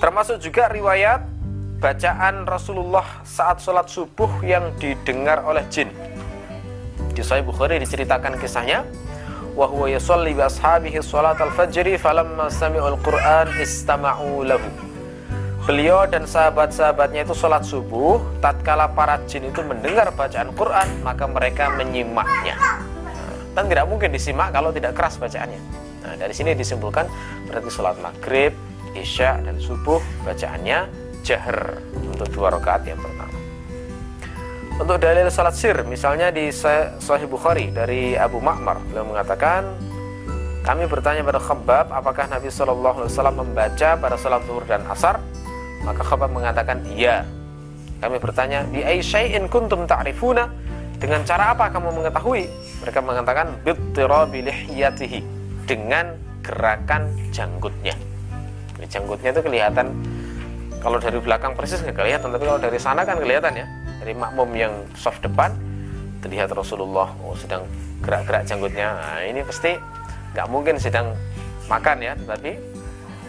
Termasuk 0.00 0.40
juga 0.40 0.72
riwayat 0.72 1.28
bacaan 1.76 2.48
Rasulullah 2.48 3.04
saat 3.28 3.60
sholat 3.60 3.92
subuh 3.92 4.40
yang 4.40 4.72
didengar 4.80 5.44
oleh 5.44 5.68
jin 5.68 5.92
di 7.12 7.20
Sahih 7.20 7.44
Bukhari 7.44 7.76
diceritakan 7.76 8.40
kisahnya 8.40 8.88
wa 9.52 9.66
huwa 9.68 9.86
yusalli 9.88 10.32
bi 10.32 10.42
ashabihi 10.42 11.00
salat 11.04 11.36
al-fajr 11.40 11.96
falamma 12.00 12.48
sami'u 12.48 12.84
al-Qur'an 12.96 13.52
istama'u 13.60 14.44
lahu. 14.44 14.92
Beliau 15.62 16.10
dan 16.10 16.26
sahabat-sahabatnya 16.26 17.22
itu 17.22 17.38
sholat 17.38 17.62
subuh, 17.62 18.18
tatkala 18.42 18.90
para 18.90 19.22
jin 19.30 19.46
itu 19.46 19.62
mendengar 19.62 20.10
bacaan 20.10 20.50
Quran, 20.58 20.90
maka 21.06 21.22
mereka 21.30 21.70
menyimaknya. 21.78 22.58
Dan 23.54 23.70
tidak 23.70 23.86
mungkin 23.86 24.10
disimak 24.10 24.50
kalau 24.50 24.74
tidak 24.74 24.98
keras 24.98 25.22
bacaannya. 25.22 25.62
Nah, 26.02 26.18
dari 26.18 26.34
sini 26.34 26.58
disimpulkan 26.58 27.06
berarti 27.46 27.70
sholat 27.70 27.94
maghrib, 28.02 28.50
isya, 28.98 29.38
dan 29.38 29.62
subuh 29.62 30.02
bacaannya 30.26 30.90
jahar 31.22 31.78
untuk 32.10 32.26
dua 32.34 32.58
rakaat 32.58 32.82
yang 32.82 32.98
pertama. 32.98 33.41
Untuk 34.80 35.04
dalil 35.04 35.28
salat 35.28 35.52
sir, 35.52 35.76
misalnya 35.84 36.32
di 36.32 36.48
Sahih 36.48 37.28
Bukhari 37.28 37.68
dari 37.68 38.16
Abu 38.16 38.40
Ma'mar, 38.40 38.80
beliau 38.88 39.04
mengatakan, 39.04 39.68
kami 40.64 40.88
bertanya 40.88 41.20
pada 41.20 41.36
Khabbab, 41.36 41.92
apakah 41.92 42.24
Nabi 42.32 42.48
Shallallahu 42.48 43.04
Alaihi 43.04 43.12
Wasallam 43.12 43.36
membaca 43.36 43.88
pada 44.00 44.16
salat 44.16 44.40
zuhur 44.48 44.64
dan 44.64 44.80
asar? 44.88 45.20
Maka 45.84 46.00
Khabbab 46.00 46.32
mengatakan, 46.32 46.80
iya. 46.88 47.28
Kami 48.00 48.16
bertanya, 48.16 48.64
bi 48.72 48.80
in 49.28 49.44
kuntum 49.52 49.84
ta'rifuna? 49.84 50.48
Dengan 50.96 51.20
cara 51.28 51.52
apa 51.52 51.68
kamu 51.68 51.92
mengetahui? 51.92 52.48
Mereka 52.80 52.98
mengatakan, 53.04 53.52
bittirabi 53.60 54.40
lihiyatihi. 54.40 55.20
Dengan 55.68 56.16
gerakan 56.40 57.12
janggutnya. 57.28 57.92
Janggutnya 58.88 59.30
itu 59.36 59.42
kelihatan 59.46 59.94
kalau 60.82 60.98
dari 60.98 61.22
belakang 61.22 61.54
persis 61.54 61.78
nggak 61.86 61.94
kelihatan, 61.94 62.34
tapi 62.34 62.42
kalau 62.42 62.58
dari 62.58 62.78
sana 62.82 63.06
kan 63.06 63.22
kelihatan 63.22 63.54
ya 63.54 63.66
dari 64.02 64.18
makmum 64.18 64.50
yang 64.58 64.74
soft 64.98 65.22
depan 65.22 65.54
terlihat 66.18 66.50
Rasulullah 66.50 67.14
oh, 67.22 67.38
sedang 67.38 67.62
gerak-gerak 68.02 68.42
janggutnya. 68.50 68.98
Nah, 68.98 69.22
ini 69.22 69.46
pasti 69.46 69.78
nggak 70.34 70.46
mungkin 70.50 70.74
sedang 70.82 71.14
makan 71.70 72.02
ya 72.02 72.18
tetapi 72.18 72.58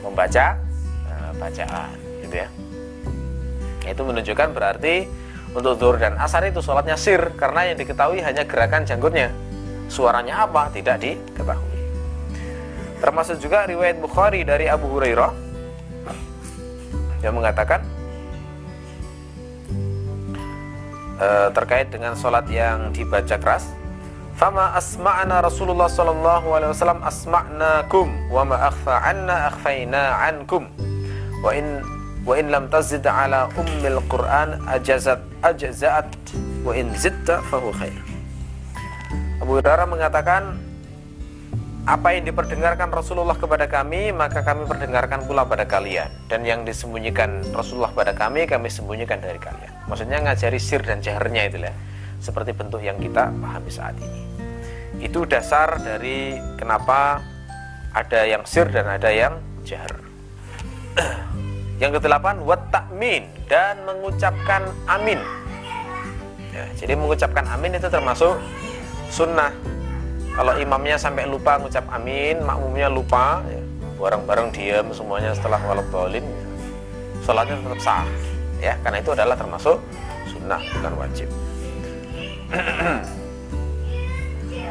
membaca 0.01 0.57
uh, 1.05 1.31
bacaan 1.37 1.93
gitu 2.25 2.35
ya. 2.41 2.49
Itu 3.85 4.01
menunjukkan 4.01 4.49
berarti 4.49 5.05
untuk 5.53 5.77
zuhur 5.77 6.01
dan 6.01 6.17
asar 6.17 6.41
itu 6.49 6.65
sholatnya 6.65 6.97
sir 6.97 7.21
karena 7.37 7.69
yang 7.69 7.77
diketahui 7.77 8.25
hanya 8.25 8.41
gerakan 8.49 8.89
janggutnya. 8.89 9.29
Suaranya 9.93 10.49
apa? 10.49 10.73
Tidak 10.73 10.97
diketahui. 10.97 11.77
Termasuk 12.97 13.37
juga 13.37 13.69
riwayat 13.69 14.01
Bukhari 14.01 14.41
dari 14.41 14.65
Abu 14.65 14.89
Hurairah 14.89 15.33
yang 17.21 17.37
mengatakan 17.37 17.85
e, 21.17 21.27
terkait 21.53 21.89
dengan 21.93 22.17
sholat 22.17 22.45
yang 22.49 22.89
dibaca 22.93 23.37
keras. 23.37 23.69
Fama 24.33 24.73
asma'na 24.73 25.45
Rasulullah 25.45 25.85
sallallahu 25.85 26.57
alaihi 26.57 26.73
wasallam 26.73 27.05
asma'nakum 27.05 28.07
wa 28.33 28.41
ma 28.41 28.57
akhfa 28.73 28.93
anna 29.05 29.53
akhfaina 29.53 30.25
ankum. 30.25 30.65
Wa 31.45 31.53
in 31.53 31.85
wa 32.25 32.33
in 32.33 32.49
lam 32.49 32.65
tazid 32.71 33.05
ala 33.05 33.51
ummil 33.53 34.01
Qur'an 34.09 34.57
ajazat 34.73 35.21
ajza'at. 35.45 36.09
Wa 36.65 36.73
in 36.73 36.89
zidta 36.97 37.45
fahu 37.53 37.69
khair. 37.77 37.93
Abu 39.37 39.59
Hurairah 39.59 39.85
mengatakan 39.85 40.57
apa 41.83 42.15
yang 42.15 42.23
diperdengarkan 42.23 42.95
Rasulullah 42.95 43.35
kepada 43.35 43.67
kami 43.67 44.15
maka 44.15 44.39
kami 44.39 44.63
perdengarkan 44.63 45.27
pula 45.27 45.43
pada 45.43 45.67
kalian. 45.67 46.07
Dan 46.31 46.47
yang 46.47 46.63
disembunyikan 46.63 47.43
Rasulullah 47.51 47.91
pada 47.91 48.15
kami 48.15 48.47
kami 48.47 48.71
sembunyikan 48.71 49.19
dari 49.19 49.35
kalian. 49.35 49.71
Maksudnya 49.91 50.23
ngajari 50.23 50.59
sir 50.63 50.79
dan 50.79 51.03
jaharnya 51.03 51.43
itu 51.51 51.59
lah 51.59 51.75
seperti 52.23 52.55
bentuk 52.55 52.79
yang 52.79 52.95
kita 53.03 53.35
pahami 53.35 53.67
saat 53.67 53.99
ini. 53.99 54.21
Itu 55.03 55.27
dasar 55.27 55.75
dari 55.83 56.39
kenapa 56.55 57.19
ada 57.91 58.19
yang 58.23 58.47
sir 58.47 58.71
dan 58.71 58.87
ada 58.87 59.11
yang 59.11 59.35
jahar 59.67 59.99
yang 61.83 61.91
kedelapan 61.91 62.39
wat 62.47 62.63
takmin 62.71 63.27
dan 63.51 63.83
mengucapkan 63.83 64.63
amin. 64.87 65.19
Ya, 66.55 66.63
jadi 66.79 66.95
mengucapkan 66.95 67.43
amin 67.51 67.75
itu 67.75 67.91
termasuk 67.91 68.39
sunnah 69.11 69.51
kalau 70.33 70.53
imamnya 70.57 70.97
sampai 70.97 71.29
lupa 71.29 71.61
ngucap 71.61 71.85
amin 71.93 72.41
makmumnya 72.41 72.89
lupa 72.89 73.45
ya, 73.45 73.61
bareng-bareng 74.01 74.49
diam 74.49 74.89
semuanya 74.89 75.31
setelah 75.37 75.61
walad 75.61 75.85
dolin 75.93 76.25
sholatnya 77.23 77.55
tetap 77.61 77.79
sah 77.79 78.05
ya. 78.59 78.73
Karena 78.83 78.97
itu 78.99 79.11
adalah 79.15 79.35
termasuk 79.37 79.77
sunnah 80.27 80.61
bukan 80.79 80.93
wajib. 80.99 81.27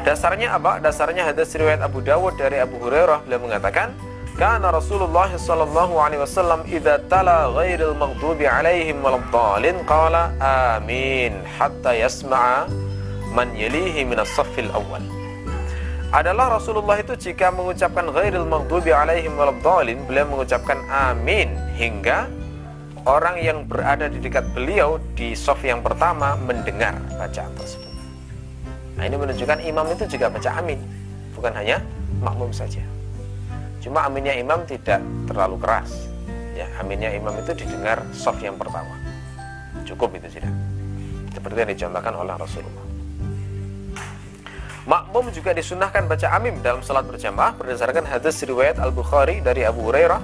Dasarnya 0.05 0.59
apa? 0.59 0.83
Dasarnya 0.83 1.23
hadis 1.31 1.55
riwayat 1.55 1.79
Abu 1.79 2.03
Dawud 2.03 2.35
dari 2.35 2.59
Abu 2.59 2.75
Hurairah. 2.83 3.23
Beliau 3.23 3.39
mengatakan 3.39 3.95
karena 4.35 4.67
Rasulullah 4.73 5.31
sallallahu 5.31 5.95
alaihi 5.95 6.19
wasallam 6.19 6.67
idza 6.67 6.99
tala 7.07 7.47
ghairil 7.53 7.95
maghdubi 7.95 8.49
alaihim 8.49 8.99
waladdallin 8.99 9.79
qala 9.87 10.33
amin 10.75 11.37
hatta 11.55 11.93
yasma'a 11.93 12.65
man 13.31 13.53
yalihi 13.53 14.03
min 14.03 14.17
as-saffil 14.17 14.73
awwal 14.73 15.22
adalah 16.13 16.61
Rasulullah 16.61 17.01
itu 17.01 17.17
jika 17.17 17.49
mengucapkan 17.49 18.05
ghairil 18.13 18.45
maghdubi 18.45 18.93
alaihim 18.93 19.33
waladdallin 19.33 19.97
beliau 20.05 20.29
mengucapkan 20.29 20.77
amin 20.85 21.57
hingga 21.73 22.29
orang 23.09 23.41
yang 23.41 23.65
berada 23.65 24.05
di 24.05 24.21
dekat 24.21 24.45
beliau 24.53 25.01
di 25.17 25.33
sof 25.33 25.57
yang 25.65 25.81
pertama 25.81 26.37
mendengar 26.37 26.93
bacaan 27.17 27.49
tersebut. 27.57 27.89
Nah, 28.93 29.09
ini 29.09 29.17
menunjukkan 29.17 29.65
imam 29.65 29.89
itu 29.89 30.05
juga 30.05 30.29
baca 30.29 30.49
amin, 30.61 30.77
bukan 31.33 31.49
hanya 31.57 31.81
makmum 32.21 32.53
saja. 32.53 32.85
Cuma 33.81 34.05
aminnya 34.05 34.37
imam 34.37 34.61
tidak 34.69 35.01
terlalu 35.25 35.57
keras. 35.57 36.13
Ya, 36.53 36.69
aminnya 36.77 37.09
imam 37.09 37.33
itu 37.41 37.57
didengar 37.57 38.05
sof 38.13 38.37
yang 38.37 38.53
pertama. 38.53 38.93
Cukup 39.81 40.13
itu 40.13 40.37
sudah. 40.37 40.53
Seperti 41.33 41.57
yang 41.57 41.71
dicontohkan 41.73 42.13
oleh 42.13 42.37
Rasulullah. 42.37 42.82
Makmum 44.83 45.31
juga 45.31 45.55
disunahkan 45.55 46.11
baca 46.11 46.27
amin 46.35 46.59
dalam 46.59 46.83
salat 46.83 47.07
berjamaah 47.07 47.55
berdasarkan 47.55 48.03
hadis 48.03 48.43
riwayat 48.43 48.83
Al-Bukhari 48.83 49.39
dari 49.39 49.63
Abu 49.63 49.87
Hurairah 49.87 50.19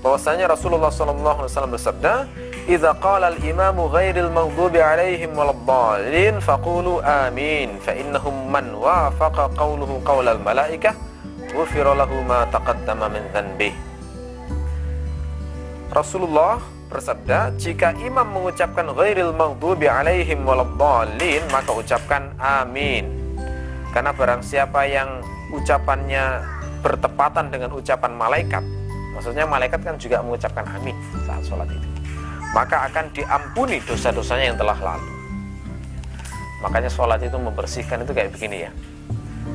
bahwasanya 0.00 0.48
Rasulullah 0.48 0.88
sallallahu 0.88 1.44
alaihi 1.44 1.52
wasallam 1.52 1.76
bersabda, 1.76 2.12
"Idza 2.72 2.96
qala 3.04 3.36
al-imamu 3.36 3.92
ghairil 3.92 4.32
maghdubi 4.32 4.80
alaihim 4.80 5.36
waladdallin 5.36 6.40
faqulu 6.40 7.04
amin 7.04 7.76
fa 7.84 7.92
innahum 7.92 8.48
man 8.48 8.72
wafaqa 8.80 9.52
qawluhu 9.60 10.00
qawlal 10.08 10.40
malaikah 10.40 10.96
ghufira 11.52 11.92
lahu 11.92 12.24
ma 12.24 12.48
taqaddama 12.48 13.12
min 13.12 13.28
dhanbi." 13.28 13.76
Rasulullah 15.92 16.64
bersabda, 16.88 17.60
jika 17.60 17.92
imam 18.00 18.24
mengucapkan 18.24 18.88
ghairil 18.88 19.36
maghdubi 19.36 19.84
alaihim 19.84 20.48
waladdallin, 20.48 21.44
maka 21.52 21.76
ucapkan 21.76 22.32
amin 22.40 23.21
karena 23.92 24.10
barang 24.16 24.40
siapa 24.40 24.88
yang 24.88 25.20
ucapannya 25.52 26.40
bertepatan 26.80 27.52
dengan 27.52 27.76
ucapan 27.76 28.12
malaikat, 28.16 28.64
maksudnya 29.12 29.44
malaikat 29.44 29.84
kan 29.84 30.00
juga 30.00 30.24
mengucapkan 30.24 30.64
amin 30.80 30.96
saat 31.28 31.44
sholat 31.44 31.68
itu, 31.68 31.88
maka 32.56 32.88
akan 32.88 33.12
diampuni 33.12 33.84
dosa-dosanya 33.84 34.56
yang 34.56 34.58
telah 34.58 34.80
lalu. 34.80 35.12
Makanya 36.64 36.88
sholat 36.88 37.20
itu 37.20 37.36
membersihkan 37.36 38.08
itu 38.08 38.12
kayak 38.16 38.32
begini 38.32 38.66
ya. 38.66 38.72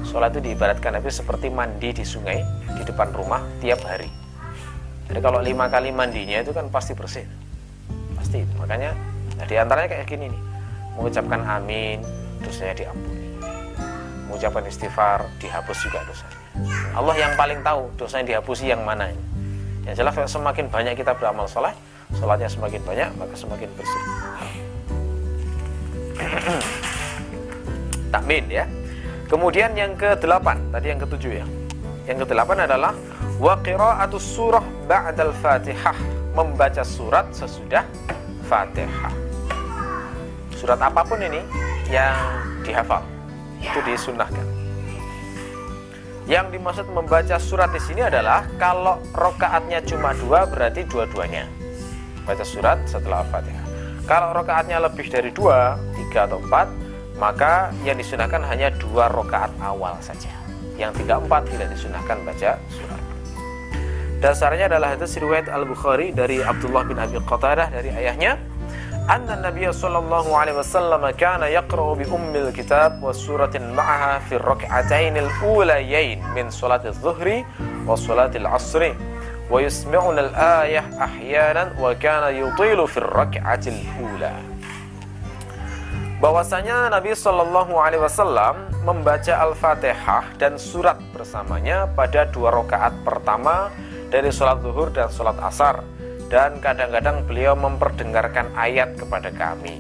Sholat 0.06 0.38
itu 0.38 0.54
diibaratkan 0.54 1.02
itu 1.02 1.10
seperti 1.10 1.50
mandi 1.50 1.98
di 1.98 2.06
sungai 2.06 2.40
di 2.78 2.84
depan 2.86 3.10
rumah 3.18 3.42
tiap 3.58 3.82
hari. 3.90 4.08
Jadi 5.10 5.20
kalau 5.24 5.42
lima 5.42 5.66
kali 5.72 5.90
mandinya 5.90 6.46
itu 6.46 6.54
kan 6.54 6.70
pasti 6.70 6.94
bersih, 6.94 7.26
pasti. 8.14 8.46
Makanya 8.62 8.94
nah, 9.40 9.46
di 9.50 9.56
antaranya 9.58 9.98
kayak 9.98 10.06
gini 10.06 10.30
nih, 10.30 10.42
mengucapkan 11.00 11.42
amin, 11.48 12.04
dosanya 12.44 12.86
diampuni 12.86 13.27
mengucapkan 14.38 14.70
istighfar 14.70 15.26
dihapus 15.42 15.78
juga 15.82 16.06
dosanya. 16.06 16.38
Allah 16.94 17.16
yang 17.18 17.34
paling 17.34 17.66
tahu 17.66 17.90
dosa 17.98 18.22
yang 18.22 18.30
dihapusi 18.30 18.70
yang 18.70 18.86
mana 18.86 19.10
ini. 19.10 19.24
Yang 19.90 20.06
jelas 20.06 20.14
semakin 20.30 20.70
banyak 20.70 20.94
kita 20.94 21.18
beramal 21.18 21.50
soleh 21.50 21.74
sholatnya 22.14 22.46
semakin 22.46 22.86
banyak 22.86 23.10
maka 23.18 23.34
semakin 23.34 23.66
bersih. 23.74 24.04
Takmin 28.14 28.46
ya. 28.46 28.70
Kemudian 29.26 29.74
yang 29.74 29.98
ke 29.98 30.14
delapan 30.22 30.62
tadi 30.70 30.94
yang 30.94 31.02
ketujuh 31.02 31.42
ya. 31.42 31.46
Yang 32.06 32.30
ke 32.30 32.38
delapan 32.38 32.70
adalah 32.70 32.94
wa 33.42 33.58
qira'atus 33.58 34.38
surah 34.38 34.64
ba'dal 34.86 35.34
fatihah. 35.42 35.98
Membaca 36.38 36.86
surat 36.86 37.26
sesudah 37.34 37.82
fatihah. 38.46 39.10
Surat 40.54 40.78
apa 40.78 41.02
pun 41.02 41.18
ini 41.18 41.42
yang 41.90 42.14
dihafal 42.62 43.17
itu 43.62 43.80
disunahkan 43.86 44.46
yang 46.28 46.52
dimaksud 46.52 46.92
membaca 46.92 47.40
surat 47.40 47.72
di 47.72 47.80
sini 47.80 48.04
adalah 48.04 48.44
kalau 48.60 49.00
rokaatnya 49.16 49.80
cuma 49.88 50.12
dua 50.12 50.44
berarti 50.44 50.84
dua-duanya 50.84 51.48
baca 52.28 52.44
surat 52.44 52.84
setelah 52.84 53.24
al-fatihah. 53.24 53.64
Kalau 54.04 54.36
rokaatnya 54.36 54.84
lebih 54.84 55.08
dari 55.08 55.32
dua, 55.32 55.80
tiga 55.96 56.28
atau 56.28 56.44
empat, 56.44 56.68
maka 57.16 57.72
yang 57.88 57.96
disunahkan 57.96 58.44
hanya 58.44 58.76
dua 58.76 59.08
rokaat 59.08 59.56
awal 59.64 59.96
saja. 60.04 60.32
Yang 60.76 61.04
tiga 61.04 61.24
empat 61.24 61.48
tidak 61.48 61.72
disunahkan 61.72 62.20
baca 62.28 62.60
surat. 62.76 63.02
Dasarnya 64.20 64.68
adalah 64.68 65.00
hadis 65.00 65.16
riwayat 65.16 65.48
Al 65.48 65.64
Bukhari 65.64 66.12
dari 66.12 66.44
Abdullah 66.44 66.84
bin 66.84 67.00
Abi 67.00 67.16
Qatadah 67.24 67.72
dari 67.72 67.90
ayahnya 67.96 68.36
أن 69.08 69.30
النبي 69.32 69.72
صلى 69.72 69.98
الله 69.98 70.38
عليه 70.38 70.54
وسلم 70.60 71.10
كان 71.10 71.44
يقرأ 71.44 71.94
بأم 71.96 72.36
الكتاب 72.36 73.04
وسورة 73.04 73.56
معها 73.56 74.20
في 74.20 74.36
الركعتين 74.36 75.18
الأوليين 75.18 76.24
من 76.36 76.50
صلاة 76.50 76.82
الظهر 76.86 77.44
وصلاة 77.88 78.32
العصر 78.36 78.94
ويسمعنا 79.52 80.22
الآية 80.22 80.84
أحيانا 81.02 81.72
وكان 81.80 82.36
يطيل 82.36 82.88
في 82.88 82.98
الركعة 82.98 83.64
الأولى 83.68 84.34
Bahwasanya 86.18 86.90
Nabi 86.90 87.14
Shallallahu 87.14 87.78
Alaihi 87.78 88.02
Wasallam 88.02 88.74
membaca 88.82 89.38
Al-Fatihah 89.38 90.26
dan 90.42 90.58
surat 90.58 90.98
bersamanya 91.14 91.86
pada 91.94 92.26
dua 92.26 92.50
rakaat 92.50 93.06
pertama 93.06 93.70
dari 94.10 94.34
sholat 94.34 94.58
zuhur 94.66 94.90
dan 94.90 95.14
sholat 95.14 95.38
asar 95.46 95.86
dan 96.28 96.60
kadang-kadang 96.60 97.24
beliau 97.24 97.56
memperdengarkan 97.56 98.52
ayat 98.56 99.00
kepada 99.00 99.32
kami. 99.32 99.80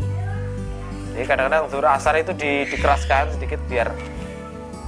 Jadi 1.13 1.25
kadang-kadang 1.27 1.67
zuhur 1.67 1.87
asar 1.91 2.15
itu 2.19 2.31
di, 2.31 2.63
dikeraskan 2.71 3.35
sedikit 3.35 3.59
biar 3.67 3.91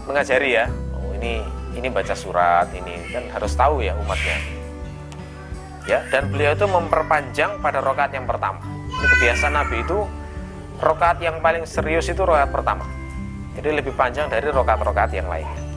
mengajari 0.08 0.56
ya. 0.56 0.66
Oh 0.96 1.12
ini 1.20 1.44
ini 1.76 1.88
baca 1.92 2.16
surat 2.16 2.72
ini 2.72 3.12
kan 3.12 3.24
harus 3.34 3.52
tahu 3.56 3.84
ya 3.84 3.98
umatnya. 4.00 4.40
Ya 5.84 6.00
dan 6.14 6.32
beliau 6.32 6.56
itu 6.56 6.66
memperpanjang 6.70 7.60
pada 7.60 7.84
rokaat 7.84 8.16
yang 8.16 8.30
pertama. 8.30 8.62
Ini 8.88 9.06
kebiasaan 9.18 9.54
Nabi 9.56 9.84
itu 9.84 10.06
rokaat 10.80 11.20
yang 11.20 11.44
paling 11.44 11.68
serius 11.68 12.08
itu 12.08 12.24
rokaat 12.24 12.54
pertama. 12.56 12.88
Jadi 13.60 13.76
lebih 13.76 13.92
panjang 13.98 14.32
dari 14.32 14.48
rokaat-rokaat 14.48 15.12
yang 15.12 15.28
lainnya. 15.28 15.69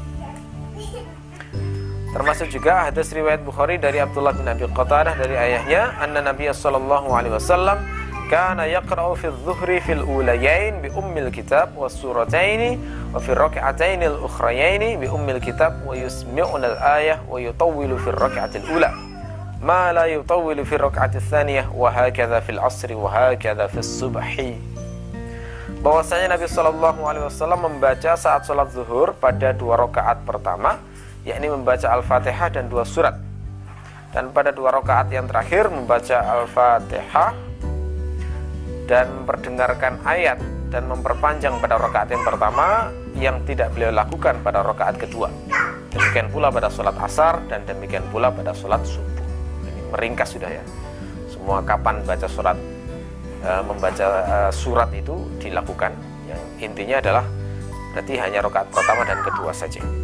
Termasuk 2.13 2.53
juga 2.53 2.93
hadis 2.93 3.09
riwayat 3.09 3.41
Bukhari 3.41 3.81
dari 3.81 3.97
Abdullah 3.97 4.37
bin 4.37 4.45
Abi 4.45 4.69
Qatadah 4.69 5.17
dari 5.17 5.33
ayahnya, 5.33 5.97
anna 5.97 6.21
Nabi 6.21 6.45
sallallahu 6.53 7.09
alaihi 7.09 7.33
wasallam 7.33 7.81
kana 8.29 8.69
yaqra'u 8.69 9.17
fi 9.17 9.33
dhuhri 9.33 9.81
fil 9.81 10.05
ulayain 10.05 10.85
bi 10.85 10.93
ummil 10.93 11.33
kitab 11.33 11.73
was 11.73 11.97
surataini 11.97 12.77
wa 13.13 13.21
fi 13.21 13.33
rak'ataini 13.37 14.09
al 14.09 14.25
ukhrayaini 14.25 15.01
bi 15.01 15.09
ummil 15.09 15.37
kitab 15.41 15.81
wa 15.85 15.93
yusmi'una 15.93 16.77
al 16.77 16.79
ayah 17.01 17.19
wa 17.29 17.37
yutawwilu 17.37 18.01
fi 18.01 18.09
rak'ati 18.13 18.65
al 18.65 18.69
ula 18.73 18.91
ma 19.61 19.93
la 19.93 20.09
yutawwilu 20.09 20.65
fi 20.65 20.81
rak'ati 20.81 21.21
al 21.21 21.27
thaniyah 21.29 21.67
wa 21.77 21.93
hakadha 21.93 22.41
fil 22.41 22.61
asri 22.61 22.97
wa 22.97 23.13
hakadha 23.13 23.69
fis 23.69 23.89
subhi 24.01 24.57
bahwasanya 25.85 26.33
Nabi 26.33 26.49
Shallallahu 26.49 27.01
Alaihi 27.05 27.25
Wasallam 27.29 27.69
membaca 27.69 28.17
saat 28.17 28.49
sholat 28.49 28.73
zuhur 28.73 29.13
pada 29.17 29.53
dua 29.53 29.77
rakaat 29.77 30.25
pertama 30.25 30.81
yakni 31.23 31.51
membaca 31.51 31.87
Al-Fatihah 31.91 32.49
dan 32.51 32.67
dua 32.67 32.83
surat. 32.87 33.15
Dan 34.13 34.29
pada 34.29 34.53
dua 34.53 34.77
rakaat 34.77 35.09
yang 35.09 35.25
terakhir 35.25 35.73
membaca 35.73 36.21
Al-Fatihah 36.21 37.33
dan 38.85 39.09
memperdengarkan 39.23 40.05
ayat 40.05 40.37
dan 40.69 40.89
memperpanjang 40.89 41.57
pada 41.61 41.77
rakaat 41.77 42.09
yang 42.13 42.25
pertama 42.25 42.93
yang 43.17 43.37
tidak 43.45 43.73
beliau 43.77 43.93
lakukan 43.93 44.41
pada 44.41 44.65
rakaat 44.65 44.97
kedua. 44.97 45.29
Demikian 45.93 46.33
pula 46.33 46.49
pada 46.49 46.73
sholat 46.73 46.97
asar 47.05 47.45
dan 47.53 47.65
demikian 47.69 48.05
pula 48.09 48.33
pada 48.33 48.57
sholat 48.57 48.81
subuh. 48.85 49.25
Ini 49.69 49.93
meringkas 49.93 50.33
sudah 50.33 50.49
ya. 50.49 50.65
Semua 51.29 51.61
kapan 51.61 52.01
baca 52.09 52.25
surat 52.25 52.57
e, 53.45 53.51
membaca 53.69 54.07
e, 54.25 54.37
surat 54.49 54.89
itu 54.97 55.29
dilakukan. 55.37 55.93
Yang 56.25 56.41
intinya 56.65 56.97
adalah 57.05 57.25
berarti 57.93 58.17
hanya 58.17 58.41
rakaat 58.41 58.69
pertama 58.73 59.05
dan 59.05 59.21
kedua 59.21 59.53
saja. 59.53 60.02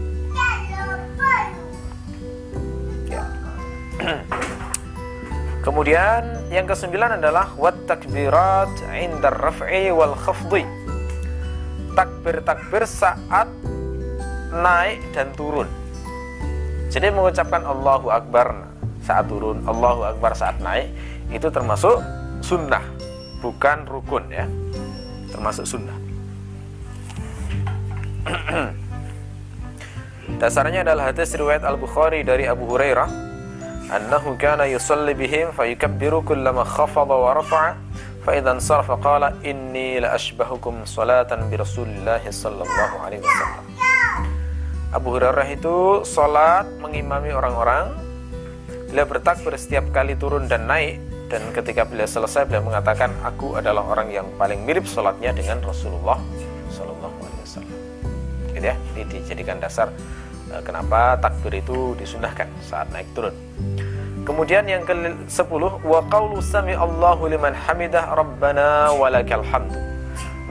Kemudian 5.66 6.48
yang 6.48 6.64
kesembilan 6.64 7.20
adalah 7.20 7.52
wat 7.58 7.76
takbirat 7.84 8.70
indar 8.94 9.36
raf'i 9.36 9.92
wal 9.92 10.16
khafdi. 10.16 10.64
Takbir-takbir 11.92 12.86
saat 12.86 13.50
naik 14.54 15.02
dan 15.12 15.34
turun. 15.34 15.66
Jadi 16.88 17.12
mengucapkan 17.12 17.66
Allahu 17.68 18.08
Akbar 18.08 18.70
saat 19.04 19.28
turun, 19.28 19.60
Allahu 19.68 20.08
Akbar 20.08 20.32
saat 20.32 20.56
naik 20.62 20.88
itu 21.28 21.52
termasuk 21.52 22.00
sunnah, 22.40 22.80
bukan 23.44 23.84
rukun 23.84 24.24
ya. 24.32 24.48
Termasuk 25.28 25.68
sunnah. 25.68 25.98
Dasarnya 30.39 30.87
adalah 30.87 31.11
hadis 31.11 31.35
riwayat 31.35 31.67
Al-Bukhari 31.67 32.23
dari 32.23 32.47
Abu 32.47 32.67
Hurairah 32.67 33.33
أنه 33.93 34.35
كان 34.39 34.61
يصلي 34.61 35.13
بهم 35.13 35.51
فيكبر 35.51 36.23
كلما 36.25 36.63
خفض 36.63 37.09
ورفع 37.09 37.75
فإذا 38.25 38.51
انصرف 38.51 38.91
قال 38.91 39.23
إني 39.45 39.99
لأشبهكم 39.99 40.85
صلاة 40.85 41.29
برسول 41.51 41.87
الله 41.87 42.23
صلى 42.31 42.61
الله 42.63 42.91
عليه 43.05 43.19
وسلم 43.19 43.63
Abu 44.93 45.09
Hurairah 45.17 45.49
itu 45.49 46.05
sholat 46.05 46.69
mengimami 46.77 47.33
orang-orang 47.33 47.97
Beliau 48.93 49.09
bertakbir 49.09 49.57
setiap 49.57 49.89
kali 49.89 50.13
turun 50.13 50.45
dan 50.45 50.69
naik 50.69 51.01
Dan 51.33 51.49
ketika 51.49 51.81
beliau 51.81 52.05
selesai 52.05 52.45
beliau 52.45 52.61
mengatakan 52.61 53.09
Aku 53.25 53.57
adalah 53.57 53.81
orang 53.81 54.13
yang 54.13 54.29
paling 54.37 54.61
mirip 54.61 54.85
sholatnya 54.85 55.33
dengan 55.33 55.65
Rasulullah 55.65 56.21
Sallallahu 56.69 57.17
Alaihi 57.25 57.41
Wasallam 57.41 57.77
Gitu 58.53 58.67
ya, 58.69 58.77
ini 58.93 59.01
dijadikan 59.09 59.57
dasar 59.57 59.89
Eh, 59.89 60.16
kenapa 60.62 61.16
takbir 61.18 61.58
itu 61.62 61.94
disunahkan 61.98 62.48
saat 62.62 62.90
naik 62.90 63.06
turun. 63.16 63.34
Kemudian 64.28 64.68
yang 64.68 64.84
ke-10 64.84 65.62
wa 65.88 66.00
qaulu 66.12 66.44
sami 66.44 66.76
Allahu 66.76 67.32
liman 67.32 67.56
hamidah 67.56 68.12
rabbana 68.12 68.92
walakal 68.92 69.40
hamdu. 69.40 69.80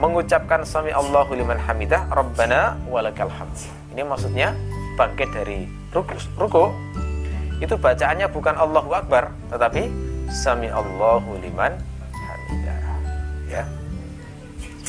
Mengucapkan 0.02 0.66
sami 0.66 0.90
Allahu 0.90 1.38
liman 1.38 1.58
hamidah 1.62 2.10
rabbana 2.10 2.74
walakal 2.90 3.30
hamdu. 3.30 3.70
Ini 3.94 4.02
maksudnya 4.02 4.54
bangkit 4.98 5.30
dari 5.30 5.70
ruku, 5.94 6.18
ruku 6.34 6.74
itu 7.62 7.74
bacaannya 7.74 8.26
bukan 8.30 8.54
Allahu 8.54 8.90
Akbar 8.94 9.30
tetapi 9.50 9.90
sami 10.30 10.70
Allahu 10.70 11.38
liman 11.38 11.78
hamidah 12.14 12.78
ya. 13.46 13.62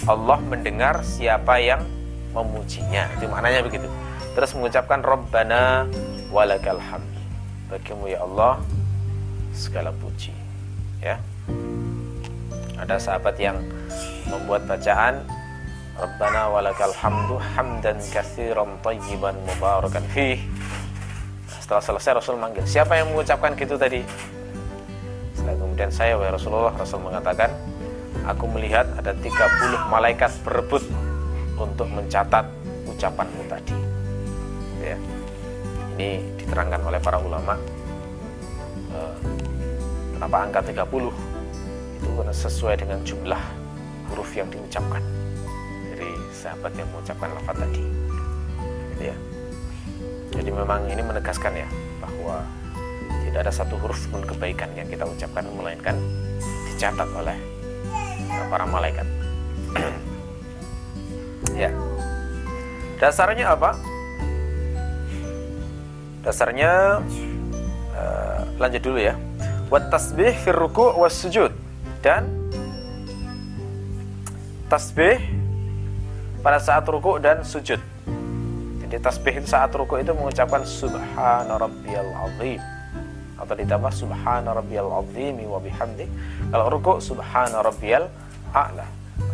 Allah 0.09 0.37
mendengar 0.41 1.05
siapa 1.05 1.61
yang 1.61 1.85
memujinya. 2.33 3.05
Itu 3.17 3.29
maknanya 3.29 3.61
begitu 3.65 3.85
terus 4.33 4.53
mengucapkan 4.53 5.01
Rabbana 5.01 5.89
walakal 6.29 6.77
hamd. 6.77 7.09
Bagimu 7.69 8.09
ya 8.09 8.25
Allah 8.25 8.61
segala 9.53 9.93
puji. 9.93 10.33
Ya. 11.01 11.21
Ada 12.79 12.97
sahabat 12.97 13.35
yang 13.37 13.59
membuat 14.29 14.65
bacaan 14.65 15.21
Rabbana 15.99 16.47
walakal 16.47 16.95
hamdu 16.95 17.35
hamdan 17.53 17.99
kathiran 18.09 18.79
tayyiban 18.79 19.35
mubarakan. 19.43 20.01
Fih 20.15 20.39
setelah 21.69 21.85
selesai 21.85 22.17
Rasul 22.17 22.35
manggil 22.41 22.65
siapa 22.65 22.97
yang 22.97 23.13
mengucapkan 23.13 23.53
gitu 23.53 23.77
tadi? 23.77 24.01
Setelah 25.37 25.53
kemudian 25.59 25.91
saya 25.93 26.17
wahai 26.17 26.33
Rasulullah 26.33 26.73
Rasul 26.73 26.97
mengatakan 26.97 27.53
aku 28.25 28.49
melihat 28.49 28.89
ada 28.97 29.13
30 29.13 29.29
malaikat 29.91 30.33
berebut 30.41 30.81
untuk 31.59 31.85
mencatat 31.91 32.47
ucapanmu 32.89 33.43
tadi 33.45 33.88
ya. 34.83 34.97
Ini 35.99 36.09
diterangkan 36.39 36.81
oleh 36.87 36.99
para 37.03 37.19
ulama 37.19 37.59
uh, 38.95 39.15
kenapa 40.15 40.37
angka? 40.47 40.59
30 40.63 40.79
itu 41.99 42.07
karena 42.15 42.31
sesuai 42.31 42.75
dengan 42.79 42.99
jumlah 43.03 43.41
huruf 44.07 44.31
yang 44.31 44.47
diucapkan 44.47 45.03
dari 45.91 46.11
sahabat 46.31 46.71
yang 46.79 46.87
mengucapkan 46.95 47.29
lafaz 47.35 47.55
tadi. 47.59 47.83
Gitu 48.95 49.03
ya. 49.11 49.15
Jadi 50.39 50.49
memang 50.55 50.87
ini 50.87 51.03
menegaskan 51.03 51.51
ya 51.59 51.67
bahwa 51.99 52.47
tidak 53.27 53.39
ada 53.45 53.53
satu 53.53 53.75
huruf 53.77 53.99
pun 54.09 54.23
kebaikan 54.23 54.71
yang 54.73 54.87
kita 54.87 55.03
ucapkan 55.03 55.43
melainkan 55.51 55.95
dicatat 56.71 57.09
oleh 57.13 57.37
para 58.49 58.65
malaikat. 58.65 59.07
Ya. 61.59 61.75
Dasarnya 63.03 63.51
apa 63.51 63.75
dasarnya 66.23 67.01
uh, 67.95 68.39
lanjut 68.59 68.81
dulu 68.83 68.99
ya. 68.99 69.15
Wat 69.69 69.93
tasbih 69.93 70.33
fir 70.33 70.57
ruku' 70.57 70.97
was 70.97 71.13
sujud. 71.13 71.53
Dan 72.01 72.25
tasbih 74.71 75.21
pada 76.41 76.57
saat 76.57 76.87
ruku' 76.89 77.21
dan 77.21 77.45
sujud. 77.45 77.77
Jadi 78.81 78.95
tasbih 78.97 79.37
saat 79.45 79.69
ruku' 79.69 80.01
itu 80.01 80.09
mengucapkan 80.17 80.65
subhana 80.65 81.61
rabbiyal 81.61 82.09
azim. 82.25 82.57
Atau 83.37 83.55
ditambah 83.55 83.93
subhana 83.93 84.57
rabbiyal 84.57 84.89
azim 85.05 85.37
wa 85.45 85.61
bihamdi. 85.61 86.09
Kalau 86.49 86.65
ruku' 86.73 86.97
subhana 86.97 87.61
rabbiyal 87.61 88.09
a'la. 88.51 88.87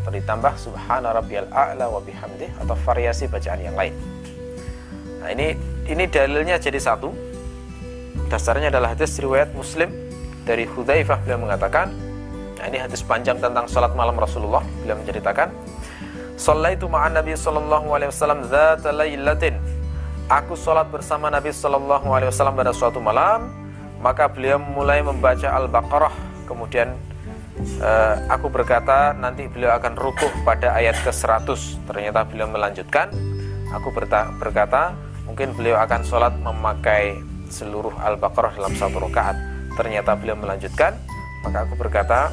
Atau 0.03 0.11
ditambah 0.11 0.53
subhana 0.59 1.15
rabbiyal 1.15 1.47
a'la 1.47 1.87
wa 1.87 2.03
bihamdi. 2.03 2.51
Atau 2.59 2.75
variasi 2.83 3.31
bacaan 3.31 3.63
yang 3.63 3.79
lain. 3.79 3.95
Nah 5.23 5.31
ini 5.31 5.74
ini 5.85 6.09
dalilnya 6.09 6.57
jadi 6.57 6.77
satu. 6.81 7.13
Dasarnya 8.29 8.73
adalah 8.73 8.97
hadis 8.97 9.17
riwayat 9.21 9.53
muslim 9.53 9.93
dari 10.43 10.65
Hudzaifah. 10.65 11.21
Beliau 11.25 11.45
mengatakan 11.45 11.93
nah 12.55 12.71
ini 12.71 12.79
hadis 12.79 13.03
panjang 13.03 13.37
tentang 13.37 13.67
salat 13.67 13.91
malam 13.93 14.15
Rasulullah 14.15 14.63
beliau 14.79 14.95
menceritakan 14.95 15.51
Sallaitu 16.39 16.87
ma'an 16.87 17.11
Nabi 17.15 17.35
sallallahu 17.35 17.91
alaihi 17.91 18.09
wasallam 18.11 18.47
dzata 18.47 18.95
lailatin 18.95 19.59
Aku 20.31 20.57
salat 20.57 20.87
bersama 20.89 21.29
Nabi 21.29 21.53
sallallahu 21.53 22.09
alaihi 22.09 22.31
wasallam 22.33 22.55
pada 22.57 22.73
suatu 22.73 22.97
malam 23.03 23.53
maka 24.01 24.25
beliau 24.25 24.57
mulai 24.57 25.01
membaca 25.01 25.49
Al-Baqarah. 25.49 26.13
Kemudian 26.49 26.93
uh, 27.81 28.15
aku 28.29 28.49
berkata 28.49 29.13
nanti 29.13 29.45
beliau 29.45 29.73
akan 29.77 29.93
rukuh 29.97 30.29
pada 30.41 30.73
ayat 30.77 30.97
ke-100 31.05 31.85
ternyata 31.85 32.25
beliau 32.25 32.49
melanjutkan. 32.49 33.13
Aku 33.69 33.93
berkata 33.93 34.97
mungkin 35.35 35.51
beliau 35.51 35.75
akan 35.83 35.99
sholat 36.07 36.31
memakai 36.39 37.19
seluruh 37.51 37.91
Al-Baqarah 37.99 38.55
dalam 38.55 38.71
satu 38.71 39.03
rakaat 39.03 39.35
Ternyata 39.75 40.15
beliau 40.15 40.39
melanjutkan, 40.39 40.95
maka 41.43 41.67
aku 41.67 41.75
berkata, 41.75 42.31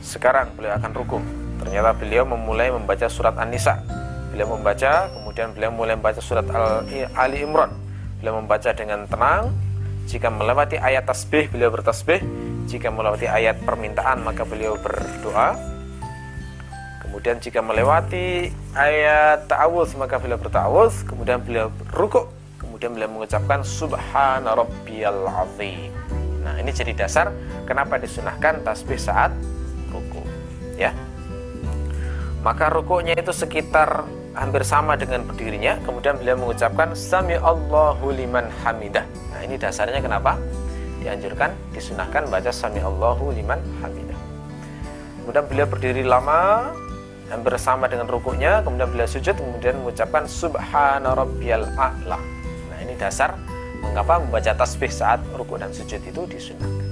sekarang 0.00 0.56
beliau 0.56 0.72
akan 0.80 0.90
ruku. 0.96 1.20
Ternyata 1.60 1.92
beliau 1.92 2.24
memulai 2.24 2.72
membaca 2.72 3.04
surat 3.12 3.36
An-Nisa. 3.36 3.76
Beliau 4.32 4.56
membaca, 4.56 5.12
kemudian 5.12 5.52
beliau 5.52 5.68
mulai 5.76 6.00
membaca 6.00 6.24
surat 6.24 6.48
Al 6.48 6.88
Ali 7.12 7.44
Imran. 7.44 7.76
Beliau 8.24 8.40
membaca 8.40 8.72
dengan 8.72 9.04
tenang. 9.04 9.52
Jika 10.08 10.32
melewati 10.32 10.80
ayat 10.80 11.04
tasbih, 11.04 11.52
beliau 11.52 11.68
bertasbih. 11.68 12.24
Jika 12.64 12.88
melewati 12.88 13.28
ayat 13.28 13.60
permintaan, 13.68 14.24
maka 14.24 14.48
beliau 14.48 14.80
berdoa. 14.80 15.73
Kemudian 17.14 17.38
jika 17.38 17.62
melewati 17.62 18.50
ayat 18.74 19.46
ta'awuz, 19.46 19.94
maka 19.94 20.18
beliau 20.18 20.34
berta'awuz. 20.34 21.06
Kemudian 21.06 21.38
beliau 21.38 21.70
ruku. 21.94 22.26
Kemudian 22.58 22.90
beliau 22.90 23.06
mengucapkan 23.06 23.62
Subhana 23.62 24.58
Rabbiyal 24.58 25.22
Azim. 25.30 25.94
Nah, 26.42 26.58
ini 26.58 26.74
jadi 26.74 26.90
dasar 26.90 27.30
kenapa 27.70 28.02
disunahkan 28.02 28.66
tasbih 28.66 28.98
saat 28.98 29.30
ruku. 29.94 30.26
Ya. 30.74 30.90
Maka 32.42 32.74
rukuknya 32.74 33.14
itu 33.14 33.30
sekitar 33.30 34.10
hampir 34.34 34.66
sama 34.66 34.98
dengan 34.98 35.22
berdirinya. 35.22 35.78
Kemudian 35.86 36.18
beliau 36.18 36.34
mengucapkan 36.34 36.98
Sami 36.98 37.38
Allahu 37.38 38.10
liman 38.10 38.50
hamidah. 38.66 39.06
Nah, 39.30 39.38
ini 39.38 39.54
dasarnya 39.54 40.02
kenapa? 40.02 40.34
Dianjurkan, 40.98 41.54
disunahkan 41.70 42.26
baca 42.26 42.50
Sami 42.50 42.82
Allahu 42.82 43.30
liman 43.30 43.62
hamidah. 43.78 44.18
Kemudian 45.22 45.46
beliau 45.46 45.66
berdiri 45.70 46.02
lama, 46.02 46.74
hampir 47.32 47.54
sama 47.60 47.88
dengan 47.88 48.08
rukuknya. 48.08 48.60
Kemudian 48.64 48.88
beliau 48.90 49.08
sujud, 49.08 49.36
kemudian 49.36 49.80
mengucapkan 49.80 50.24
Subhana 50.28 51.14
Rabbiyal 51.14 51.68
A'la. 51.76 52.18
Nah, 52.72 52.78
ini 52.80 52.96
dasar 52.96 53.36
Mengapa 53.84 54.16
membaca 54.16 54.52
tasbih 54.56 54.88
saat 54.88 55.20
ruku 55.36 55.60
dan 55.60 55.68
sujud 55.68 56.00
itu 56.00 56.22
disunahkan? 56.24 56.88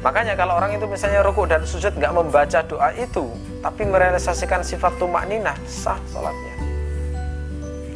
Makanya 0.00 0.32
kalau 0.38 0.56
orang 0.56 0.78
itu 0.78 0.86
misalnya 0.88 1.20
ruku 1.20 1.44
dan 1.44 1.66
sujud 1.66 1.92
nggak 1.92 2.14
membaca 2.14 2.64
doa 2.64 2.88
itu, 2.96 3.28
tapi 3.60 3.84
merealisasikan 3.84 4.64
sifat 4.64 4.96
tumak 4.96 5.28
ninah, 5.28 5.58
sah 5.68 5.98
sholatnya. 6.08 6.54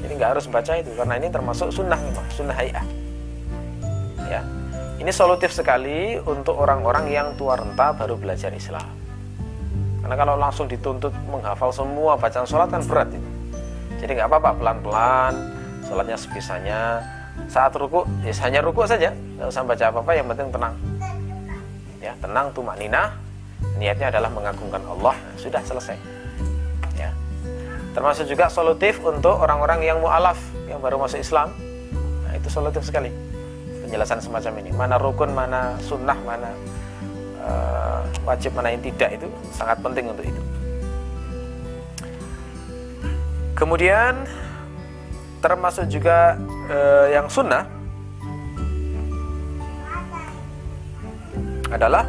Jadi 0.05 0.13
nggak 0.13 0.31
harus 0.37 0.45
baca 0.45 0.73
itu, 0.77 0.93
karena 0.93 1.15
ini 1.17 1.33
termasuk 1.33 1.73
sunnah 1.73 1.97
memang, 1.97 2.27
sunnah 2.29 2.53
hayah. 2.53 2.85
Ya, 4.29 4.45
ini 5.01 5.09
solutif 5.09 5.49
sekali 5.57 6.21
untuk 6.21 6.61
orang-orang 6.61 7.09
yang 7.09 7.33
tua 7.41 7.57
renta 7.57 7.97
baru 7.97 8.21
belajar 8.21 8.53
Islam. 8.53 8.85
Karena 10.05 10.21
kalau 10.21 10.37
langsung 10.37 10.69
dituntut 10.69 11.17
menghafal 11.33 11.73
semua 11.73 12.13
bacaan 12.21 12.45
sholat 12.45 12.69
kan 12.69 12.85
berat 12.85 13.09
itu. 13.09 13.25
Jadi 14.05 14.21
nggak 14.21 14.29
apa-apa 14.29 14.51
pelan-pelan, 14.61 15.33
sholatnya 15.89 16.21
sebisanya, 16.21 17.01
saat 17.49 17.73
ruku 17.73 18.05
ya 18.21 18.37
hanya 18.45 18.61
ruku 18.61 18.85
saja. 18.85 19.17
Nggak 19.41 19.49
usah 19.49 19.65
baca 19.65 19.85
apa 19.89 19.99
apa 20.05 20.13
yang 20.13 20.29
penting 20.29 20.53
tenang. 20.53 20.75
Ya 22.05 22.13
tenang 22.21 22.53
tuh 22.53 22.61
maknina 22.61 23.17
niatnya 23.81 24.13
adalah 24.13 24.29
mengagungkan 24.29 24.85
Allah. 24.85 25.17
Nah, 25.17 25.37
sudah 25.41 25.65
selesai. 25.65 25.97
Ya. 27.01 27.09
Termasuk 27.97 28.29
juga 28.29 28.53
solutif 28.53 29.01
untuk 29.01 29.41
orang-orang 29.41 29.89
yang 29.89 30.05
mualaf 30.05 30.37
yang 30.69 30.85
baru 30.85 31.01
masuk 31.01 31.25
Islam. 31.25 31.49
Nah 32.29 32.37
itu 32.37 32.53
solutif 32.53 32.85
sekali. 32.85 33.09
Penjelasan 33.89 34.21
semacam 34.21 34.53
ini. 34.61 34.69
Mana 34.77 35.01
rukun 35.01 35.33
mana 35.33 35.81
sunnah 35.81 36.21
mana 36.29 36.53
uh, 37.45 38.01
wajib 38.25 38.57
mana 38.57 38.73
yang 38.73 38.83
tidak 38.83 39.21
itu 39.21 39.29
sangat 39.53 39.79
penting 39.85 40.09
untuk 40.09 40.25
itu. 40.25 40.43
Kemudian 43.55 44.27
termasuk 45.39 45.87
juga 45.87 46.41
uh, 46.73 47.07
yang 47.13 47.29
sunnah 47.31 47.69
adalah 51.71 52.09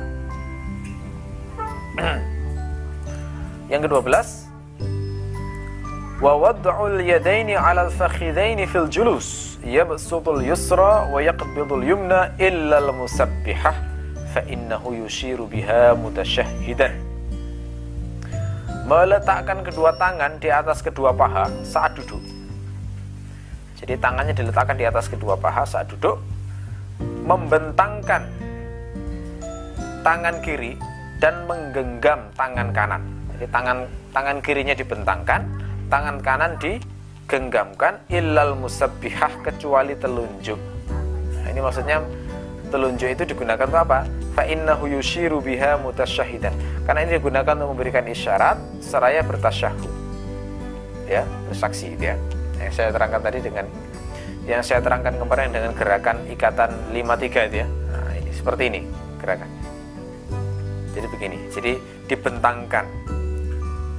yang 3.71 3.81
ke-12 3.83 4.45
wa 6.23 6.33
wad'ul 6.39 7.03
yadaini 7.03 7.59
'ala 7.59 7.91
al-fakhidaini 7.91 8.65
fil 8.71 8.87
julus 8.87 9.59
yabsutul 9.65 10.39
yusra 10.45 11.09
wa 11.11 11.19
yaqbidul 11.19 11.83
yumna 11.83 12.31
illa 12.39 12.79
al-musabbihah 12.79 13.94
innahu 14.43 14.91
yushiru 14.91 15.47
biha 15.47 15.95
mutasyahhidan 15.95 16.91
meletakkan 18.83 19.63
kedua 19.63 19.95
tangan 19.95 20.35
di 20.43 20.51
atas 20.51 20.83
kedua 20.83 21.15
paha 21.15 21.47
saat 21.63 21.95
duduk 21.95 22.21
jadi 23.75 23.99
tangannya 23.99 24.33
diletakkan 24.33 24.79
di 24.79 24.85
atas 24.87 25.11
kedua 25.11 25.35
paha 25.35 25.67
saat 25.67 25.91
duduk, 25.91 26.17
membentangkan 27.27 28.23
tangan 30.01 30.35
kiri 30.39 30.79
dan 31.19 31.43
menggenggam 31.43 32.31
tangan 32.39 32.71
kanan. 32.71 33.03
Jadi 33.35 33.45
tangan 33.51 33.77
tangan 34.15 34.37
kirinya 34.39 34.73
dibentangkan, 34.73 35.41
tangan 35.91 36.17
kanan 36.23 36.55
digenggamkan 36.57 37.99
illal 38.07 38.55
musabbihah 38.55 39.43
kecuali 39.43 39.93
telunjuk. 39.99 40.57
Nah, 41.43 41.47
ini 41.51 41.59
maksudnya 41.59 41.99
telunjuk 42.75 43.07
itu 43.07 43.23
digunakan 43.23 43.63
untuk 43.63 43.79
apa? 43.87 44.03
Fa 44.35 44.43
innahu 44.43 44.91
yushiru 44.91 45.39
biha 45.39 45.79
mutasyahidan. 45.79 46.51
Karena 46.83 47.07
ini 47.07 47.15
digunakan 47.15 47.55
untuk 47.55 47.71
memberikan 47.71 48.03
isyarat 48.03 48.59
seraya 48.83 49.23
bertasyahud. 49.23 49.87
Ya, 51.07 51.23
bersaksi 51.47 51.95
gitu 51.95 52.11
ya 52.11 52.17
yang 52.59 52.73
saya 52.73 52.89
terangkan 52.91 53.21
tadi 53.21 53.39
dengan 53.43 53.65
yang 54.45 54.61
saya 54.61 54.79
terangkan 54.79 55.17
kemarin 55.17 55.49
dengan 55.51 55.71
gerakan 55.73 56.17
ikatan 56.29 56.69
53 56.93 57.49
itu 57.51 57.57
ya 57.65 57.67
nah 57.67 58.11
ini 58.15 58.31
seperti 58.31 58.63
ini 58.71 58.81
gerakan 59.19 59.49
jadi 60.93 61.07
begini 61.11 61.37
jadi 61.51 61.71
dibentangkan 62.07 62.85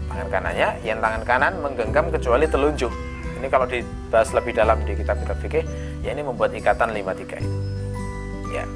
tangan 0.08 0.28
kanannya 0.32 0.68
yang 0.86 0.98
tangan 1.02 1.22
kanan 1.26 1.52
menggenggam 1.60 2.06
kecuali 2.08 2.46
telunjuk 2.48 2.92
ini 3.36 3.46
kalau 3.52 3.68
dibahas 3.68 4.32
lebih 4.32 4.56
dalam 4.56 4.80
di 4.86 4.96
kitab-kitab 4.96 5.36
fikih 5.44 5.64
ya 6.00 6.14
ini 6.14 6.24
membuat 6.24 6.56
ikatan 6.56 6.94
53 6.94 7.42
itu 7.42 7.65
ya 8.62 8.66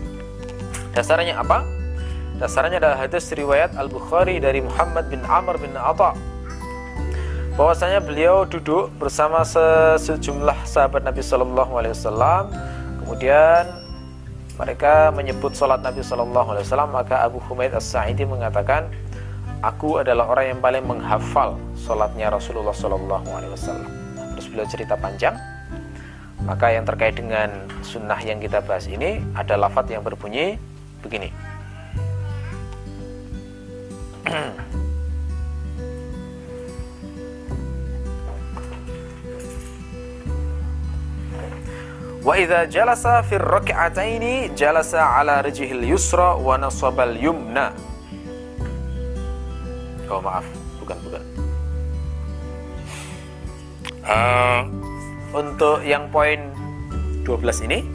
dasarnya 0.94 1.38
apa? 1.38 1.62
Dasarnya 2.40 2.80
adalah 2.80 2.96
hadis 2.96 3.28
riwayat 3.36 3.76
Al-Bukhari 3.76 4.40
dari 4.40 4.64
Muhammad 4.64 5.12
bin 5.12 5.20
Amr 5.28 5.60
bin 5.60 5.76
Atta. 5.76 6.16
Bahwasanya 7.54 8.00
beliau 8.00 8.48
duduk 8.48 8.88
bersama 8.96 9.44
sejumlah 10.00 10.64
sahabat 10.64 11.04
Nabi 11.04 11.20
Shallallahu 11.20 11.72
Alaihi 11.76 11.92
Wasallam. 11.92 12.48
Kemudian 13.04 13.68
mereka 14.56 15.12
menyebut 15.12 15.52
sholat 15.52 15.84
Nabi 15.84 16.00
Shallallahu 16.00 16.56
Alaihi 16.56 16.64
Wasallam 16.64 16.90
maka 16.96 17.20
Abu 17.28 17.44
Humaid 17.44 17.76
As 17.76 17.84
Sa'idi 17.84 18.24
mengatakan 18.24 18.88
aku 19.60 20.00
adalah 20.00 20.32
orang 20.32 20.56
yang 20.56 20.60
paling 20.64 20.84
menghafal 20.88 21.60
sholatnya 21.76 22.32
Rasulullah 22.32 22.72
Shallallahu 22.72 23.28
Alaihi 23.28 23.52
Wasallam. 23.52 23.88
Terus 24.36 24.46
beliau 24.48 24.68
cerita 24.72 24.96
panjang 24.96 25.36
Maka 26.45 26.72
yang 26.72 26.88
terkait 26.88 27.16
dengan 27.16 27.53
sunnah 27.84 28.16
yang 28.24 28.41
kita 28.41 28.64
bahas 28.64 28.88
ini 28.88 29.20
ada 29.36 29.61
lafat 29.61 29.93
yang 29.93 30.01
berbunyi 30.01 30.57
begini. 31.05 31.28
Wa 42.20 42.36
idza 42.36 42.68
jalasa 42.68 43.24
fi 43.24 43.41
rak'ataini 43.41 44.53
jalasa 44.53 45.01
ala 45.01 45.41
rijhil 45.41 45.88
yusra 45.88 46.36
wa 46.36 46.61
nasabal 46.61 47.16
yumna. 47.16 47.72
Oh 50.11 50.20
maaf, 50.20 50.45
bukan 50.82 50.99
bukan. 51.01 51.22
Uh, 54.05 54.68
untuk 55.30 55.86
yang 55.86 56.10
poin 56.10 56.50
12 57.22 57.66
ini 57.70 57.86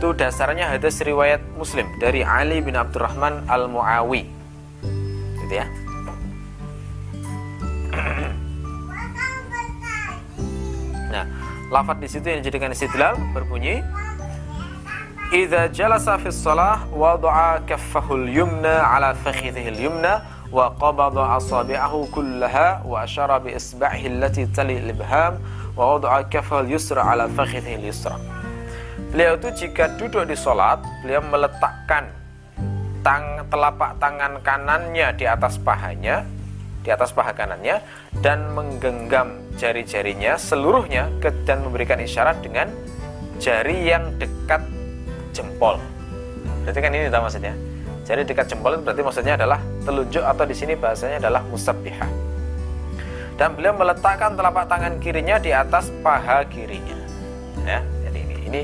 itu 0.00 0.16
dasarnya 0.16 0.72
hadis 0.72 0.96
riwayat 1.04 1.44
Muslim 1.60 1.84
dari 2.00 2.24
Ali 2.24 2.64
bin 2.64 2.72
Abdurrahman 2.72 3.44
Al-Muawi. 3.44 4.24
Gitu 5.44 5.54
ya. 5.60 5.68
nah, 11.12 11.28
lafaz 11.68 12.00
di 12.00 12.08
situ 12.08 12.32
yang 12.32 12.40
dijadikan 12.40 12.72
istidlal 12.72 13.12
berbunyi 13.36 13.84
Idza 15.30 15.70
jalasa 15.70 16.18
fi 16.18 16.34
shalah 16.34 16.90
wada'a 16.90 17.62
kaffahul 17.62 18.26
yumna 18.26 18.82
ala 18.82 19.14
fakhidhihi 19.14 19.78
yumna 19.78 20.26
wa 22.82 23.06
asyara 23.06 23.38
bi 23.38 23.54
isba'ihi 23.54 24.06
allati 24.18 24.50
tali 24.50 24.82
al-ibham 24.82 25.38
wa 25.78 25.94
wada'a 25.96 26.26
kaffahul 26.26 26.66
yusra 26.66 27.06
ala 27.06 27.30
fakhidhihi 27.30 27.86
yusra. 27.86 28.18
Beliau 29.14 29.38
itu 29.38 29.66
jika 29.66 29.94
duduk 29.98 30.26
di 30.26 30.34
salat, 30.34 30.82
beliau 31.02 31.22
meletakkan 31.22 32.10
tang 33.00 33.46
telapak 33.48 33.96
tangan 33.98 34.38
kanannya 34.44 35.14
di 35.16 35.24
atas 35.26 35.56
pahanya, 35.58 36.26
di 36.80 36.88
atas 36.88 37.12
paha 37.12 37.32
kanannya 37.32 37.80
dan 38.24 38.52
menggenggam 38.56 39.40
jari-jarinya 39.56 40.36
seluruhnya 40.36 41.08
dan 41.44 41.60
memberikan 41.64 42.00
isyarat 42.00 42.40
dengan 42.40 42.72
jari 43.40 43.88
yang 43.88 44.16
dekat 44.20 44.64
jempol. 45.32 45.80
Berarti 46.64 46.80
kan 46.80 46.92
ini 46.92 47.08
tahu 47.08 47.24
maksudnya. 47.24 47.54
Jari 48.10 48.26
dekat 48.26 48.50
jempol 48.50 48.74
itu 48.74 48.82
berarti 48.82 49.06
maksudnya 49.06 49.38
adalah 49.38 49.62
telunjuk 49.86 50.18
atau 50.18 50.42
di 50.42 50.50
sini 50.50 50.74
bahasanya 50.74 51.22
adalah 51.22 51.46
musabbihah. 51.46 52.10
Dan 53.38 53.54
beliau 53.54 53.70
meletakkan 53.78 54.34
telapak 54.34 54.66
tangan 54.66 54.98
kirinya 54.98 55.38
di 55.38 55.54
atas 55.54 55.94
paha 56.02 56.42
kirinya. 56.50 56.98
Ya, 57.62 57.78
jadi 58.02 58.18
ini 58.18 58.34
ini 58.50 58.60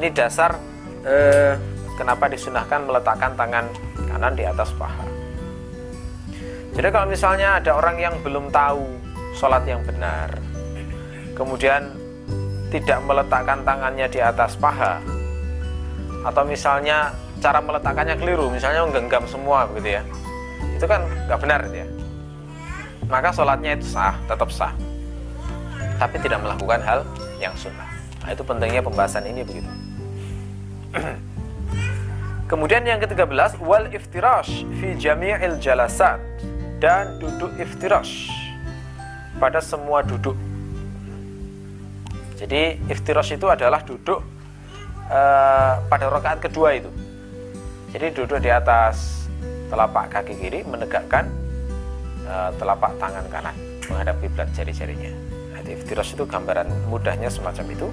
ini 0.00 0.08
dasar 0.16 0.56
eh, 1.04 1.60
kenapa 2.00 2.24
disunahkan 2.32 2.88
meletakkan 2.88 3.36
tangan 3.36 3.68
kanan 4.08 4.32
di 4.32 4.48
atas 4.48 4.72
paha. 4.72 5.04
Jadi 6.72 6.88
kalau 6.88 7.04
misalnya 7.04 7.60
ada 7.60 7.76
orang 7.76 8.00
yang 8.00 8.16
belum 8.24 8.48
tahu 8.48 8.80
sholat 9.36 9.68
yang 9.68 9.84
benar, 9.84 10.40
kemudian 11.36 11.92
tidak 12.72 13.04
meletakkan 13.04 13.60
tangannya 13.60 14.08
di 14.08 14.24
atas 14.24 14.56
paha, 14.56 15.04
atau 16.24 16.48
misalnya 16.48 17.12
cara 17.40 17.58
meletakkannya 17.60 18.16
keliru 18.16 18.48
misalnya 18.48 18.84
menggenggam 18.88 19.24
semua 19.28 19.68
begitu 19.68 20.00
ya. 20.00 20.02
Itu 20.76 20.86
kan 20.88 21.04
nggak 21.28 21.40
benar 21.40 21.60
ya. 21.72 21.86
Maka 23.06 23.30
sholatnya 23.30 23.78
itu 23.78 23.86
sah 23.86 24.16
tetap 24.26 24.50
sah. 24.50 24.72
Tapi 25.96 26.16
tidak 26.20 26.42
melakukan 26.44 26.80
hal 26.82 27.00
yang 27.40 27.54
sunnah. 27.56 27.88
Nah, 28.24 28.34
itu 28.34 28.42
pentingnya 28.42 28.82
pembahasan 28.82 29.24
ini 29.28 29.46
begitu. 29.46 29.70
Kemudian 32.50 32.82
yang 32.86 32.98
ke-13 33.02 33.58
wal 33.62 33.90
iftirash 33.90 34.66
fi 34.78 34.94
jami'il 34.94 35.58
jalasat 35.58 36.22
dan 36.78 37.18
duduk 37.18 37.54
iftirash 37.58 38.30
pada 39.38 39.62
semua 39.62 40.02
duduk. 40.02 40.34
Jadi 42.36 42.76
iftirash 42.86 43.34
itu 43.34 43.48
adalah 43.48 43.80
duduk 43.82 44.20
uh, 45.08 45.74
pada 45.88 46.06
rakaat 46.06 46.38
kedua 46.42 46.76
itu. 46.76 46.90
Jadi 47.96 48.12
duduk 48.12 48.44
di 48.44 48.52
atas 48.52 49.24
telapak 49.72 50.12
kaki 50.12 50.36
kiri 50.36 50.60
menegakkan 50.68 51.32
uh, 52.28 52.52
telapak 52.60 52.92
tangan 53.00 53.24
kanan 53.32 53.56
menghadap 53.88 54.20
kiblat 54.20 54.52
jari-jarinya. 54.52 55.08
Nah, 55.56 55.64
iftirash 55.64 56.12
itu 56.12 56.28
gambaran 56.28 56.68
mudahnya 56.92 57.32
semacam 57.32 57.64
itu. 57.72 57.88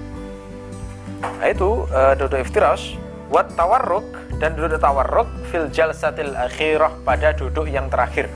Nah, 1.24 1.48
itu 1.48 1.88
uh, 1.88 2.12
duduk 2.20 2.36
iftirash 2.36 3.00
wat 3.32 3.48
tawarruk 3.56 4.04
dan 4.44 4.52
duduk 4.52 4.76
tawarruk 4.76 5.24
fil 5.48 5.72
jalsatil 5.72 6.36
akhirah 6.36 6.92
pada 7.00 7.32
duduk 7.32 7.64
yang 7.64 7.88
terakhir. 7.88 8.28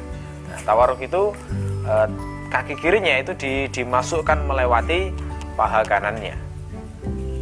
Nah, 0.49 0.64
tawarruk 0.64 1.05
itu 1.05 1.37
uh, 1.85 2.09
kaki 2.49 2.81
kirinya 2.81 3.21
itu 3.21 3.37
di, 3.37 3.69
dimasukkan 3.69 4.41
melewati 4.41 5.12
paha 5.53 5.85
kanannya. 5.85 6.33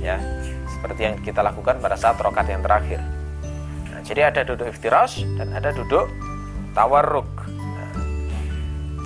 Ya, 0.02 0.18
seperti 0.66 1.14
yang 1.14 1.14
kita 1.22 1.46
lakukan 1.46 1.78
pada 1.78 1.94
saat 1.94 2.18
rokat 2.18 2.50
yang 2.50 2.66
terakhir. 2.66 2.98
Jadi 4.06 4.20
ada 4.22 4.46
duduk 4.46 4.70
iftirash 4.70 5.26
dan 5.34 5.50
ada 5.50 5.74
duduk 5.74 6.06
tawarruk. 6.78 7.26
Nah, 7.50 7.90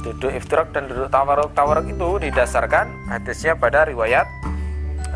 duduk 0.04 0.28
iftirak 0.36 0.76
dan 0.76 0.92
duduk 0.92 1.08
tawarruk 1.08 1.88
itu 1.88 2.08
didasarkan 2.28 3.08
hadisnya 3.08 3.56
pada 3.56 3.88
riwayat 3.88 4.28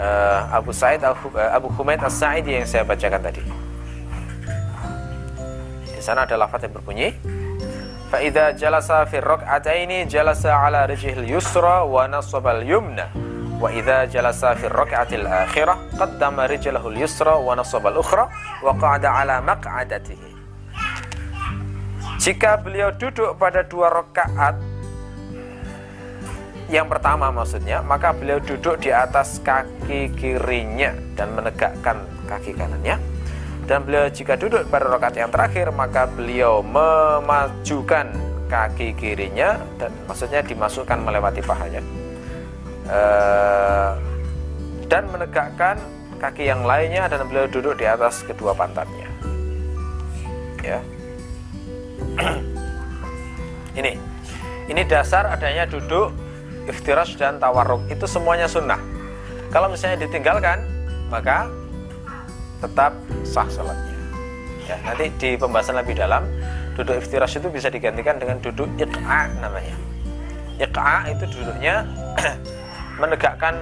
uh, 0.00 0.56
Abu 0.56 0.72
Said 0.72 1.04
uh, 1.04 1.12
Abu 1.52 1.68
Humaid 1.76 2.00
As 2.00 2.16
Sa'idi 2.16 2.56
yang 2.56 2.64
saya 2.64 2.80
bacakan 2.88 3.20
tadi. 3.20 3.44
Di 5.84 6.00
sana 6.00 6.24
ada 6.24 6.36
lafaz 6.40 6.64
yang 6.64 6.72
berbunyi 6.76 7.16
Fa'idha 8.12 8.52
jalasa 8.54 9.08
fi 9.08 9.18
rak'ataini 9.18 10.04
jalasa 10.04 10.52
ala 10.52 10.84
rijihil 10.84 11.24
yusra 11.24 11.82
wa 11.82 12.04
nasabal 12.06 12.60
yumna 12.60 13.08
fi 13.68 14.66
rak'atil 14.68 15.26
akhirah 15.26 15.76
qaddama 15.96 16.48
rijlahu 16.50 16.92
al-yusra 16.92 17.38
wa 17.38 17.56
nasaba 17.56 17.88
al-ukhra 17.92 18.28
wa 18.60 18.72
qa'ada 18.76 19.08
ala 19.22 19.40
maq'adatihi. 19.40 20.28
Jika 22.20 22.60
beliau 22.60 22.92
duduk 22.94 23.36
pada 23.36 23.64
dua 23.64 23.92
rakaat 23.92 24.56
yang 26.72 26.88
pertama 26.88 27.28
maksudnya 27.28 27.84
maka 27.84 28.16
beliau 28.16 28.40
duduk 28.40 28.80
di 28.80 28.88
atas 28.88 29.40
kaki 29.44 30.12
kirinya 30.16 30.96
dan 31.16 31.32
menegakkan 31.36 32.00
kaki 32.28 32.56
kanannya. 32.56 32.96
Dan 33.64 33.80
beliau 33.88 34.12
jika 34.12 34.36
duduk 34.36 34.68
pada 34.68 34.92
rakaat 34.92 35.16
yang 35.16 35.32
terakhir 35.32 35.72
maka 35.72 36.04
beliau 36.04 36.60
memajukan 36.60 38.12
kaki 38.48 38.92
kirinya 38.92 39.56
dan 39.80 39.88
maksudnya 40.04 40.44
dimasukkan 40.44 41.00
melewati 41.00 41.40
pahanya 41.40 42.03
uh, 42.88 43.96
dan 44.88 45.08
menegakkan 45.10 45.76
kaki 46.20 46.48
yang 46.48 46.64
lainnya 46.64 47.04
dan 47.10 47.24
beliau 47.28 47.48
duduk 47.48 47.76
di 47.76 47.86
atas 47.88 48.24
kedua 48.24 48.56
pantatnya. 48.56 49.08
Ya. 50.64 50.80
Ini. 53.80 53.92
Ini 54.64 54.82
dasar 54.88 55.28
adanya 55.28 55.68
duduk 55.68 56.08
iftirash 56.64 57.20
dan 57.20 57.36
tawarruk. 57.36 57.84
Itu 57.92 58.08
semuanya 58.08 58.48
sunnah. 58.48 58.80
Kalau 59.52 59.68
misalnya 59.68 60.08
ditinggalkan 60.08 60.64
maka 61.12 61.52
tetap 62.64 62.96
sah 63.28 63.44
sholatnya. 63.52 63.92
Ya 64.64 64.80
nanti 64.80 65.12
di 65.20 65.36
pembahasan 65.36 65.76
lebih 65.76 66.00
dalam 66.00 66.24
duduk 66.72 66.96
iftirash 66.96 67.36
itu 67.36 67.52
bisa 67.52 67.68
digantikan 67.68 68.16
dengan 68.16 68.40
duduk 68.40 68.66
iqa 68.80 69.28
namanya. 69.44 69.76
Iqa 70.56 71.12
itu 71.12 71.24
duduknya 71.28 71.84
menegakkan 72.98 73.58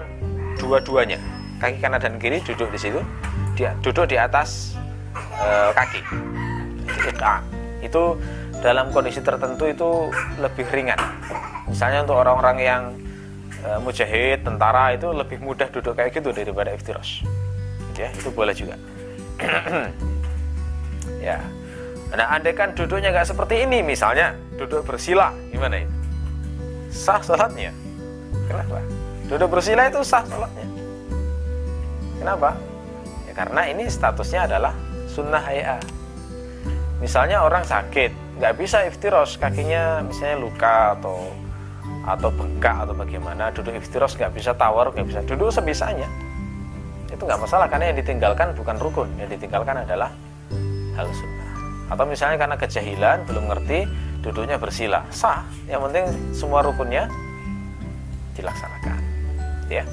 dua-duanya. 0.59 1.19
Kaki 1.63 1.79
kanan 1.79 2.03
dan 2.03 2.19
kiri 2.19 2.43
duduk 2.43 2.75
di 2.75 2.79
situ 2.79 3.01
dia 3.55 3.77
duduk 3.85 4.09
di 4.11 4.19
atas 4.19 4.75
e, 5.39 5.49
kaki. 5.77 6.01
Itu 7.83 8.19
dalam 8.63 8.91
kondisi 8.91 9.23
tertentu 9.23 9.71
itu 9.71 10.11
lebih 10.43 10.67
ringan. 10.71 10.99
Misalnya 11.71 12.03
untuk 12.03 12.19
orang-orang 12.19 12.57
yang 12.59 12.83
e, 13.63 13.69
mujahid 13.79 14.43
tentara 14.43 14.97
itu 14.97 15.13
lebih 15.15 15.39
mudah 15.39 15.71
duduk 15.71 15.95
kayak 15.95 16.11
gitu 16.17 16.35
daripada 16.35 16.75
iftirash 16.75 17.23
ya 18.03 18.11
itu 18.11 18.29
boleh 18.35 18.55
juga. 18.55 18.77
Ya. 21.23 21.39
Nah 22.11 22.35
andai 22.35 22.51
kan 22.51 22.75
duduknya 22.75 23.15
nggak 23.15 23.31
seperti 23.31 23.63
ini 23.63 23.79
misalnya 23.79 24.35
duduk 24.59 24.83
bersila 24.83 25.31
gimana 25.55 25.87
itu? 25.87 25.95
Sah 26.91 27.23
sholatnya 27.23 27.71
kenapa 28.51 28.83
Duduk 29.33 29.57
bersila 29.57 29.89
itu 29.89 30.05
sah 30.05 30.21
sholatnya. 30.29 30.69
Kenapa? 32.21 32.53
Ya 33.25 33.33
karena 33.33 33.65
ini 33.65 33.89
statusnya 33.89 34.45
adalah 34.45 34.77
sunnah 35.09 35.41
hay'a. 35.41 35.81
Misalnya 37.01 37.41
orang 37.41 37.65
sakit, 37.65 38.13
nggak 38.37 38.55
bisa 38.61 38.85
iftiros, 38.85 39.41
kakinya 39.41 40.05
misalnya 40.05 40.37
luka 40.37 41.01
atau 41.01 41.33
atau 42.03 42.29
bengkak 42.29 42.77
atau 42.85 42.93
bagaimana 42.93 43.49
duduk 43.57 43.79
iftiros 43.79 44.19
nggak 44.19 44.35
bisa 44.35 44.53
tawar 44.59 44.91
nggak 44.91 45.07
bisa 45.07 45.21
duduk 45.23 45.55
sebisanya 45.55 46.11
itu 47.15 47.23
nggak 47.23 47.39
masalah 47.39 47.71
karena 47.71 47.95
yang 47.95 47.97
ditinggalkan 48.03 48.51
bukan 48.59 48.75
rukun 48.83 49.07
yang 49.23 49.31
ditinggalkan 49.31 49.87
adalah 49.87 50.11
hal 50.99 51.07
sunnah 51.15 51.51
atau 51.95 52.03
misalnya 52.03 52.43
karena 52.43 52.57
kejahilan 52.59 53.23
belum 53.23 53.45
ngerti 53.55 53.87
duduknya 54.19 54.59
bersila 54.59 55.07
sah 55.15 55.47
yang 55.71 55.79
penting 55.87 56.11
semua 56.35 56.67
rukunnya 56.67 57.07
dilaksanakan 58.35 59.12
ya. 59.81 59.85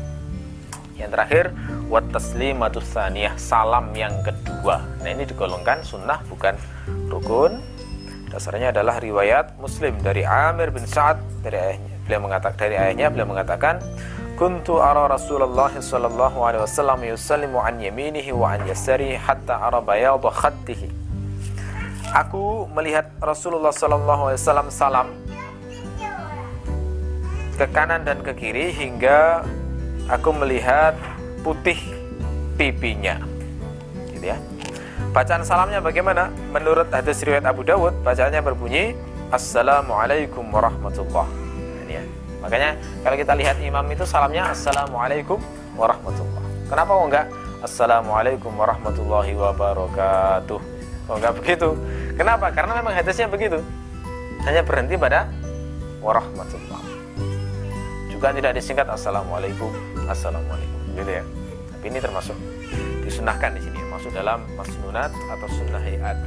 Yang 1.00 1.10
terakhir 1.16 1.46
wat 1.88 2.04
taslimatus 2.12 2.92
salam 3.40 3.96
yang 3.96 4.12
kedua. 4.20 4.84
Nah 5.00 5.10
ini 5.10 5.24
digolongkan 5.24 5.80
sunnah 5.88 6.20
bukan 6.28 6.60
rukun. 7.08 7.64
Dasarnya 8.30 8.70
adalah 8.76 9.02
riwayat 9.02 9.58
Muslim 9.58 9.96
dari 10.04 10.22
Amir 10.22 10.70
bin 10.70 10.86
Sa'ad 10.86 11.18
dari 11.42 11.58
ayahnya. 11.58 11.96
Beliau 12.06 12.22
mengatakan 12.22 12.58
dari 12.60 12.76
ayahnya 12.78 13.08
beliau 13.10 13.28
mengatakan 13.32 13.76
kuntu 14.38 14.84
ara 14.84 15.10
Rasulullah 15.10 15.72
sallallahu 15.72 16.38
alaihi 16.46 16.62
wasallam 16.62 17.00
yusallimu 17.04 17.58
an 17.58 17.82
yaminihi 17.82 18.30
wa 18.36 18.54
an 18.54 18.70
yasarihi 18.70 19.18
hatta 19.18 19.58
ara 19.58 19.82
bayadha 19.82 20.30
khaddihi 20.30 21.00
Aku 22.10 22.66
melihat 22.74 23.14
Rasulullah 23.22 23.70
Sallallahu 23.70 24.34
Alaihi 24.34 24.42
Wasallam 24.42 24.68
salam 24.74 25.08
ke 27.54 27.70
kanan 27.70 28.02
dan 28.02 28.26
ke 28.26 28.34
kiri 28.34 28.74
hingga 28.74 29.46
aku 30.10 30.30
melihat 30.34 30.98
putih 31.46 31.78
pipinya. 32.58 33.22
Gitu 34.12 34.34
ya. 34.34 34.38
Bacaan 35.14 35.46
salamnya 35.46 35.80
bagaimana? 35.80 36.34
Menurut 36.52 36.90
hadis 36.90 37.22
riwayat 37.24 37.46
Abu 37.46 37.64
Dawud, 37.64 37.94
bacaannya 38.04 38.42
berbunyi 38.44 38.98
Assalamualaikum 39.30 40.50
warahmatullah. 40.50 41.30
Ini 41.86 41.94
ya. 42.02 42.04
Makanya 42.42 42.70
kalau 43.06 43.16
kita 43.16 43.34
lihat 43.38 43.62
imam 43.62 43.86
itu 43.94 44.04
salamnya 44.10 44.50
Assalamualaikum 44.50 45.38
warahmatullah. 45.78 46.44
Kenapa 46.66 46.92
kok 46.92 47.06
enggak 47.06 47.26
Assalamualaikum 47.60 48.52
warahmatullahi 48.58 49.34
wabarakatuh? 49.38 50.60
Oh 51.10 51.16
enggak 51.18 51.34
begitu. 51.38 51.78
Kenapa? 52.18 52.50
Karena 52.50 52.78
memang 52.82 52.94
hadisnya 52.94 53.30
begitu. 53.30 53.62
Hanya 54.46 54.66
berhenti 54.66 54.98
pada 54.98 55.30
warahmatullah. 56.02 56.82
Juga 58.08 58.36
tidak 58.36 58.52
disingkat 58.60 58.88
assalamualaikum, 58.92 59.72
assalamualaikum, 60.10 60.98
gitu 60.98 61.12
ya. 61.22 61.24
Tapi 61.78 61.86
ini 61.94 62.00
termasuk 62.02 62.36
disunahkan 63.06 63.56
di 63.56 63.62
sini, 63.64 63.80
masuk 63.88 64.12
dalam 64.12 64.44
masnunat 64.58 65.14
atau 65.14 65.48
sunnah 65.48 65.80
hayat. 65.80 66.18